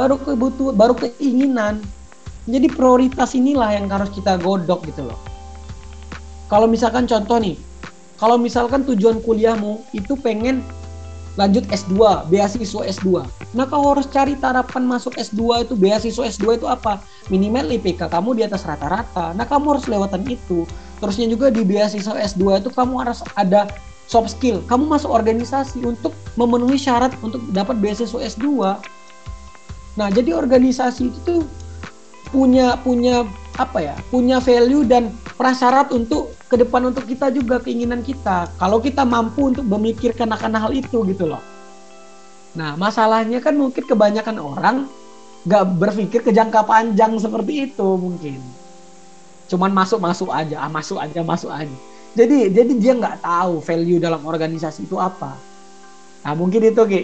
baru 0.00 0.16
kebutuhan 0.16 0.74
baru 0.78 0.94
keinginan 0.94 1.82
jadi 2.46 2.66
prioritas 2.70 3.34
inilah 3.34 3.74
yang 3.74 3.90
harus 3.90 4.10
kita 4.14 4.38
godok 4.38 4.86
gitu 4.86 5.06
loh 5.06 5.18
kalau 6.46 6.70
misalkan 6.70 7.04
contoh 7.10 7.36
nih 7.42 7.58
kalau 8.16 8.36
misalkan 8.38 8.86
tujuan 8.86 9.18
kuliahmu 9.20 9.82
itu 9.96 10.16
pengen 10.20 10.64
lanjut 11.38 11.62
S2, 11.72 12.26
beasiswa 12.28 12.84
S2. 12.84 13.22
Nah, 13.56 13.64
kau 13.64 13.80
harus 13.94 14.04
cari 14.10 14.36
tarapan 14.36 14.84
masuk 14.84 15.14
S2 15.16 15.64
itu, 15.64 15.72
beasiswa 15.78 16.26
S2 16.26 16.60
itu 16.60 16.66
apa? 16.68 17.00
Minimal 17.32 17.70
IPK 17.80 18.12
kamu 18.12 18.36
di 18.36 18.42
atas 18.44 18.66
rata-rata. 18.66 19.32
Nah, 19.32 19.46
kamu 19.48 19.78
harus 19.78 19.86
lewatan 19.88 20.26
itu. 20.28 20.68
Terusnya 21.00 21.30
juga 21.30 21.48
di 21.48 21.64
beasiswa 21.64 22.12
S2 22.12 22.60
itu 22.60 22.68
kamu 22.74 22.94
harus 23.00 23.24
ada 23.38 23.72
soft 24.10 24.34
skill. 24.34 24.58
Kamu 24.66 24.90
masuk 24.90 25.14
organisasi 25.14 25.86
untuk 25.86 26.10
memenuhi 26.34 26.74
syarat 26.74 27.14
untuk 27.22 27.38
dapat 27.54 27.78
beasiswa 27.78 28.18
S2. 28.18 28.46
Nah, 29.94 30.08
jadi 30.10 30.34
organisasi 30.34 31.14
itu 31.14 31.18
tuh 31.22 31.42
punya 32.34 32.74
punya 32.82 33.22
apa 33.54 33.78
ya? 33.78 33.94
Punya 34.10 34.42
value 34.42 34.82
dan 34.82 35.14
prasyarat 35.38 35.94
untuk 35.94 36.34
ke 36.50 36.58
depan 36.58 36.90
untuk 36.90 37.06
kita 37.06 37.30
juga 37.30 37.62
keinginan 37.62 38.02
kita. 38.02 38.50
Kalau 38.58 38.82
kita 38.82 39.06
mampu 39.06 39.54
untuk 39.54 39.62
memikirkan 39.62 40.26
akan 40.34 40.58
hal 40.58 40.74
itu 40.74 41.06
gitu 41.06 41.30
loh. 41.30 41.42
Nah, 42.58 42.74
masalahnya 42.74 43.38
kan 43.38 43.54
mungkin 43.54 43.86
kebanyakan 43.86 44.42
orang 44.42 44.76
nggak 45.46 45.64
berpikir 45.78 46.20
ke 46.26 46.34
jangka 46.34 46.66
panjang 46.66 47.14
seperti 47.14 47.70
itu 47.70 47.88
mungkin. 47.94 48.42
Cuman 49.46 49.70
masuk-masuk 49.70 50.30
aja, 50.34 50.66
ah, 50.66 50.70
masuk 50.70 50.98
aja, 50.98 51.22
masuk 51.22 51.50
aja. 51.50 51.89
Jadi 52.14 52.50
jadi 52.50 52.72
dia 52.74 52.92
nggak 52.98 53.22
tahu 53.22 53.62
value 53.62 54.02
dalam 54.02 54.22
organisasi 54.26 54.86
itu 54.86 54.98
apa. 54.98 55.38
Nah, 56.20 56.34
mungkin 56.36 56.60
itu, 56.66 56.82
Ki. 56.84 57.00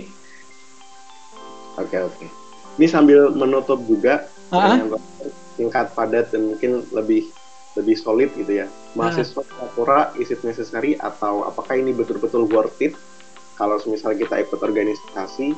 Oke, 1.80 1.98
oke. 2.00 2.26
Ini 2.76 2.86
sambil 2.88 3.32
menutup 3.32 3.80
juga 3.88 4.28
tingkat 5.56 5.92
padat 5.96 6.28
dan 6.32 6.52
mungkin 6.52 6.84
lebih 6.92 7.32
lebih 7.76 7.96
solid 7.96 8.32
gitu 8.36 8.64
ya. 8.64 8.66
Mahasiswa 8.96 9.44
uh-huh. 9.44 10.16
is 10.16 10.32
it 10.32 10.40
necessary? 10.44 10.96
Atau 11.00 11.44
apakah 11.44 11.76
ini 11.76 11.92
betul-betul 11.92 12.48
worth 12.48 12.80
it? 12.80 12.96
Kalau 13.56 13.80
misalnya 13.88 14.24
kita 14.24 14.36
ikut 14.44 14.60
organisasi 14.60 15.56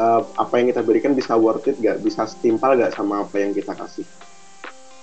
uh, 0.00 0.24
apa 0.40 0.54
yang 0.60 0.72
kita 0.72 0.80
berikan 0.84 1.12
bisa 1.12 1.36
worth 1.36 1.68
it 1.68 1.76
gak 1.80 2.00
bisa 2.00 2.24
setimpal 2.24 2.76
gak 2.76 2.96
sama 2.96 3.24
apa 3.24 3.36
yang 3.40 3.52
kita 3.52 3.76
kasih? 3.76 4.04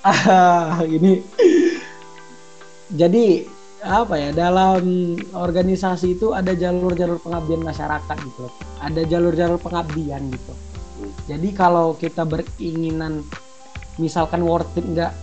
Ah 0.05 0.81
ini 0.95 1.21
jadi 2.89 3.45
apa 3.79 4.19
ya 4.19 4.29
dalam 4.35 5.15
organisasi 5.31 6.19
itu 6.19 6.35
ada 6.35 6.51
jalur-jalur 6.51 7.21
pengabdian 7.23 7.63
masyarakat 7.63 8.17
gitu. 8.27 8.51
Ada 8.83 9.07
jalur-jalur 9.07 9.59
pengabdian 9.61 10.27
gitu. 10.33 10.53
Jadi 11.31 11.49
kalau 11.55 11.95
kita 11.95 12.27
beringinan 12.27 13.23
misalkan 13.95 14.43
worth 14.43 14.75
it 14.75 14.83
nggak 14.83 15.13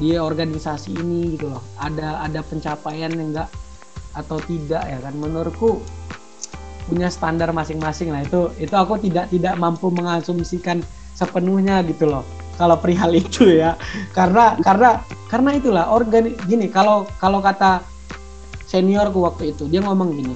di 0.00 0.16
organisasi 0.16 0.96
ini 0.96 1.36
gitu 1.36 1.52
loh. 1.52 1.62
Ada 1.76 2.24
ada 2.24 2.40
pencapaian 2.40 3.12
yang 3.12 3.36
enggak 3.36 3.50
atau 4.16 4.42
tidak 4.42 4.82
ya 4.90 4.98
kan 4.98 5.14
menurutku 5.14 5.78
punya 6.90 7.06
standar 7.06 7.54
masing-masing 7.54 8.10
lah 8.10 8.26
itu 8.26 8.50
itu 8.58 8.74
aku 8.74 8.98
tidak 8.98 9.30
tidak 9.30 9.54
mampu 9.54 9.86
mengasumsikan 9.94 10.82
sepenuhnya 11.14 11.86
gitu 11.86 12.10
loh 12.10 12.26
kalau 12.60 12.76
perihal 12.76 13.16
itu 13.16 13.48
ya. 13.48 13.80
Karena 14.12 14.60
karena 14.60 15.00
karena 15.32 15.50
itulah 15.56 15.88
organ 15.88 16.36
gini 16.44 16.68
kalau 16.68 17.08
kalau 17.16 17.40
kata 17.40 17.80
seniorku 18.68 19.24
waktu 19.24 19.56
itu 19.56 19.66
dia 19.66 19.82
ngomong 19.82 20.14
gini 20.14 20.34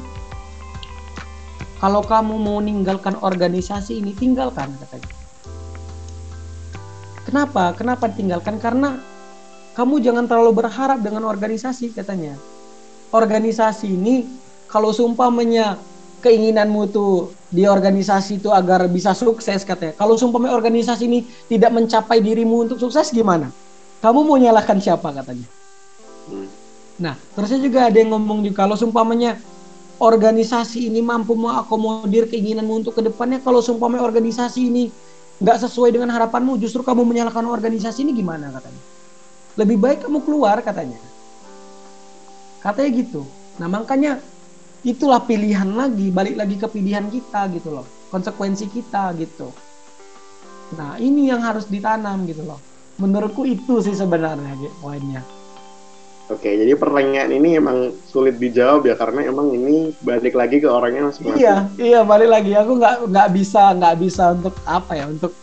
kalau 1.85 2.01
kamu 2.01 2.41
mau 2.41 2.65
meninggalkan 2.65 3.13
organisasi 3.21 4.01
ini 4.01 4.17
tinggalkan 4.17 4.73
katanya. 4.81 5.13
Kenapa? 7.29 7.77
Kenapa 7.77 8.09
tinggalkan 8.09 8.57
karena 8.57 8.97
kamu 9.77 10.01
jangan 10.01 10.25
terlalu 10.25 10.65
berharap 10.65 11.05
dengan 11.05 11.29
organisasi 11.29 11.93
katanya. 11.93 12.41
Organisasi 13.13 13.93
ini 13.93 14.25
kalau 14.65 14.97
sumpamanya 14.97 15.77
keinginanmu 16.25 16.89
tuh 16.89 17.37
di 17.53 17.69
organisasi 17.69 18.41
itu 18.41 18.49
agar 18.49 18.89
bisa 18.89 19.13
sukses 19.13 19.63
katanya. 19.69 19.93
Kalau 20.01 20.17
sumpamanya 20.17 20.57
organisasi 20.57 21.05
ini 21.05 21.29
tidak 21.47 21.77
mencapai 21.77 22.25
dirimu 22.25 22.65
untuk 22.65 22.81
sukses 22.81 23.13
gimana? 23.13 23.53
Kamu 24.01 24.25
mau 24.25 24.41
nyalahkan 24.41 24.81
siapa 24.81 25.13
katanya? 25.13 25.47
Hmm. 26.33 26.49
Nah, 26.95 27.15
terusnya 27.37 27.61
juga 27.61 27.93
ada 27.93 27.97
yang 28.01 28.17
ngomong 28.17 28.41
juga 28.47 28.65
kalau 28.65 28.77
sumpamanya 28.79 29.37
organisasi 30.01 30.91
ini 30.91 31.05
mampu 31.05 31.39
mengakomodir 31.39 32.27
keinginanmu 32.27 32.83
untuk 32.83 32.99
ke 32.99 33.03
depannya, 33.05 33.39
kalau 33.45 33.63
sumpamanya 33.63 34.03
organisasi 34.03 34.61
ini 34.67 34.91
nggak 35.39 35.59
sesuai 35.67 35.95
dengan 35.95 36.11
harapanmu, 36.15 36.59
justru 36.59 36.83
kamu 36.83 37.05
menyalahkan 37.07 37.45
organisasi 37.47 38.07
ini 38.07 38.15
gimana 38.15 38.51
katanya? 38.51 38.83
Lebih 39.55 39.77
baik 39.79 39.99
kamu 40.07 40.19
keluar 40.27 40.59
katanya. 40.63 40.99
Katanya 42.63 42.91
gitu. 42.97 43.23
Nah 43.63 43.71
makanya 43.71 44.19
itulah 44.85 45.25
pilihan 45.25 45.73
lagi, 45.73 46.13
balik 46.13 46.37
lagi 46.37 46.61
ke 46.61 46.69
pilihan 46.69 47.09
kita 47.09 47.49
gitu 47.57 47.73
loh, 47.73 47.87
konsekuensi 48.13 48.69
kita 48.69 49.17
gitu. 49.17 49.49
Nah 50.77 51.01
ini 51.01 51.33
yang 51.33 51.41
harus 51.41 51.65
ditanam 51.67 52.29
gitu 52.29 52.45
loh. 52.45 52.61
Menurutku 53.01 53.43
itu 53.43 53.83
sih 53.83 53.97
sebenarnya 53.97 54.55
gitu, 54.61 54.75
poinnya. 54.79 55.25
Oke, 56.33 56.49
jadi 56.57 56.73
pertanyaan 56.73 57.37
ini 57.37 57.61
emang 57.61 57.93
sulit 58.09 58.41
dijawab 58.41 58.89
ya 58.89 58.97
karena 58.97 59.29
emang 59.29 59.53
ini 59.53 59.93
balik 60.01 60.33
lagi 60.33 60.57
ke 60.57 60.69
orangnya 60.69 61.13
masing-masing. 61.13 61.37
Iya, 61.37 61.57
iya 61.77 62.01
balik 62.01 62.33
lagi. 62.33 62.57
Aku 62.57 62.81
nggak 62.81 63.13
nggak 63.13 63.29
bisa 63.37 63.77
nggak 63.77 63.97
bisa 64.01 64.33
untuk 64.33 64.57
apa 64.65 64.93
ya 64.97 65.05
untuk 65.13 65.37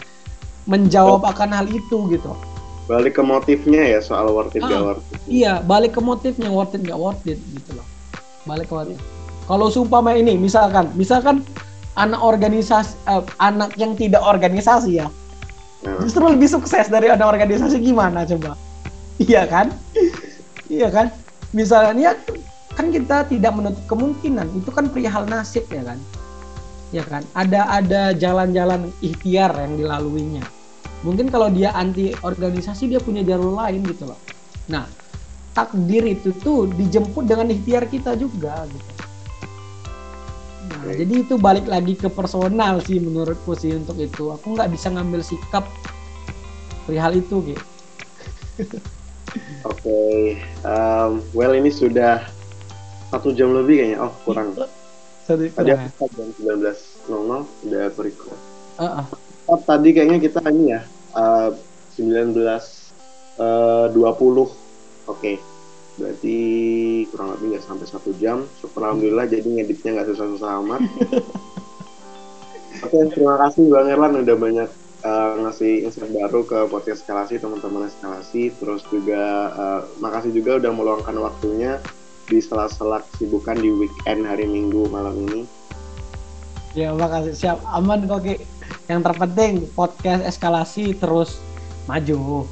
menjawab 0.66 1.22
akan 1.22 1.50
hal 1.54 1.68
itu 1.70 1.98
gitu. 2.10 2.34
Balik 2.90 3.22
ke 3.22 3.24
motifnya 3.24 3.82
ya 3.94 4.00
soal 4.02 4.34
worth 4.34 4.58
it 4.58 4.66
ah, 4.66 4.70
gak 4.74 4.82
worth 4.82 5.06
it. 5.14 5.20
Iya, 5.30 5.54
balik 5.62 5.94
ke 5.94 6.02
motifnya 6.02 6.50
worth 6.50 6.74
it 6.74 6.82
gak 6.82 6.98
worth 6.98 7.24
it 7.30 7.38
gitu 7.54 7.78
loh. 7.78 7.86
Balik 8.50 8.66
ke 8.66 8.74
motif. 8.74 8.98
Kalau 9.52 9.68
sumpah 9.68 10.00
ini 10.16 10.40
misalkan, 10.40 10.88
misalkan 10.96 11.44
anak 12.00 12.24
organisasi 12.24 12.96
uh, 13.04 13.20
anak 13.36 13.76
yang 13.76 14.00
tidak 14.00 14.24
organisasi 14.24 15.04
ya, 15.04 15.12
nah. 15.84 16.00
justru 16.00 16.24
lebih 16.24 16.48
sukses 16.48 16.88
dari 16.88 17.12
anak 17.12 17.28
organisasi 17.36 17.84
gimana 17.84 18.24
coba? 18.24 18.56
Iya 19.22 19.44
kan? 19.52 19.76
Iya 20.72 20.88
kan? 20.88 21.12
Misalnya 21.52 22.16
kan 22.80 22.96
kita 22.96 23.28
tidak 23.28 23.52
menutup 23.52 23.84
kemungkinan 23.92 24.48
itu 24.56 24.72
kan 24.72 24.88
perihal 24.88 25.28
nasib 25.28 25.68
ya 25.68 25.84
kan? 25.84 26.00
Ya 26.96 27.04
kan? 27.04 27.22
Ada 27.36 27.84
ada 27.84 28.02
jalan-jalan 28.16 28.88
ikhtiar 29.04 29.52
yang 29.52 29.76
dilaluinya. 29.76 30.48
Mungkin 31.04 31.28
kalau 31.28 31.52
dia 31.52 31.76
anti 31.76 32.16
organisasi 32.24 32.88
dia 32.88 33.04
punya 33.04 33.20
jalur 33.20 33.60
lain 33.60 33.84
gitu 33.84 34.08
loh. 34.08 34.18
Nah, 34.72 34.88
takdir 35.52 36.08
itu 36.08 36.32
tuh 36.40 36.72
dijemput 36.72 37.28
dengan 37.28 37.52
ikhtiar 37.52 37.86
kita 37.92 38.16
juga 38.16 38.64
gitu. 38.72 39.11
Nah, 40.82 40.94
jadi 40.98 41.14
itu 41.22 41.38
balik 41.38 41.70
lagi 41.70 41.94
ke 41.94 42.10
personal 42.10 42.82
sih 42.82 42.98
menurutku 42.98 43.54
sih 43.54 43.78
untuk 43.78 44.02
itu. 44.02 44.34
Aku 44.34 44.58
nggak 44.58 44.74
bisa 44.74 44.90
ngambil 44.90 45.22
sikap 45.22 45.70
perihal 46.90 47.14
itu 47.14 47.54
gitu. 47.54 47.66
Oke, 49.64 49.80
okay. 49.80 50.20
um, 50.68 51.24
well 51.32 51.56
ini 51.56 51.72
sudah 51.72 52.26
satu 53.14 53.32
jam 53.32 53.54
lebih 53.56 53.80
kayaknya. 53.80 53.98
Oh 54.04 54.12
kurang. 54.28 54.58
Tadi 55.24 55.54
jam 55.56 55.88
sembilan 55.96 56.58
belas 56.60 56.80
nol 57.08 57.46
udah 57.64 57.86
berikut. 57.96 58.38
Uh 58.82 59.06
-uh. 59.06 59.60
tadi 59.64 59.94
kayaknya 59.94 60.18
kita 60.20 60.42
ini 60.50 60.76
ya 60.76 60.82
uh, 61.16 61.56
sembilan 61.96 62.28
belas 62.36 62.92
uh, 63.38 63.86
dua 63.94 64.12
puluh. 64.18 64.50
Oke, 65.08 65.40
berarti 66.02 66.38
kurang 67.14 67.38
lebih 67.38 67.54
nggak 67.54 67.64
sampai 67.64 67.86
satu 67.86 68.10
jam. 68.18 68.50
Syukur 68.58 68.90
alhamdulillah 68.90 69.30
jadi 69.30 69.46
ngeditnya 69.46 70.02
nggak 70.02 70.10
susah-susah 70.10 70.50
amat. 70.66 70.82
Oke, 72.82 72.98
terima 73.14 73.38
kasih 73.38 73.70
Bang 73.70 73.94
Erlan 73.94 74.26
udah 74.26 74.38
banyak 74.42 74.70
uh, 75.06 75.32
ngasih 75.46 75.86
insight 75.86 76.10
baru 76.10 76.42
ke 76.42 76.66
podcast 76.66 77.06
eskalasi 77.06 77.38
teman-teman 77.38 77.86
eskalasi. 77.86 78.50
Terus 78.58 78.82
juga 78.90 79.54
uh, 79.54 79.82
makasih 80.02 80.34
juga 80.34 80.58
udah 80.58 80.72
meluangkan 80.74 81.14
waktunya 81.22 81.78
di 82.26 82.42
sela-sela 82.42 83.06
kesibukan 83.14 83.62
di 83.62 83.70
weekend 83.70 84.26
hari 84.26 84.50
Minggu 84.50 84.90
malam 84.90 85.14
ini. 85.30 85.46
Ya 86.74 86.96
makasih. 86.96 87.38
Siap. 87.38 87.58
Aman 87.70 88.10
kok 88.10 88.26
Ki. 88.26 88.42
Yang 88.90 89.00
terpenting 89.12 89.68
podcast 89.78 90.26
eskalasi 90.26 90.96
terus 90.98 91.38
maju 91.86 92.48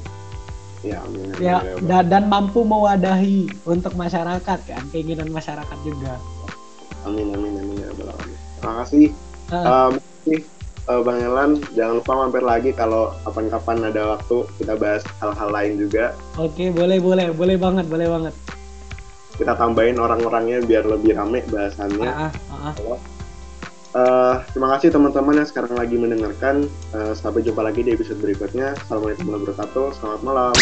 ya 0.80 0.96
amin, 1.04 1.28
amin, 1.32 1.42
ya, 1.42 1.58
ya 1.60 1.74
dan, 1.84 2.04
dan 2.08 2.24
mampu 2.28 2.64
mewadahi 2.64 3.48
untuk 3.68 3.92
masyarakat 3.96 4.58
kan 4.64 4.84
keinginan 4.92 5.28
masyarakat 5.28 5.78
juga 5.84 6.16
amin 7.04 7.32
amin 7.36 7.52
amin 7.60 7.76
ya 7.84 7.88
terima 8.60 8.74
kasih 8.84 9.06
uh. 9.52 9.90
um, 9.90 9.92
uh, 10.90 11.00
Bang 11.06 11.20
Elan 11.22 11.50
jangan 11.78 12.02
lupa 12.02 12.12
mampir 12.18 12.42
lagi 12.42 12.70
kalau 12.74 13.14
kapan-kapan 13.22 13.92
ada 13.92 14.02
waktu 14.18 14.36
kita 14.58 14.74
bahas 14.74 15.02
hal-hal 15.22 15.48
lain 15.54 15.72
juga. 15.78 16.14
Oke, 16.34 16.74
boleh 16.74 16.98
boleh, 16.98 17.30
boleh 17.30 17.56
banget, 17.58 17.86
boleh 17.86 18.06
banget. 18.10 18.34
Kita 19.38 19.56
tambahin 19.56 19.96
orang-orangnya 19.96 20.60
biar 20.66 20.84
lebih 20.84 21.16
rame 21.16 21.40
bahasannya. 21.48 22.10
Uh, 22.10 22.30
uh, 22.52 22.74
uh. 22.94 23.00
Uh, 23.90 24.38
terima 24.54 24.70
kasih 24.78 24.94
teman-teman 24.94 25.42
yang 25.42 25.48
sekarang 25.48 25.74
lagi 25.74 25.98
mendengarkan. 25.98 26.70
Uh, 26.94 27.10
sampai 27.14 27.42
jumpa 27.42 27.62
lagi 27.62 27.82
di 27.82 27.90
episode 27.94 28.22
berikutnya. 28.22 28.78
Assalamualaikum 28.86 29.26
warahmatullahi 29.26 29.58
wabarakatuh. 29.58 29.86
Selamat 29.98 30.20
malam. 30.22 30.54